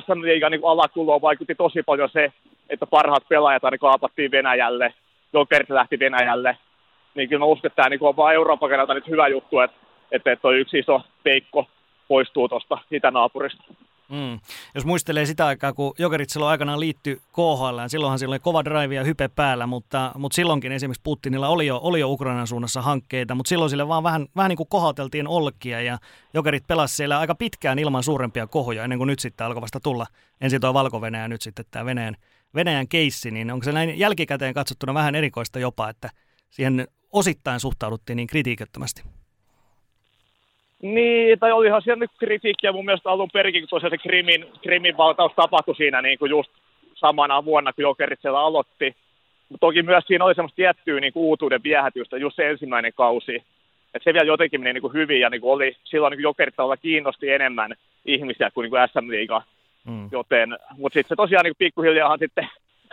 [0.00, 2.32] SM Liigan niin alakuloon vaikutti tosi paljon se,
[2.68, 4.94] että parhaat pelaajat aina kaapattiin Venäjälle,
[5.32, 6.56] Jokerit lähti Venäjälle.
[7.14, 9.76] Niin kyllä mä uskon, että tämä niin on vaan Euroopan kannalta nyt hyvä juttu, että,
[10.12, 11.66] että toi yksi iso peikko
[12.08, 13.64] poistuu tuosta itänaapurista.
[14.10, 14.40] Mm.
[14.74, 18.94] Jos muistelee sitä aikaa, kun Jokerit silloin aikanaan liittyi KHL, silloinhan sillä oli kova drive
[18.94, 23.34] ja hype päällä, mutta, mutta silloinkin esimerkiksi Putinilla oli jo, oli jo Ukrainan suunnassa hankkeita,
[23.34, 25.98] mutta silloin sille vaan vähän, vähän niin kuin kohateltiin olkia ja
[26.34, 30.06] Jokerit pelasi siellä aika pitkään ilman suurempia kohoja ennen kuin nyt sitten alkoi vasta tulla
[30.40, 32.16] ensin tuo valko ja nyt sitten tämä Venäjän,
[32.54, 36.10] Venäjän keissi, niin onko se näin jälkikäteen katsottuna vähän erikoista jopa, että
[36.50, 39.02] siihen osittain suhtauduttiin niin kritiikettömästi?
[40.82, 44.96] Niin, tai olihan siellä nyt kritiikkiä mun mielestä alun perikin, kun tosiaan se Krimin, Krimin
[44.96, 46.50] valtaus tapahtui siinä niin kuin just
[46.94, 48.96] samana vuonna, kun Jokerit siellä aloitti.
[49.48, 53.36] Mutta toki myös siinä oli semmoista tiettyä niin kuin uutuuden viehätystä, just se ensimmäinen kausi.
[53.94, 56.54] Että se vielä jotenkin meni niin kuin hyvin ja niin kuin oli silloin niin Jokerit
[56.82, 57.74] kiinnosti enemmän
[58.04, 59.42] ihmisiä kuin, niin kuin SM-liiga.
[59.84, 60.08] Mm.
[60.12, 62.48] Joten, mutta sitten se tosiaan niin pikkuhiljaa sitten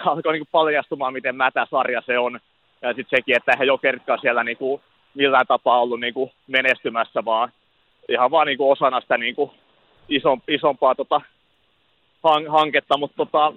[0.06, 2.40] alkoi niin kuin paljastumaan, miten mätä sarja se on.
[2.82, 4.82] Ja sitten sekin, että eihän Jokeritkaan siellä niin kuin
[5.14, 7.52] millään tapaa ollut niin kuin menestymässä, vaan
[8.10, 9.52] ihan vaan niin kuin osana sitä niin kuin
[10.10, 11.22] iso, isompaa tota,
[12.24, 13.54] hang, hanketta, mutta tota,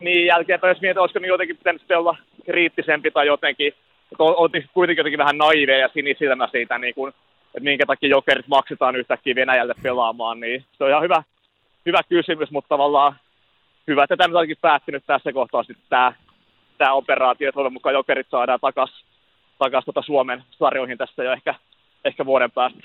[0.00, 2.16] niin jälkeenpäin jos mietin, olisiko niin jotenkin pitänyt olla
[2.46, 3.68] kriittisempi tai jotenkin,
[4.12, 7.08] että oltiin kuitenkin jotenkin vähän naiveja ja sinisilmä siitä, niin kuin,
[7.46, 11.22] että minkä takia jokerit maksetaan yhtäkkiä Venäjälle pelaamaan, niin se on ihan hyvä,
[11.86, 13.16] hyvä kysymys, mutta tavallaan
[13.86, 16.12] hyvä, että tämä onkin päättynyt tässä kohtaa sitten tämä,
[16.78, 19.06] tämä operaatio, että mukaan jokerit saadaan takaisin
[19.58, 21.54] takas tota Suomen sarjoihin tässä jo ehkä
[22.08, 22.80] ehkä vuoden päästä.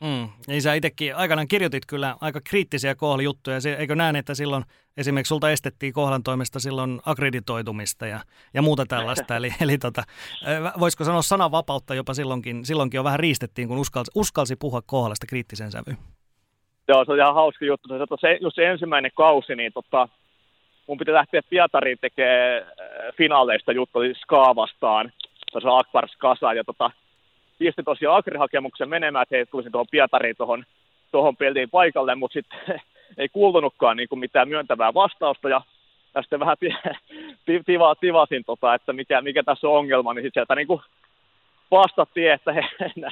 [0.00, 0.28] Mm.
[0.46, 3.56] Niin sä itsekin aikanaan kirjoitit kyllä aika kriittisiä kohlijuttuja.
[3.78, 4.64] Eikö näin, että silloin
[4.96, 8.20] esimerkiksi sulta estettiin kohlan toimesta silloin akkreditoitumista ja,
[8.54, 9.36] ja muuta tällaista.
[9.36, 10.02] eli eli tota,
[10.80, 15.70] voisiko sanoa sananvapautta jopa silloinkin, silloinkin jo vähän riistettiin, kun uskalsi, uskalsi puhua kohdasta kriittisen
[15.70, 15.98] sävyyn.
[16.88, 17.88] Joo, se on ihan hauska juttu.
[17.88, 20.08] Se, se, just se ensimmäinen kausi, niin tota,
[20.86, 22.62] mun piti lähteä Pietariin tekemään
[23.16, 25.12] finaaleista juttu, eli Ska vastaan.
[25.52, 26.90] Se on Akbars Kasa, ja tota,
[27.58, 30.64] pisti tosiaan agrihakemuksen menemään, että hei, tulisin tuohon Pietariin tuohon,
[31.12, 32.58] tuohon peliin paikalle, mutta sitten
[33.18, 35.62] ei kuulunutkaan niin kuin mitään myöntävää vastausta, ja
[36.20, 36.56] sitten vähän
[37.66, 40.80] tiva, tivasin, tota, että mikä, mikä tässä on ongelma, niin sitten sieltä niin kuin
[41.70, 42.62] vastattiin, että he,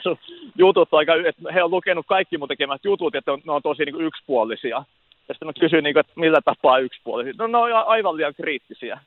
[0.59, 3.95] jutut aika, että he on lukenut kaikki mun tekemät jutut, että ne on tosi niin
[3.95, 4.85] kuin yksipuolisia.
[5.29, 7.33] Ja sitten mä kysyin, niin kuin, että millä tapaa yksipuolisia.
[7.39, 9.01] No ne on aivan liian kriittisiä.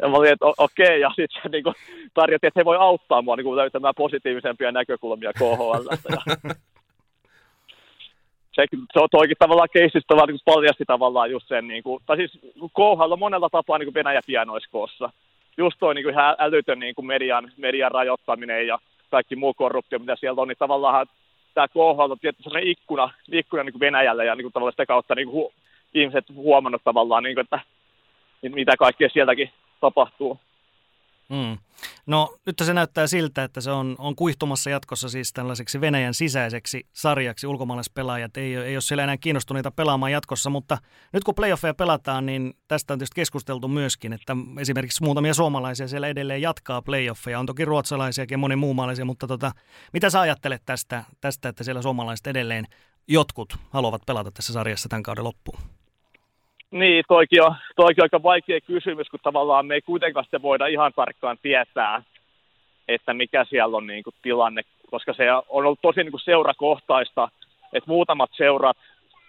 [0.00, 0.98] Ja mä olin, että okei, okay.
[0.98, 1.64] ja sitten se niin
[2.14, 5.88] tarjottiin, että he voi auttaa mua niin löytämään positiivisempia näkökulmia KHL.
[8.56, 12.16] se, se on toikin tavallaan keisistä vaan niin paljasti tavallaan just sen, niin kuin, tai
[12.16, 12.38] siis
[12.74, 15.10] KHL on monella tapaa niin Venäjä pianoiskoossa.
[15.56, 18.78] Just toi niin kuin ihan älytön niin kuin median, median rajoittaminen ja
[19.10, 21.06] kaikki muu korruptio, mitä siellä on, niin tavallaan
[21.54, 24.86] tämä KHL on tietysti sellainen ikkuna, ikkuna niin kuin Venäjälle ja niin kuin tavallaan sitä
[24.86, 25.52] kautta niin kuin
[25.94, 27.60] ihmiset huomannut tavallaan, niin kuin, että
[28.42, 30.40] mitä kaikkea sieltäkin tapahtuu.
[31.28, 31.58] Mm.
[32.06, 36.86] No nyt se näyttää siltä, että se on, on kuihtumassa jatkossa siis tällaiseksi Venäjän sisäiseksi
[36.92, 37.46] sarjaksi.
[37.46, 40.78] Ulkomaalaispelaajat ei, ei ole siellä enää kiinnostuneita pelaamaan jatkossa, mutta
[41.12, 46.08] nyt kun playoffeja pelataan, niin tästä on tietysti keskusteltu myöskin, että esimerkiksi muutamia suomalaisia siellä
[46.08, 47.38] edelleen jatkaa playoffeja.
[47.38, 49.52] On toki ruotsalaisia ja moni muumaalaisia, mutta tota,
[49.92, 52.64] mitä sä ajattelet tästä, tästä, että siellä suomalaiset edelleen
[53.08, 55.58] jotkut haluavat pelata tässä sarjassa tämän kauden loppuun?
[56.70, 60.66] Niin, toikin on, toikin on aika vaikea kysymys, kun tavallaan me ei kuitenkaan sitten voida
[60.66, 62.02] ihan tarkkaan tietää,
[62.88, 67.28] että mikä siellä on niin kuin, tilanne, koska se on ollut tosi niin kuin, seurakohtaista,
[67.72, 68.76] että muutamat seurat,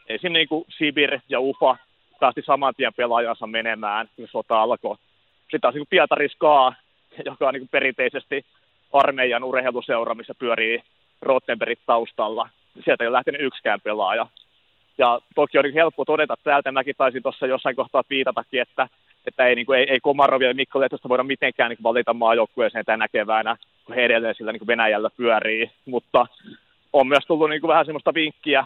[0.10, 0.34] esim.
[0.34, 1.78] Niin kuin Sibir ja Ufa,
[2.20, 4.96] päästi saman tien pelaajansa menemään, kun sota alkoi.
[5.42, 6.74] Sitten taas niin Pietari Skaa,
[7.26, 8.46] joka on niin kuin, perinteisesti
[8.94, 10.84] armeijan urheiluseura, missä pyörii
[11.22, 12.50] Rottenbergit taustalla.
[12.86, 14.28] Sieltä ei ole lähtenyt yksikään pelaaja.
[14.98, 18.88] Ja toki on helppo todeta täältä, mäkin taisin tuossa jossain kohtaa viitatakin, että
[19.28, 22.86] että ei, niin kuin, ei, ei Komarovia ja Mikko Lehtosta voida mitenkään niin valita maajoukkueeseen
[22.86, 26.28] tänä keväänä, kun he edelleen sillä niin Venäjällä pyörii, mutta
[26.94, 28.66] on myös tullut niin kuin vähän semmoista vinkkiä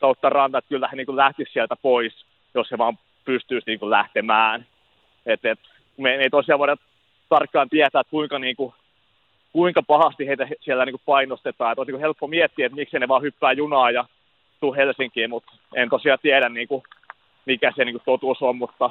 [0.00, 2.24] kautta ranta, että kyllä he niin kuin lähtisi sieltä pois,
[2.54, 4.66] jos he vaan pystyisi niin lähtemään.
[5.26, 5.60] Et, et,
[5.96, 6.76] me ei tosiaan voida
[7.28, 8.74] tarkkaan tietää, että kuinka, niin kuin,
[9.52, 11.72] kuinka pahasti heitä siellä niin kuin painostetaan.
[11.72, 14.04] Et on niin helppo miettiä, että miksi ne vaan hyppää junaa ja
[14.60, 16.82] tuu Helsinkiin, mutta en tosiaan tiedä, niin kuin,
[17.46, 18.90] mikä se niin kuin totuus on, mutta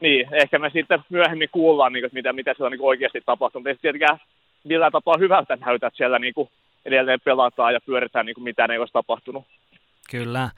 [0.00, 3.66] niin, ehkä me sitten myöhemmin kuullaan, niin kuin, mitä, mitä siellä niin oikeasti tapahtunut.
[3.66, 4.20] Ei tietenkään
[4.64, 6.50] millään tapaa hyvältä näytä, että siellä niin kuin,
[6.84, 9.44] edelleen pelataan ja pyöritään niin kuin mitään ei olisi tapahtunut.
[10.10, 10.50] Kyllä.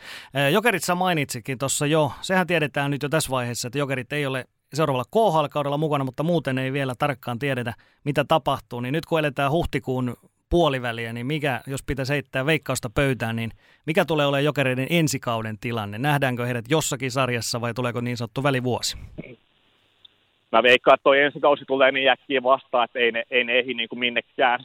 [0.52, 2.12] Jokerit sä mainitsikin tuossa jo.
[2.20, 4.44] Sehän tiedetään nyt jo tässä vaiheessa, että Jokerit ei ole
[4.74, 8.80] seuraavalla KHL-kaudella mukana, mutta muuten ei vielä tarkkaan tiedetä, mitä tapahtuu.
[8.80, 10.16] Niin nyt kun eletään huhtikuun
[10.52, 13.50] puoliväliä, niin mikä, jos pitäisi heittää veikkausta pöytään, niin
[13.86, 15.98] mikä tulee olemaan jokereiden ensikauden tilanne?
[15.98, 18.96] Nähdäänkö heidät jossakin sarjassa vai tuleeko niin sanottu välivuosi?
[20.52, 23.74] Mä veikkaan, että toi ensikausi tulee niin äkkiä vastaan, että ei ne, ei ne ehdi
[23.74, 24.60] niin kuin minnekään,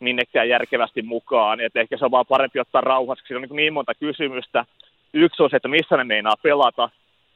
[0.00, 1.60] minnekään järkevästi mukaan.
[1.60, 4.64] Et ehkä se on vaan parempi ottaa rauhassa, siinä on niin, niin monta kysymystä.
[5.12, 6.90] Yksi on se, että missä ne meinaa pelata,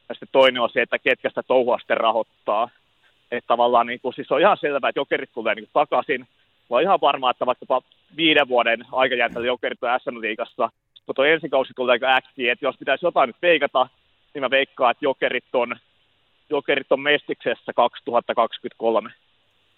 [0.09, 2.69] ja sitten toinen on se, että ketkä sitä touhua sitten rahoittaa.
[3.31, 6.27] Että tavallaan niin kuin, siis on ihan selvää, että jokerit tulee niin kuin takaisin,
[6.69, 7.81] Mä oon ihan varma, että vaikkapa
[8.17, 10.69] viiden vuoden aikajänteellä jokerit on SM-liigassa,
[11.07, 13.87] mutta ensi kausi tulee äkkiä, että jos pitäisi jotain nyt veikata,
[14.33, 15.75] niin mä veikkaan, että jokerit on,
[16.49, 19.09] jokerit on mestiksessä 2023.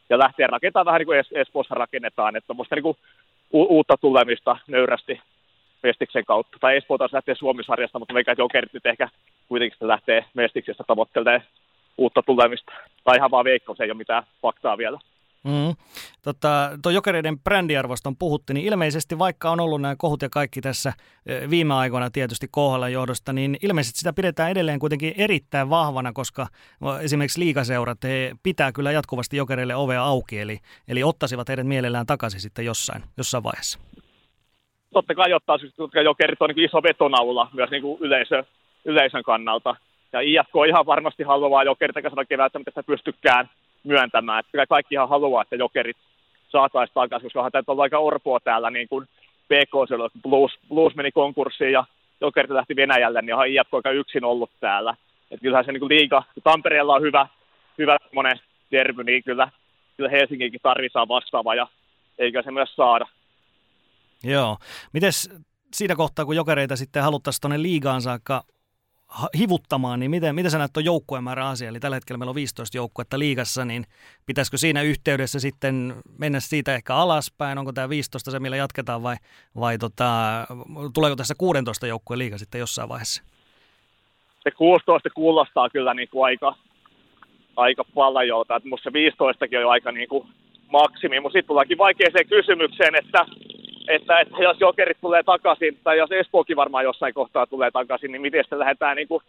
[0.10, 2.95] Ja lähtee rakentamaan vähän niin kuin es- Espoossa rakennetaan, että tuommoista niin
[3.53, 5.22] u- uutta tulemista nöyrästi
[5.84, 6.57] Mestiksen kautta.
[6.60, 9.10] Tai Espoo taas lähtee Suomisarjasta, mutta että jokerit nyt ehkä
[9.48, 11.44] kuitenkin lähtee Mestiksestä tavoittelemaan
[11.98, 12.72] uutta tulemista.
[13.03, 14.99] Tai ihan vaan veikkaus, ei ole mitään faktaa vielä.
[15.44, 15.76] Mm.
[16.24, 20.94] Tota, tuo jokereiden brändiarvoston puhutti, niin ilmeisesti vaikka on ollut nämä kohut ja kaikki tässä
[21.49, 26.48] viime aikoina tietysti KHL johdosta, niin ilmeisesti sitä pidetään edelleen kuitenkin erittäin vahvana, koska
[27.02, 32.40] esimerkiksi liikaseurat he pitää kyllä jatkuvasti jokereille ovea auki, eli, eli ottaisivat heidät mielellään takaisin
[32.40, 33.80] sitten jossain, jossain vaiheessa.
[34.94, 38.44] Totta kai ottaa, koska jokerit on niin iso vetonaula myös niin yleisö,
[38.86, 39.76] yleisön kannalta.
[40.14, 43.49] Ja IFK ihan varmasti haluaa jokerit, eikä sanoa kevättä, mitä sitä pystykään
[43.84, 44.39] myöntämään.
[44.39, 45.97] Että kaikki ihan haluaa, että jokerit
[46.49, 49.07] saataisiin takaisin, koska onhan tämä aika orpoa täällä, niin kuin
[49.47, 49.73] PK
[50.22, 51.84] Blues, Blues meni konkurssiin ja
[52.22, 54.95] jokerit lähti Venäjälle, niin onhan IFK aika yksin ollut täällä.
[55.31, 57.27] Että kyllähän se niin kuin liiga, Tampereella on hyvä,
[57.77, 58.39] hyvä monen
[58.72, 59.51] derby, niin kyllä,
[59.97, 61.68] kyllä Helsinginkin tarvitaan vastaava ja
[62.18, 63.06] eikö se myös saada.
[64.23, 64.57] Joo.
[64.93, 65.30] Mites
[65.73, 68.43] siinä kohtaa, kun jokereita sitten haluttaisiin tuonne liigaan saakka
[69.38, 71.69] hivuttamaan, niin miten, miten sä näet tuon joukkueen määrä asia?
[71.69, 73.86] Eli tällä hetkellä meillä on 15 joukkuetta liigassa, niin
[74.26, 77.57] pitäisikö siinä yhteydessä sitten mennä siitä ehkä alaspäin?
[77.57, 79.15] Onko tämä 15 se, millä jatketaan vai,
[79.60, 80.11] vai tota,
[80.94, 83.23] tuleeko tässä 16 joukkueen liiga sitten jossain vaiheessa?
[84.44, 86.56] Se 16 kuulostaa kyllä niin kuin aika,
[87.56, 90.27] aika paljolta, että musta se 15 on jo aika niin kuin
[90.72, 93.26] maksimi, mutta sitten tullaankin vaikeaseen kysymykseen, että
[93.88, 98.22] että, että jos jokerit tulee takaisin, tai jos Espookin varmaan jossain kohtaa tulee takaisin, niin
[98.22, 99.23] miten sitten lähdetään niin kuin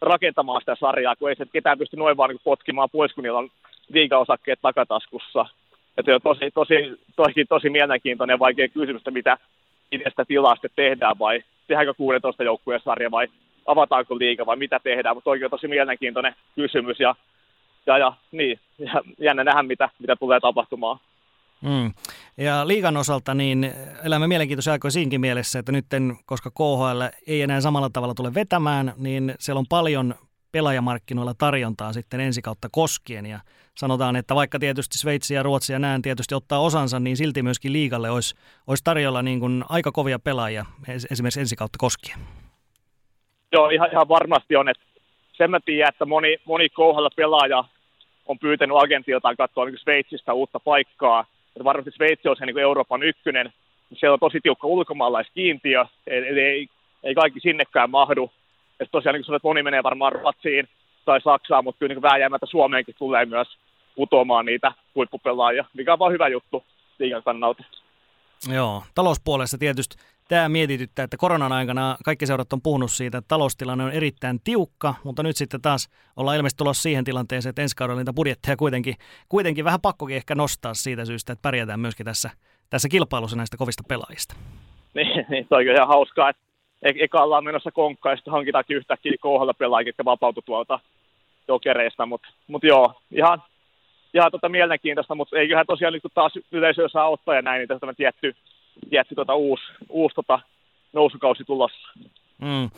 [0.00, 3.38] rakentamaan sitä sarjaa, kun ei se ketään pysty noin vaan niin potkimaan pois, kun niillä
[3.38, 3.50] on
[3.88, 5.46] liigaosakkeet takataskussa.
[5.96, 6.74] Että on tosi, tosi,
[7.16, 9.38] tosi, tosi mielenkiintoinen ja vaikea kysymys, että mitä,
[9.90, 13.28] miten sitä tilaa sitten tehdään, vai tehdäänkö 16 joukkueen sarja, vai
[13.66, 17.14] avataanko liiga, vai mitä tehdään, mutta oikein tosi mielenkiintoinen kysymys, ja,
[17.86, 20.98] ja, ja niin, ja jännä nähdä, mitä, mitä tulee tapahtumaan.
[21.64, 21.92] Mm.
[22.36, 23.72] Ja liigan osalta niin
[24.04, 25.86] elämme mielenkiintoisia aikoja siinkin mielessä, että nyt
[26.26, 30.14] koska KHL ei enää samalla tavalla tule vetämään, niin siellä on paljon
[30.52, 33.40] pelaajamarkkinoilla tarjontaa sitten ensi kautta koskien ja
[33.76, 37.72] sanotaan, että vaikka tietysti Sveitsi ja Ruotsi ja näin tietysti ottaa osansa, niin silti myöskin
[37.72, 38.34] liigalle olisi,
[38.66, 40.64] olisi tarjolla niin kuin aika kovia pelaajia
[41.10, 42.18] esimerkiksi ensi kautta koskien.
[43.52, 44.84] Joo, ihan, ihan varmasti on, että
[45.32, 47.64] sen mä tiedän, että moni, moni KHL-pelaaja
[48.26, 53.02] on pyytänyt agentiltaan katsoa niin Sveitsistä uutta paikkaa, että varmasti Sveitsi on se niin Euroopan
[53.02, 53.52] ykkönen,
[53.94, 56.68] siellä on tosi tiukka ulkomaalaiskiintiö, eli ei,
[57.02, 58.30] ei kaikki sinnekään mahdu.
[58.80, 60.68] Ja tosiaan niin kuin sanoit, moni menee varmaan Ruotsiin
[61.04, 63.48] tai Saksaan, mutta kyllä niin vääjäämättä Suomeenkin tulee myös
[63.94, 66.64] putoamaan niitä huippupelaajia, mikä on vaan hyvä juttu
[66.98, 67.64] liigan kannalta.
[68.52, 69.96] Joo, talouspuolessa tietysti
[70.28, 74.94] tämä mietityttää, että koronan aikana kaikki seurat on puhunut siitä, että taloustilanne on erittäin tiukka,
[75.04, 78.94] mutta nyt sitten taas ollaan ilmeisesti tulossa siihen tilanteeseen, että ensi kaudella niitä budjetteja kuitenkin,
[79.28, 82.30] kuitenkin vähän pakkokin ehkä nostaa siitä syystä, että pärjätään myöskin tässä,
[82.70, 84.34] tässä kilpailussa näistä kovista pelaajista.
[84.94, 86.42] Niin, niin toi on ihan hauskaa, että
[86.82, 90.80] e- eka ollaan menossa konkkaan ja sitten hankitaankin yhtäkkiä kohdalla pelaajia, jotka vapautu tuolta
[91.48, 93.42] jokereista, mutta mut joo, ihan,
[94.14, 97.86] ihan tota mielenkiintoista, mutta eiköhän tosiaan kun taas yleisö saa ottaa ja näin, niin tässä
[97.86, 98.34] on tietty,
[98.90, 100.40] tietty tota uusi, uusi tota
[100.92, 101.92] nousukausi tulossa.
[102.40, 102.70] Mm.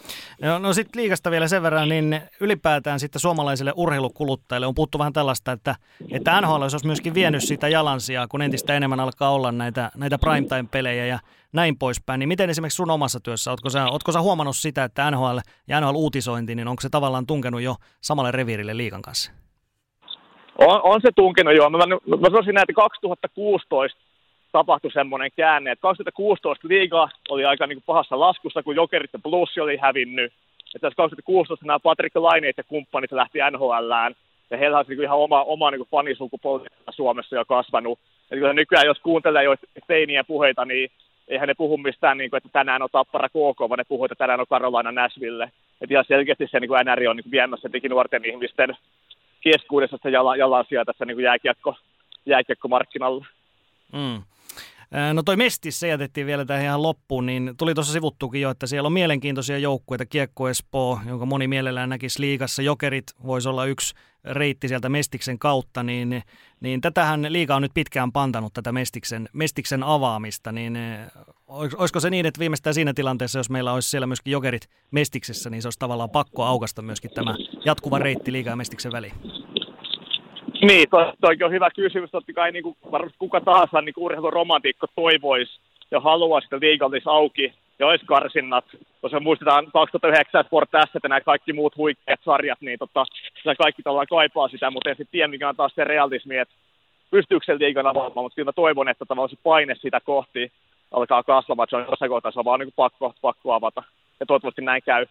[0.42, 5.12] No, no sitten liikasta vielä sen verran, niin ylipäätään sitten suomalaisille urheilukuluttajille on puhuttu vähän
[5.12, 5.74] tällaista, että,
[6.10, 11.06] että NHL olisi myöskin vienyt sitä jalansijaa, kun entistä enemmän alkaa olla näitä, näitä primetime-pelejä
[11.06, 11.18] ja
[11.52, 12.18] näin poispäin.
[12.18, 15.38] Niin miten esimerkiksi sun omassa työssä, ootko sä, ootko sä huomannut sitä, että NHL
[15.68, 19.45] ja NHL-uutisointi, niin onko se tavallaan tunkenut jo samalle reviirille liikan kanssa?
[20.58, 21.70] On, on se tunkenut joo.
[21.70, 24.00] Mä, mä, mä sanoisin näin, että 2016
[24.52, 29.18] tapahtui semmoinen käänne, että 2016 liiga oli aika niin kuin pahassa laskussa, kun Jokerit ja
[29.18, 30.32] Blussi oli hävinnyt.
[30.74, 34.14] Että 2016 nämä Patrick Laineet ja kumppanit lähti NHLään,
[34.50, 37.98] ja heillä olisi niin ihan oma, oma niin fanisukupolvi Suomessa jo kasvanut.
[38.30, 39.54] Ja nykyään, jos kuuntelee jo
[39.86, 40.90] teinien puheita, niin
[41.28, 44.14] eihän ne puhu mistään, niin kuin, että tänään on Tappara KK, vaan ne puhuu, että
[44.14, 45.44] tänään on Carolina Nashville.
[45.80, 48.76] Että ihan selkeästi se niin kuin NR on niin kuin viemässä nuorten ihmisten
[49.50, 51.74] keskuudessa sitä jala, jalansia tässä niin jääkiekko,
[52.26, 53.26] jääkiekkomarkkinalla.
[53.92, 54.22] Mm.
[55.14, 58.66] No toi Mestis, se jätettiin vielä tähän ihan loppuun, niin tuli tuossa sivuttukin jo, että
[58.66, 63.94] siellä on mielenkiintoisia joukkueita, Kiekko Espoo, jonka moni mielellään näkisi liigassa, Jokerit voisi olla yksi
[64.24, 66.22] reitti sieltä Mestiksen kautta, niin,
[66.60, 70.78] niin tätähän liiga on nyt pitkään pantanut tätä Mestiksen, Mestiksen avaamista, niin
[71.46, 75.62] olisiko se niin, että viimeistään siinä tilanteessa, jos meillä olisi siellä myöskin Jokerit Mestiksessä, niin
[75.62, 79.12] se olisi tavallaan pakko aukasta myöskin tämä jatkuva reitti liigaa ja Mestiksen väliin?
[80.62, 82.10] Niin, toi, toikin on hyvä kysymys.
[82.10, 85.60] Totta kai niin kuin varmasti kuka tahansa niin urheiluromantiikko toivoisi
[85.90, 88.64] ja haluaa sitä liigallis auki ja olisi karsinnat.
[89.02, 93.04] Koska muistetaan 2009 Sport S, että nämä kaikki muut huikeat sarjat, niin tota,
[93.58, 96.54] kaikki tavallaan kaipaa sitä, mutta en sitten tiedä, mikä on taas se realismi, että
[97.10, 100.52] pystyykö se liigan avaamaan, mutta kyllä mä toivon, että tavallaan se paine sitä kohti
[100.90, 103.82] alkaa kasvamaan, se on jossain kohtaa, se on vaan niin pakko, pakko avata.
[104.20, 105.06] Ja toivottavasti näin käy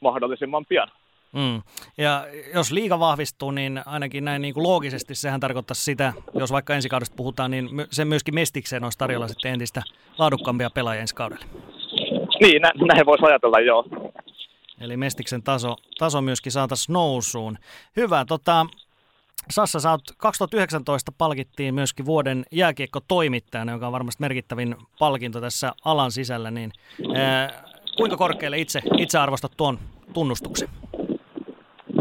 [0.00, 0.88] mahdollisimman pian.
[1.36, 1.62] Mm.
[1.98, 6.74] Ja jos liiga vahvistuu, niin ainakin näin niin kuin loogisesti sehän tarkoittaa sitä, jos vaikka
[6.74, 9.82] ensi kaudesta puhutaan, niin se myöskin mestikseen olisi tarjolla sitten entistä
[10.18, 11.44] laadukkaampia pelaajia ensi kaudelle.
[12.40, 13.84] Niin, nä- näin voisi ajatella, joo.
[14.80, 17.58] Eli Mestiksen taso, taso myöskin saataisiin nousuun.
[17.96, 18.66] Hyvä, tota,
[19.50, 26.12] Sassa, sä oot 2019 palkittiin myöskin vuoden jääkiekko-toimittajana, joka on varmasti merkittävin palkinto tässä alan
[26.12, 26.72] sisällä, niin
[27.14, 27.64] ää,
[27.96, 29.78] kuinka korkealle itse, itse arvostat tuon
[30.12, 30.68] tunnustuksen?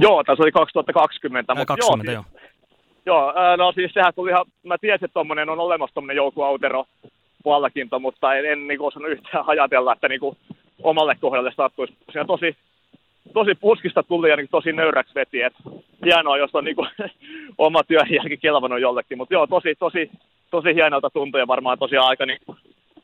[0.06, 1.54] Joo, tässä oli 2020.
[1.58, 2.24] Ää, 20, joo.
[2.24, 2.44] Siis,
[3.06, 6.46] joo, ää, no siis sehän tuli ihan, mä tiesin, että tommonen on olemassa tommonen Jouko
[6.46, 6.86] Autero
[7.44, 10.38] palkinto, mutta en, en niin osannut yhtään ajatella, että niin kuin
[10.84, 11.94] omalle kohdalle sattuisi.
[12.12, 12.58] Siinä tosi,
[13.34, 15.60] tosi puskista tuli ja niin tosi nöyräksi veti, että
[16.06, 16.90] hienoa, jos on niin kuin,
[17.58, 20.12] oma työn jälki kelvannut jollekin, mutta joo, tosi, tosi,
[20.52, 22.40] tosi hienolta tuntuu ja varmaan tosiaan aika niin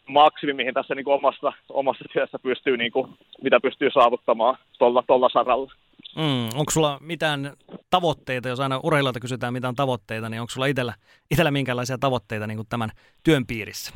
[0.08, 3.08] maksimi, mihin tässä niin kuin omassa, omassa työssä pystyy, niin kuin,
[3.44, 5.74] mitä pystyy saavuttamaan tuolla, tuolla saralla.
[6.16, 7.54] Mm, onko sulla mitään
[7.90, 10.94] tavoitteita, jos aina urheilijoilta kysytään mitään tavoitteita, niin onko sulla itsellä,
[11.32, 12.90] itsellä minkälaisia tavoitteita niin kuin tämän
[13.24, 13.94] työn piirissä?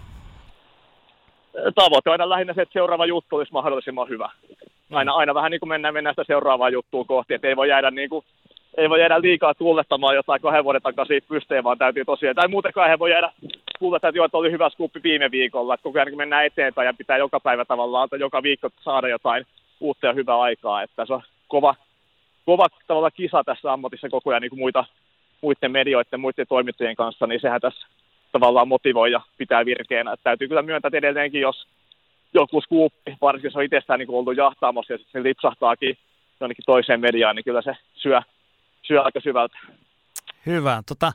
[1.76, 4.30] Tavoite on lähinnä se, että seuraava juttu olisi mahdollisimman hyvä.
[4.92, 7.92] Aina, aina vähän niin kuin mennään, mennään sitä seuraavaa juttua kohti, että ei voi jäädä
[7.92, 8.26] niin kuin,
[8.78, 12.48] ei voi jäädä liikaa tuulettamaan jotain kahden vuoden takaa siitä pysteen, vaan täytyy tosiaan, tai
[12.48, 13.32] muutenkaan ei voi jäädä
[13.80, 16.94] tuuletta, että joo, että oli hyvä skuppi viime viikolla, että koko ajan mennään eteenpäin ja
[16.94, 19.46] pitää joka päivä tavallaan, tai joka viikko saada jotain
[19.80, 21.76] uutta ja hyvää aikaa, että se on kova,
[22.46, 24.86] kova tavalla kisa tässä ammatissa koko ajan niin kuin muita,
[25.42, 27.88] muiden medioiden, muiden toimittajien kanssa, niin sehän tässä
[28.32, 30.14] tavallaan motivoi ja pitää virkeänä.
[30.14, 31.68] Että täytyy kyllä myöntää, että edelleenkin, jos
[32.34, 35.98] joku skuuppi, varsinkin jos on itsestään niin ollut jahtaamassa ja sitten se lipsahtaakin
[36.40, 38.22] jonnekin toiseen mediaan, niin kyllä se syö,
[38.82, 39.58] syö aika syvältä.
[40.46, 40.84] Hyvä.
[40.88, 41.12] Tota,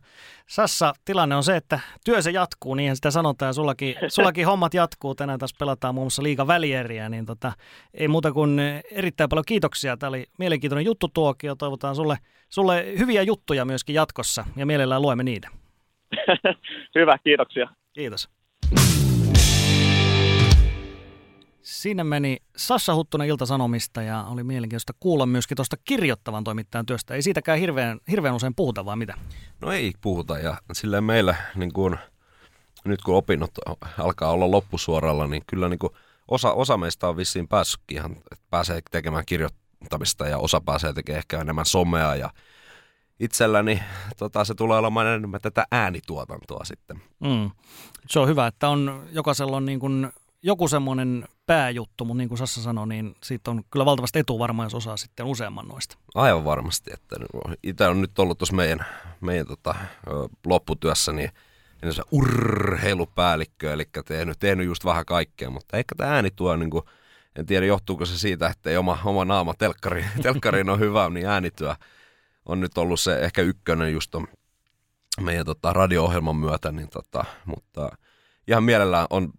[0.47, 4.75] Sassa, tilanne on se, että työ se jatkuu, niin sitä sanotaan, ja sullakin, sullakin hommat
[4.75, 5.15] jatkuu.
[5.15, 7.53] Tänään taas pelataan muun muassa liiga välieriä, niin tota,
[7.95, 8.61] ei muuta kuin
[8.93, 9.97] erittäin paljon kiitoksia.
[9.97, 11.55] Tämä oli mielenkiintoinen juttu tuokio.
[11.55, 12.17] Toivotaan sulle,
[12.49, 15.49] sulle hyviä juttuja myöskin jatkossa, ja mielellään luemme niitä.
[16.99, 17.69] Hyvä, kiitoksia.
[17.93, 18.29] Kiitos.
[21.71, 27.15] Siinä meni Sassa Huttunen Ilta-Sanomista ja oli mielenkiintoista kuulla myöskin tuosta kirjoittavan toimittajan työstä.
[27.15, 29.15] Ei siitäkään hirveän, hirveän usein puhuta, vai mitä?
[29.61, 31.97] No ei puhuta ja silleen meillä niin kuin,
[32.85, 33.51] nyt kun opinnot
[33.99, 35.93] alkaa olla loppusuoralla, niin kyllä niin kuin
[36.29, 41.19] osa, osa meistä on vissiin päässytkin ihan, että pääsee tekemään kirjoittamista ja osa pääsee tekemään
[41.19, 42.31] ehkä enemmän somea ja
[43.21, 43.83] itselläni
[44.17, 47.03] tota, se tulee olemaan enemmän tätä äänituotantoa sitten.
[47.21, 47.51] Mm.
[48.09, 52.39] Se on hyvä, että on jokaisella on niin kuin joku semmoinen pääjuttu, mutta niin kuin
[52.39, 55.99] Sassa sanoi, niin siitä on kyllä valtavasti etu varmaan, jos osaa sitten useamman noista.
[56.15, 57.17] Aivan varmasti, että
[57.63, 58.87] itse on nyt ollut tuossa meidän,
[59.21, 59.75] meidän tota,
[60.47, 61.31] lopputyössä, niin
[61.83, 66.71] niin se urheilupäällikkö, eli tehnyt, tehnyt just vähän kaikkea, mutta ehkä tämä ääni tuo, niin
[66.71, 66.85] kuin,
[67.37, 71.27] en tiedä johtuuko se siitä, että ei oma, oma naama telkkari, telkkariin on hyvä, niin
[71.27, 71.75] äänityö
[72.47, 74.29] on nyt ollut se ehkä ykkönen just on
[75.21, 77.97] meidän tota, radio-ohjelman myötä, niin tota, mutta
[78.49, 79.33] ihan mielellään on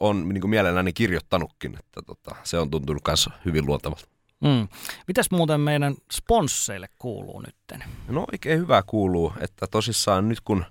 [0.00, 4.08] on niin kuin mielelläni kirjoittanutkin, että tota, se on tuntunut myös hyvin luontevalta.
[4.40, 4.68] Mm.
[5.08, 7.84] Mitäs muuten meidän sponsseille kuuluu nytten?
[8.08, 10.64] No oikein hyvä kuuluu, että tosissaan nyt kun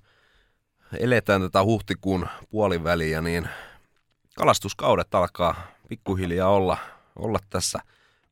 [0.99, 3.49] eletään tätä huhtikuun puoliväliä, niin
[4.35, 5.55] kalastuskaudet alkaa
[5.89, 6.77] pikkuhiljaa olla,
[7.15, 7.79] olla tässä.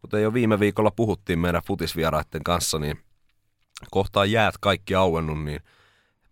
[0.02, 3.00] Kuten jo viime viikolla puhuttiin meidän futisvieraiden kanssa, niin
[3.92, 5.60] kohtaa jäät kaikki auennut, niin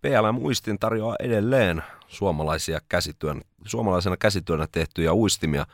[0.06, 5.66] PLM Uistin tarjoaa edelleen suomalaisia käsityön, suomalaisena käsityönä tehtyjä uistimia.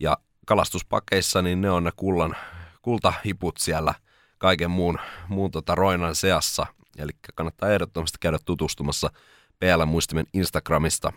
[0.00, 2.36] Ja kalastuspakeissa, niin ne on ne kullan,
[2.82, 3.94] kultahiput siellä
[4.38, 4.98] kaiken muun,
[5.28, 6.66] muun tota roinan seassa.
[6.98, 9.10] Eli kannattaa ehdottomasti käydä tutustumassa
[9.58, 11.12] PL-muistimen Instagramista,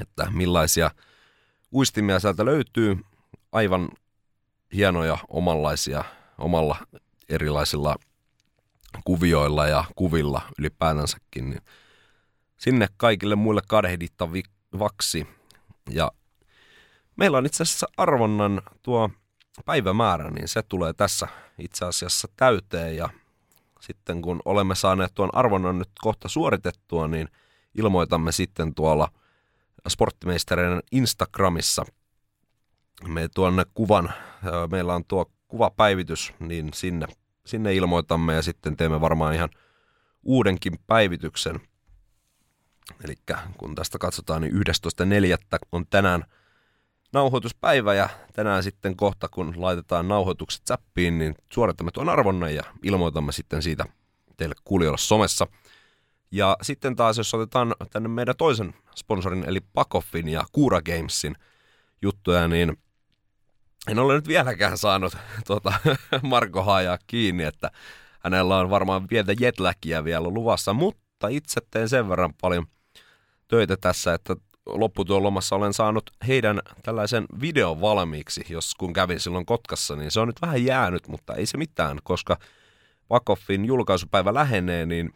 [0.00, 0.90] että millaisia
[1.72, 2.96] uistimia sieltä löytyy.
[3.52, 3.88] Aivan
[4.74, 6.04] hienoja omanlaisia,
[6.38, 6.76] omalla
[7.28, 7.96] erilaisilla
[9.04, 11.50] kuvioilla ja kuvilla ylipäätänsäkin.
[11.50, 11.62] Niin
[12.56, 15.26] sinne kaikille muille kadehdittavaksi.
[15.90, 16.12] Ja
[17.16, 19.10] meillä on itse asiassa arvonnan tuo
[19.64, 21.28] päivämäärä, niin se tulee tässä
[21.58, 23.08] itse asiassa täyteen ja
[23.80, 27.28] sitten kun olemme saaneet tuon arvonnan nyt kohta suoritettua, niin
[27.74, 29.08] ilmoitamme sitten tuolla
[29.88, 31.84] sporttimeistereiden Instagramissa
[33.06, 34.12] me tuonne kuvan,
[34.70, 37.06] meillä on tuo kuvapäivitys, niin sinne,
[37.48, 39.48] sinne ilmoitamme ja sitten teemme varmaan ihan
[40.22, 41.60] uudenkin päivityksen.
[43.04, 43.14] Eli
[43.58, 44.60] kun tästä katsotaan, niin 11.4.
[45.72, 46.24] on tänään–
[47.12, 53.32] nauhoituspäivä ja tänään sitten kohta, kun laitetaan nauhoitukset zappiin, niin suoritamme tuon arvonnan ja ilmoitamme
[53.32, 53.84] sitten siitä
[54.36, 55.46] teille kuulijoille somessa.
[56.30, 61.34] Ja sitten taas, jos otetaan tänne meidän toisen sponsorin, eli Pakoffin ja Kura Gamesin
[62.02, 62.76] juttuja, niin
[63.88, 65.16] en ole nyt vieläkään saanut
[65.46, 65.72] tuota,
[66.22, 67.70] Marko Haajaa kiinni, että
[68.24, 72.66] hänellä on varmaan pientä jetläkiä vielä luvassa, mutta itse teen sen verran paljon
[73.48, 74.36] töitä tässä, että
[74.66, 80.20] lopputyön lomassa olen saanut heidän tällaisen videon valmiiksi, jos kun kävin silloin Kotkassa, niin se
[80.20, 82.38] on nyt vähän jäänyt, mutta ei se mitään, koska
[83.10, 85.12] Vakoffin julkaisupäivä lähenee, niin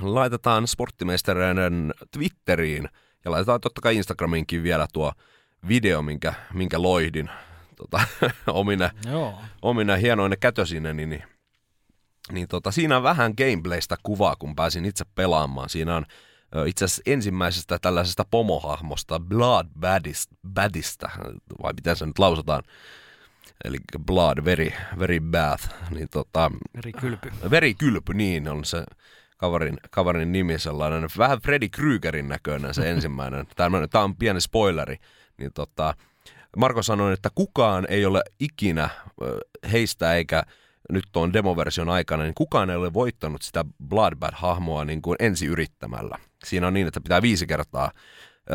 [0.00, 2.88] laitetaan sporttimeistereiden Twitteriin
[3.24, 5.12] ja laitetaan totta kai Instagramiinkin vielä tuo
[5.68, 7.30] video, minkä, minkä loihdin
[7.90, 8.06] tota,
[8.46, 9.34] omina, Joo.
[9.62, 11.24] omina hienoinen kätösineni, niin, niin,
[12.32, 15.68] niin tota, siinä on vähän gameplaystä kuvaa, kun pääsin itse pelaamaan.
[15.68, 16.06] Siinä on
[16.66, 21.10] itse asiassa ensimmäisestä tällaisesta pomohahmosta, Blood Badista, Badista
[21.62, 22.62] vai miten se nyt lausutaan,
[23.64, 25.58] eli Blood, very, very bad,
[25.90, 27.32] niin tota, Verikylpy.
[27.50, 28.84] Verikylpy, niin on se
[29.36, 34.96] kaverin, kaverin nimi sellainen, vähän Freddy Kruegerin näköinen se ensimmäinen, tämä on pieni spoileri,
[35.38, 35.94] niin tota,
[36.56, 38.88] Marko sanoi, että kukaan ei ole ikinä
[39.72, 40.42] heistä eikä
[40.92, 46.18] nyt tuon demoversion aikana, niin kukaan ei ole voittanut sitä Bloodbad-hahmoa niin kuin ensi yrittämällä.
[46.44, 47.90] Siinä on niin, että pitää viisi kertaa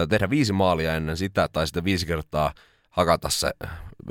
[0.09, 2.53] tehdä viisi maalia ennen sitä, tai sitten viisi kertaa
[2.89, 3.51] hakata se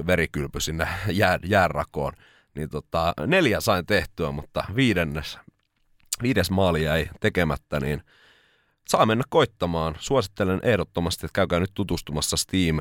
[0.06, 2.12] verikylpy sinne jää, jäänrakoon.
[2.55, 5.39] Niin tota, neljä sain tehtyä, mutta viidennes,
[6.23, 8.02] viides maali jäi tekemättä, niin
[8.89, 9.94] saa mennä koittamaan.
[9.98, 12.81] Suosittelen ehdottomasti, että käykää nyt tutustumassa Steam,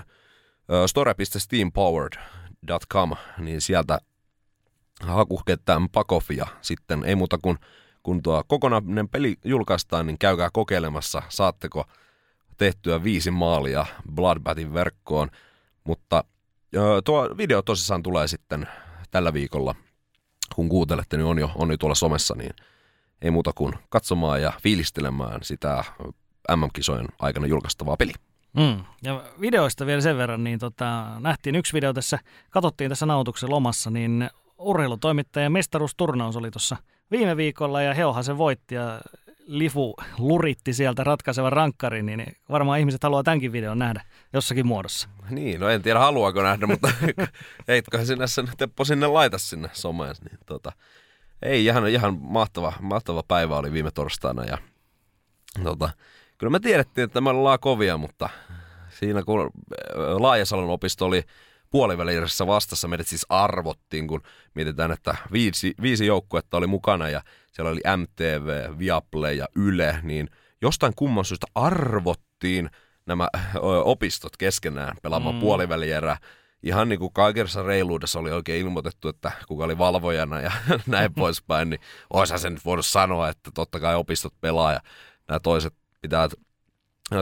[0.88, 4.00] store.steampowered.com, niin sieltä
[5.02, 7.04] hakukenttään pakofia sitten.
[7.04, 7.58] Ei muuta kuin
[8.04, 11.86] kun tuo kokonainen peli julkaistaan, niin käykää kokeilemassa, saatteko
[12.58, 13.86] tehtyä viisi maalia
[14.16, 15.30] Bloodbathin verkkoon.
[15.84, 16.24] Mutta
[17.06, 18.68] tuo video tosissaan tulee sitten
[19.12, 19.76] tällä viikolla,
[20.56, 22.52] kun kuuntelette, niin on jo, on jo tuolla somessa, niin
[23.22, 25.84] ei muuta kuin katsomaan ja fiilistelemään sitä
[26.56, 28.16] MM-kisojen aikana julkaistavaa peliä.
[28.58, 28.84] Mm.
[29.04, 32.20] Ja videoista vielä sen verran, niin tota, nähtiin yksi video tässä,
[32.50, 36.78] katsottiin tässä nautuksen lomassa, niin urheilutoimittajan mestaruusturnaus oli tuossa
[37.12, 39.02] viime viikolla ja Heohan se voitti ja
[39.48, 44.02] Lifu luritti sieltä ratkaisevan rankkarin, niin varmaan ihmiset haluaa tämänkin videon nähdä
[44.34, 45.10] jossakin muodossa.
[45.30, 46.92] Niin, no en tiedä haluaako nähdä, mutta
[47.68, 50.16] heitköhän sinne sen Teppo sinne laita sinne someen.
[50.30, 50.72] Niin tota,
[51.42, 54.58] ei, ihan, ihan mahtava, mahtava päivä oli viime torstaina ja
[55.64, 55.90] tota,
[56.38, 58.30] kyllä me tiedettiin, että me ollaan kovia, mutta
[58.90, 59.52] siinä kun
[60.20, 61.24] Laajasalon opisto oli
[61.70, 64.22] puolivälirissä vastassa meidät siis arvottiin, kun
[64.54, 70.30] mietitään, että viisi, viisi joukkuetta oli mukana ja siellä oli MTV, Viaplay ja Yle, niin
[70.62, 72.70] jostain kumman syystä arvottiin
[73.06, 73.30] nämä
[73.84, 75.42] opistot keskenään pelaamaan mm.
[75.42, 76.18] puolivälierää.
[76.64, 80.52] Ihan niin kuin kaikessa reiluudessa oli oikein ilmoitettu, että kuka oli valvojana ja
[80.88, 81.80] näin poispäin, niin
[82.14, 84.80] olisihan sen nyt voinut sanoa, että totta kai opistot pelaa ja
[85.28, 86.30] nämä toiset pitää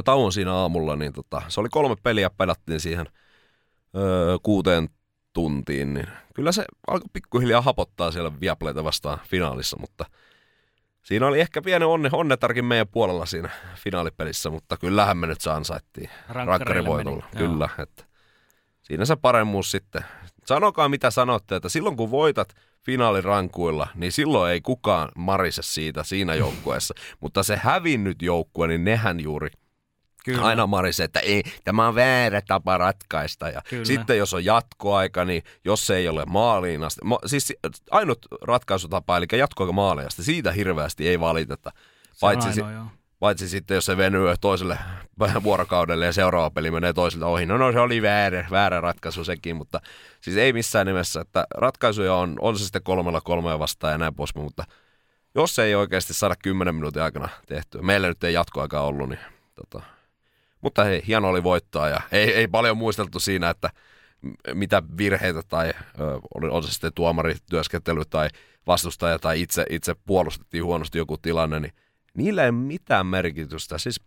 [0.05, 3.05] tauon siinä aamulla, niin tota, se oli kolme peliä, pelattiin siihen–
[3.95, 4.89] öö, kuuteen
[5.33, 10.05] tuntiin, niin kyllä se alkoi pikkuhiljaa hapottaa siellä Viaplayta vastaan finaalissa, mutta
[11.03, 15.51] siinä oli ehkä pieni onne, onnetarkin meidän puolella siinä finaalipelissä, mutta kyllähän me nyt se
[15.51, 17.25] ansaittiin rankkarivoitolla.
[17.37, 18.03] Kyllä, että
[18.81, 20.05] siinä se paremmuus sitten.
[20.45, 22.53] Sanokaa mitä sanotte, että silloin kun voitat
[22.85, 26.93] finaalirankuilla, niin silloin ei kukaan marise siitä siinä joukkueessa.
[27.21, 29.49] Mutta se hävinnyt joukkue, niin nehän juuri–
[30.25, 30.45] Kyllä.
[30.45, 33.49] Aina Maris, että ei, tämä on väärä tapa ratkaista.
[33.49, 33.85] Ja Kyllä.
[33.85, 37.01] sitten jos on jatkoaika, niin jos se ei ole maaliin asti.
[37.03, 37.53] Ma, siis
[37.91, 41.71] ainut ratkaisutapa, eli jatkoaika maaliin asti, siitä hirveästi ei valiteta.
[42.21, 44.77] Paitsi, ainoa, si- paitsi sitten, jos se venyy toiselle
[45.43, 47.45] vuorokaudelle ja seuraava peli menee toiselta ohi.
[47.45, 49.81] No, no se oli väärä, väärä ratkaisu sekin, mutta
[50.21, 51.21] siis ei missään nimessä.
[51.21, 54.63] Että ratkaisuja on, on se sitten kolmella kolmea vastaan ja näin pois, mutta
[55.35, 59.19] jos ei oikeasti saada 10 minuutin aikana tehtyä, meillä nyt ei jatkoaikaa ollut, niin
[59.55, 59.85] tota,
[60.61, 63.69] mutta hei, hieno oli voittaa ja ei, ei paljon muisteltu siinä, että
[64.53, 65.73] mitä virheitä tai
[66.51, 68.29] on se sitten tuomarityöskentely tai
[68.67, 71.73] vastustaja tai itse, itse puolustettiin huonosti joku tilanne, niin
[72.15, 73.77] niillä ei mitään merkitystä.
[73.77, 74.01] Siis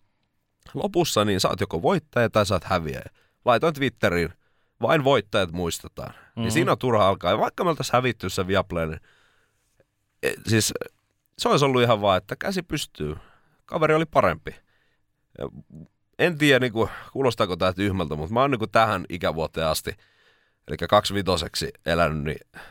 [0.75, 3.05] lopussa niin saat joko voittaja tai saat häviäjä.
[3.45, 4.33] Laitoin Twitteriin,
[4.81, 6.11] vain voittajat muistetaan.
[6.11, 6.43] Mm-hmm.
[6.43, 7.31] Niin siinä on turha alkaa.
[7.31, 9.01] Ja vaikka me oltaisiin hävitty se Viaplay, niin
[10.23, 10.75] e, siis
[11.39, 13.17] se olisi ollut ihan vaan, että käsi pystyy.
[13.67, 14.57] Kaveri oli parempi.
[15.39, 15.49] Ja
[16.19, 19.93] en tiedä, niin kuin, kuulostaako tämä tyhmältä, mutta mä oon niin kuin tähän ikävuoteen asti,
[20.69, 22.63] eli kaksivitoseksi elänyt, niin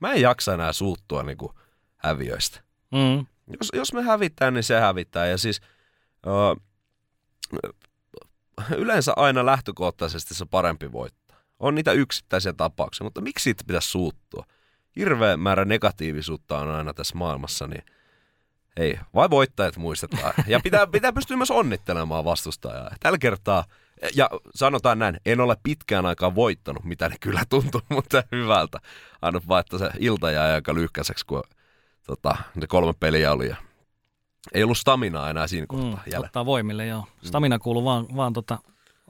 [0.00, 1.52] mä en jaksa enää suuttua niin kuin
[1.96, 2.60] häviöistä.
[2.90, 3.26] Mm.
[3.60, 5.26] Jos, jos me hävittää, niin se hävittää.
[5.26, 5.60] Ja siis
[6.26, 6.30] ö,
[8.76, 11.36] yleensä aina lähtökohtaisesti se parempi voittaa.
[11.58, 14.46] On niitä yksittäisiä tapauksia, mutta miksi siitä pitäisi suuttua?
[14.96, 17.82] Hirveä määrä negatiivisuutta on aina tässä maailmassa, niin–
[18.76, 20.34] ei, vai voittajat muistetaan.
[20.46, 22.96] Ja pitää, pitää pystyä myös onnittelemaan vastustajaa.
[23.00, 23.64] Tällä kertaa,
[24.14, 28.78] ja sanotaan näin, en ole pitkään aikaa voittanut, mitä ne kyllä tuntuu, mutta hyvältä.
[29.22, 31.42] Aina vaan, että se ilta jäi aika lyhkäiseksi, kun
[32.06, 33.48] tota, ne kolme peliä oli.
[33.48, 33.56] Ja
[34.54, 36.26] ei ollut staminaa enää siinä kohtaa mm, jäljellä.
[36.26, 37.04] Ottaa voimille, joo.
[37.22, 38.58] Stamina kuuluu vaan, vaan tota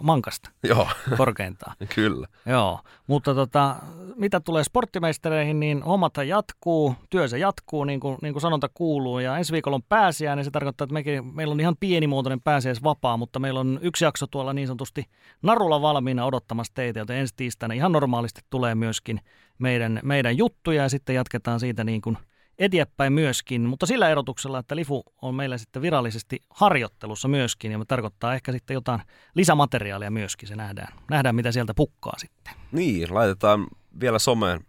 [0.02, 0.88] mankasta Joo.
[1.16, 1.76] korkeintaan.
[1.94, 2.26] Kyllä.
[2.46, 3.76] Joo, mutta tota,
[4.16, 9.18] mitä tulee sporttimeistereihin, niin hommat jatkuu, työ se jatkuu, niin kuin, niin kuin sanonta kuuluu.
[9.18, 12.40] Ja ensi viikolla on pääsiäinen, niin se tarkoittaa, että mekin, meillä on ihan pienimuotoinen
[12.82, 15.04] vapaa, mutta meillä on yksi jakso tuolla niin sanotusti
[15.42, 19.20] narulla valmiina odottamassa teitä, joten ensi tiistaina ihan normaalisti tulee myöskin
[19.58, 22.18] meidän, meidän juttuja ja sitten jatketaan siitä niin kuin–
[22.62, 27.84] eteenpäin myöskin, mutta sillä erotuksella, että Lifu on meillä sitten virallisesti harjoittelussa myöskin, ja me
[27.84, 29.02] tarkoittaa ehkä sitten jotain
[29.34, 32.54] lisämateriaalia myöskin, se nähdään, nähdään mitä sieltä pukkaa sitten.
[32.72, 33.66] Niin, laitetaan
[34.00, 34.60] vielä someen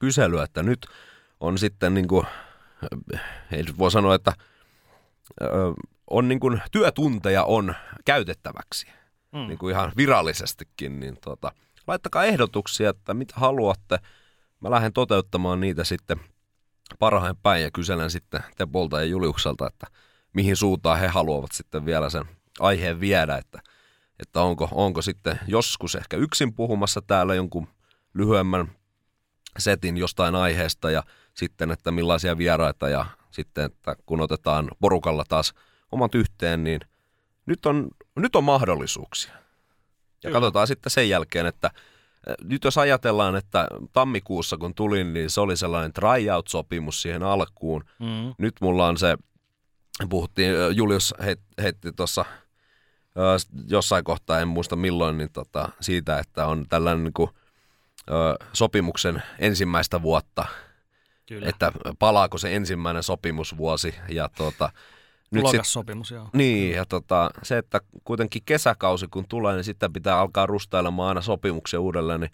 [0.00, 0.86] kyselyä, että nyt
[1.40, 2.26] on sitten niin kuin,
[3.52, 4.32] ei voi sanoa, että
[6.10, 7.74] on niin kuin, työtunteja on
[8.04, 8.86] käytettäväksi,
[9.32, 9.38] mm.
[9.38, 11.52] niin kuin ihan virallisestikin, niin tota,
[11.86, 13.98] laittakaa ehdotuksia, että mitä haluatte.
[14.60, 16.20] Mä lähden toteuttamaan niitä sitten–
[16.98, 19.86] parhain päin ja kyselen sitten Tepolta ja Juliukselta, että
[20.32, 22.24] mihin suuntaan he haluavat sitten vielä sen
[22.60, 23.60] aiheen viedä, että,
[24.18, 27.68] että onko, onko sitten joskus ehkä yksin puhumassa täällä jonkun
[28.14, 28.72] lyhyemmän
[29.58, 31.02] setin jostain aiheesta ja
[31.34, 35.54] sitten, että millaisia vieraita ja sitten, että kun otetaan porukalla taas
[35.92, 36.80] omat yhteen, niin
[37.46, 39.32] nyt on, nyt on mahdollisuuksia.
[39.32, 39.40] Ja
[40.22, 40.32] Kyllä.
[40.32, 41.70] katsotaan sitten sen jälkeen, että
[42.44, 47.84] nyt jos ajatellaan, että tammikuussa kun tulin, niin se oli sellainen tryout-sopimus siihen alkuun.
[47.98, 48.34] Mm.
[48.38, 49.16] Nyt mulla on se,
[50.08, 51.14] puhuttiin, Julius
[51.62, 52.24] heitti tuossa
[53.68, 57.30] jossain kohtaa, en muista milloin, niin tota, siitä, että on tällainen niin kuin,
[58.52, 60.46] sopimuksen ensimmäistä vuotta,
[61.26, 61.48] Kyllä.
[61.48, 64.70] että palaako se ensimmäinen sopimusvuosi ja tuota,
[65.30, 66.28] nyt sit, sopimus, joo.
[66.32, 71.20] Niin, ja tota, se, että kuitenkin kesäkausi kun tulee, niin sitten pitää alkaa rustailemaan aina
[71.20, 72.30] sopimuksia uudelleen, niin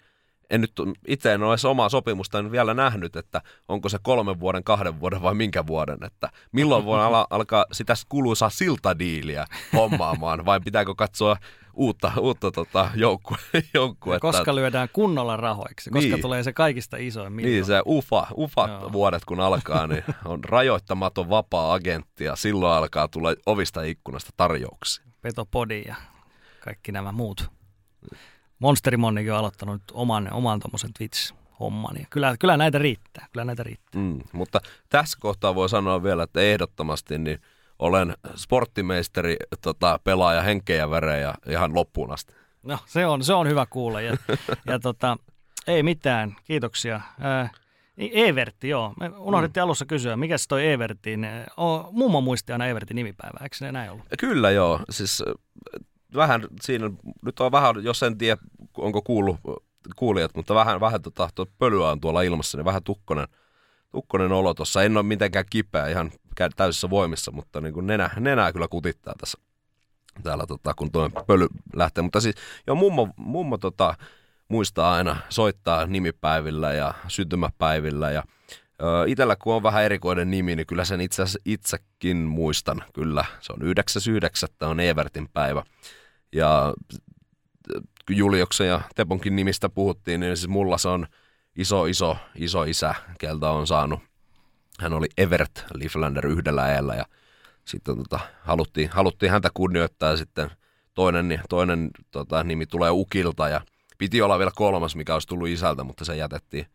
[0.53, 0.71] en nyt
[1.07, 5.21] itse en ole edes omaa sopimusta vielä nähnyt, että onko se kolmen vuoden, kahden vuoden
[5.21, 11.37] vai minkä vuoden, että milloin voi ala, alkaa sitä kuluisaa siltadiiliä hommaamaan, vai pitääkö katsoa
[11.73, 13.37] uutta, uutta tota, joukkue,
[13.73, 14.31] joukkuetta.
[14.31, 16.21] Koska lyödään kunnolla rahoiksi, koska niin.
[16.21, 17.55] tulee se kaikista isoin miljoona.
[17.55, 18.91] Niin, se ufa, ufat Joo.
[18.91, 25.05] vuodet kun alkaa, niin on rajoittamaton vapaa-agentti ja silloin alkaa tulla ovista ikkunasta tarjouksia.
[25.21, 25.95] Petopodi ja
[26.59, 27.51] kaikki nämä muut.
[28.59, 31.99] Monsterimonnikin on aloittanut oman, oman tuommoisen Twitch-homman.
[31.99, 34.01] Ja kyllä, kyllä näitä riittää, kyllä näitä riittää.
[34.01, 34.59] Mm, mutta
[34.89, 37.39] tässä kohtaa voi sanoa vielä, että ehdottomasti niin–
[37.79, 42.33] olen sporttimeisteri tota, pelaaja henkeä ja värejä ihan loppuun asti.
[42.63, 44.17] No se on, se on hyvä kuulla ja,
[44.67, 45.17] ja tota,
[45.67, 47.01] ei mitään, kiitoksia.
[47.19, 47.49] Ää,
[47.97, 48.93] Evertti, joo.
[48.99, 49.63] Me unohdettiin mm.
[49.63, 51.27] alussa kysyä, mikä se toi Evertin,
[51.91, 54.05] mummo muisti aina Evertin nimipäivä, eikö se näin ollut?
[54.19, 55.23] Kyllä joo, siis
[56.15, 56.91] vähän siinä,
[57.25, 58.41] nyt on vähän, jos en tiedä,
[58.77, 59.37] onko kuullut
[59.95, 63.27] kuulijat, mutta vähän, vähän tota, pölyä on tuolla ilmassa, niin vähän tukkonen–
[63.93, 64.83] tukkonen olo tuossa.
[64.83, 66.11] En ole mitenkään kipeä ihan
[66.55, 69.37] täysissä voimissa, mutta niin kuin nenä, nenää kyllä kutittaa tässä
[70.23, 72.01] täällä, tota, kun tuo pöly lähtee.
[72.01, 72.35] Mutta siis,
[72.67, 73.95] joo, mummo, mummo tota,
[74.47, 78.23] muistaa aina soittaa nimipäivillä ja syntymäpäivillä ja
[79.07, 83.25] itellä kun on vähän erikoinen nimi, niin kyllä sen itse itsekin muistan, kyllä.
[83.39, 84.67] Se on 9.9.
[84.67, 85.63] on Evertin päivä.
[86.33, 86.73] Ja
[88.07, 91.07] kun Julioksen ja Teponkin nimistä puhuttiin, niin siis mulla se on
[91.55, 93.99] iso, iso, iso isä, keltä on saanut.
[94.79, 97.05] Hän oli Evert Lieflander yhdellä eellä ja
[97.65, 100.51] sitten tota, haluttiin, haluttiin häntä kunnioittaa ja sitten
[100.93, 103.61] toinen, toinen tota, nimi tulee Ukilta ja
[103.97, 106.65] piti olla vielä kolmas, mikä olisi tullut isältä, mutta se jätettiin,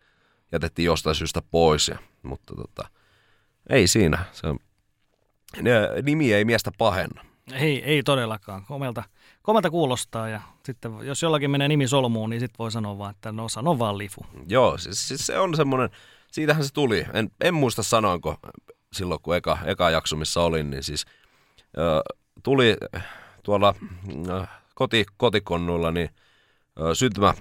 [0.53, 1.89] jätettiin jostain syystä pois.
[1.89, 2.89] Ja, mutta tota,
[3.71, 4.25] ei siinä.
[4.33, 4.49] Se,
[6.03, 7.25] nimi ei miestä pahenna.
[7.53, 8.65] Ei, ei todellakaan.
[8.65, 9.03] Komelta,
[9.49, 13.33] komelta kuulostaa ja sitten jos jollakin menee nimi solmuun, niin sitten voi sanoa vaan, että
[13.33, 14.27] no sano vaan lifu.
[14.49, 15.91] Joo, siis, siis se on semmoinen,
[16.33, 17.07] siitähän se tuli.
[17.15, 18.37] En, en muista sanoinko
[18.93, 21.07] silloin, kun eka, eka jakso, missä olin, niin siis
[21.79, 22.03] ö,
[22.43, 22.77] tuli
[23.43, 23.75] tuolla
[24.29, 26.11] ö, koti, kotikonnuilla, niin
[26.81, 27.35] ö, syntymä,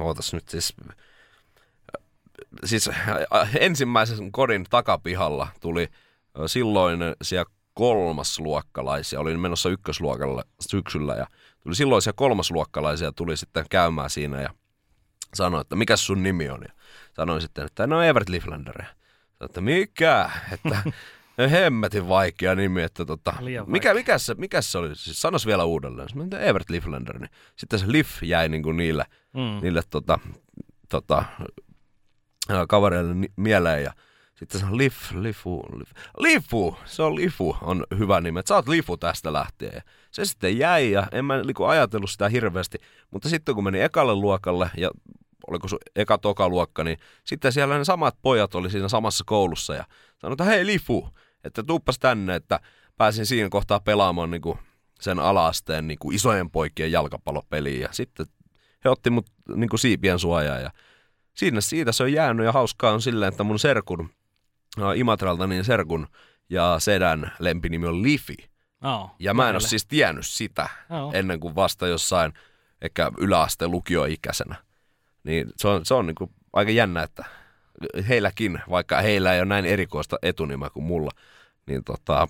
[0.00, 0.74] ootas nyt siis,
[2.64, 2.90] siis
[3.60, 5.88] ensimmäisen kodin takapihalla tuli
[6.46, 11.26] silloin siellä kolmasluokkalaisia, olin menossa ykkösluokalle syksyllä ja
[11.62, 14.50] tuli silloisia kolmasluokkalaisia tuli sitten käymään siinä ja
[15.34, 16.72] sanoi, että mikä sun nimi on ja
[17.16, 18.82] sanoin sitten, että no Evert Liflander.
[19.40, 20.30] Että mikä?
[20.52, 20.82] Että
[21.50, 23.34] hemmetin vaikea nimi, että tota,
[23.66, 24.96] mikä, mikä, se, mikä se oli?
[24.96, 26.08] Siis sanos vielä uudelleen.
[26.14, 29.60] Mä Evert Liflander, niin sitten se Lif jäi niin kuin niille, mm.
[29.62, 30.18] niille tota,
[30.88, 31.24] tota,
[32.68, 33.92] kavereille mieleen ja
[34.38, 38.40] sitten se on Lif, Lifu, Lif, Lifu, se on Lifu, on hyvä nimi.
[38.48, 39.72] Sä oot Lifu tästä lähtien.
[39.74, 42.78] Ja se sitten jäi ja en mä niinku ajatellut sitä hirveästi,
[43.10, 44.90] mutta sitten kun meni ekalle luokalle ja
[45.46, 49.74] oliko se eka toka luokka, niin sitten siellä ne samat pojat oli siinä samassa koulussa
[49.74, 49.84] ja
[50.18, 51.08] sanoi, että hei Lifu,
[51.44, 52.60] että tuuppas tänne, että
[52.96, 54.58] pääsin siinä kohtaa pelaamaan niin kuin
[55.00, 58.26] sen alaasteen niin kuin isojen poikien jalkapallopeliin ja sitten
[58.84, 60.70] he otti mut niin kuin siipien suojaa ja
[61.34, 64.10] siinä siitä se on jäänyt ja hauskaa on silleen, että mun serkun,
[64.94, 66.08] Imatralta niin serkun
[66.50, 68.36] ja sedän lempinimi on Lifi.
[68.84, 71.14] Oh, ja mä en ole siis tiennyt sitä oh.
[71.14, 72.32] ennen kuin vasta jossain
[72.82, 74.54] ehkä yläasteen lukioikäisenä.
[75.24, 77.24] Niin se on, se on niin kuin aika jännä, että
[78.08, 81.10] heilläkin, vaikka heillä ei ole näin erikoista etunimeä kuin mulla,
[81.66, 82.28] niin tota,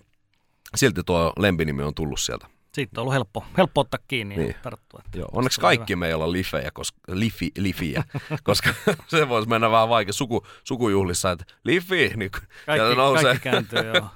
[0.75, 2.47] silti tuo lempinimi on tullut sieltä.
[2.79, 4.49] Siitä on ollut helppo, helppo ottaa kiinni niin.
[4.49, 5.03] ja tarttua.
[5.15, 6.01] Joo, onneksi kaikki hyvä.
[6.01, 8.05] meillä on lifejä, koska, lifi, lifiä,
[8.45, 8.75] koska
[9.09, 12.31] se voisi mennä vähän vaikea suku, sukujuhlissa, että lifi, niin
[12.67, 14.07] kaikki, nousee, kaikki kääntyy, joo.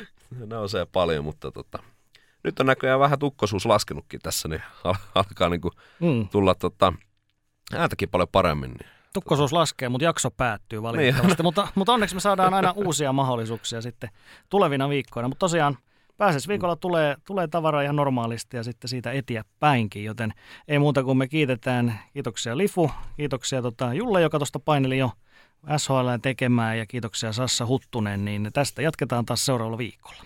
[0.56, 1.78] nousee paljon, mutta tota,
[2.44, 4.62] nyt on näköjään vähän tukkosuus laskenutkin tässä, niin
[5.14, 6.28] alkaa niin kuin mm.
[6.28, 6.92] tulla tota,
[7.74, 8.70] ääntäkin paljon paremmin.
[8.70, 8.90] Niin.
[9.12, 11.36] Tukkosuus laskee, mutta jakso päättyy valitettavasti.
[11.36, 11.44] Niin.
[11.44, 14.10] mutta, mutta onneksi me saadaan aina uusia mahdollisuuksia sitten
[14.48, 15.28] tulevina viikkoina.
[15.28, 15.78] Mutta tosiaan
[16.48, 20.32] viikolla tulee, tulee tavara ihan normaalisti ja sitten siitä eteenpäinkin, joten
[20.68, 21.98] ei muuta kuin me kiitetään.
[22.12, 25.10] Kiitoksia Lifu, kiitoksia tota Julle, joka tuosta paineli jo
[25.76, 30.22] SHL tekemään ja kiitoksia Sassa Huttunen, niin tästä jatketaan taas seuraavalla viikolla.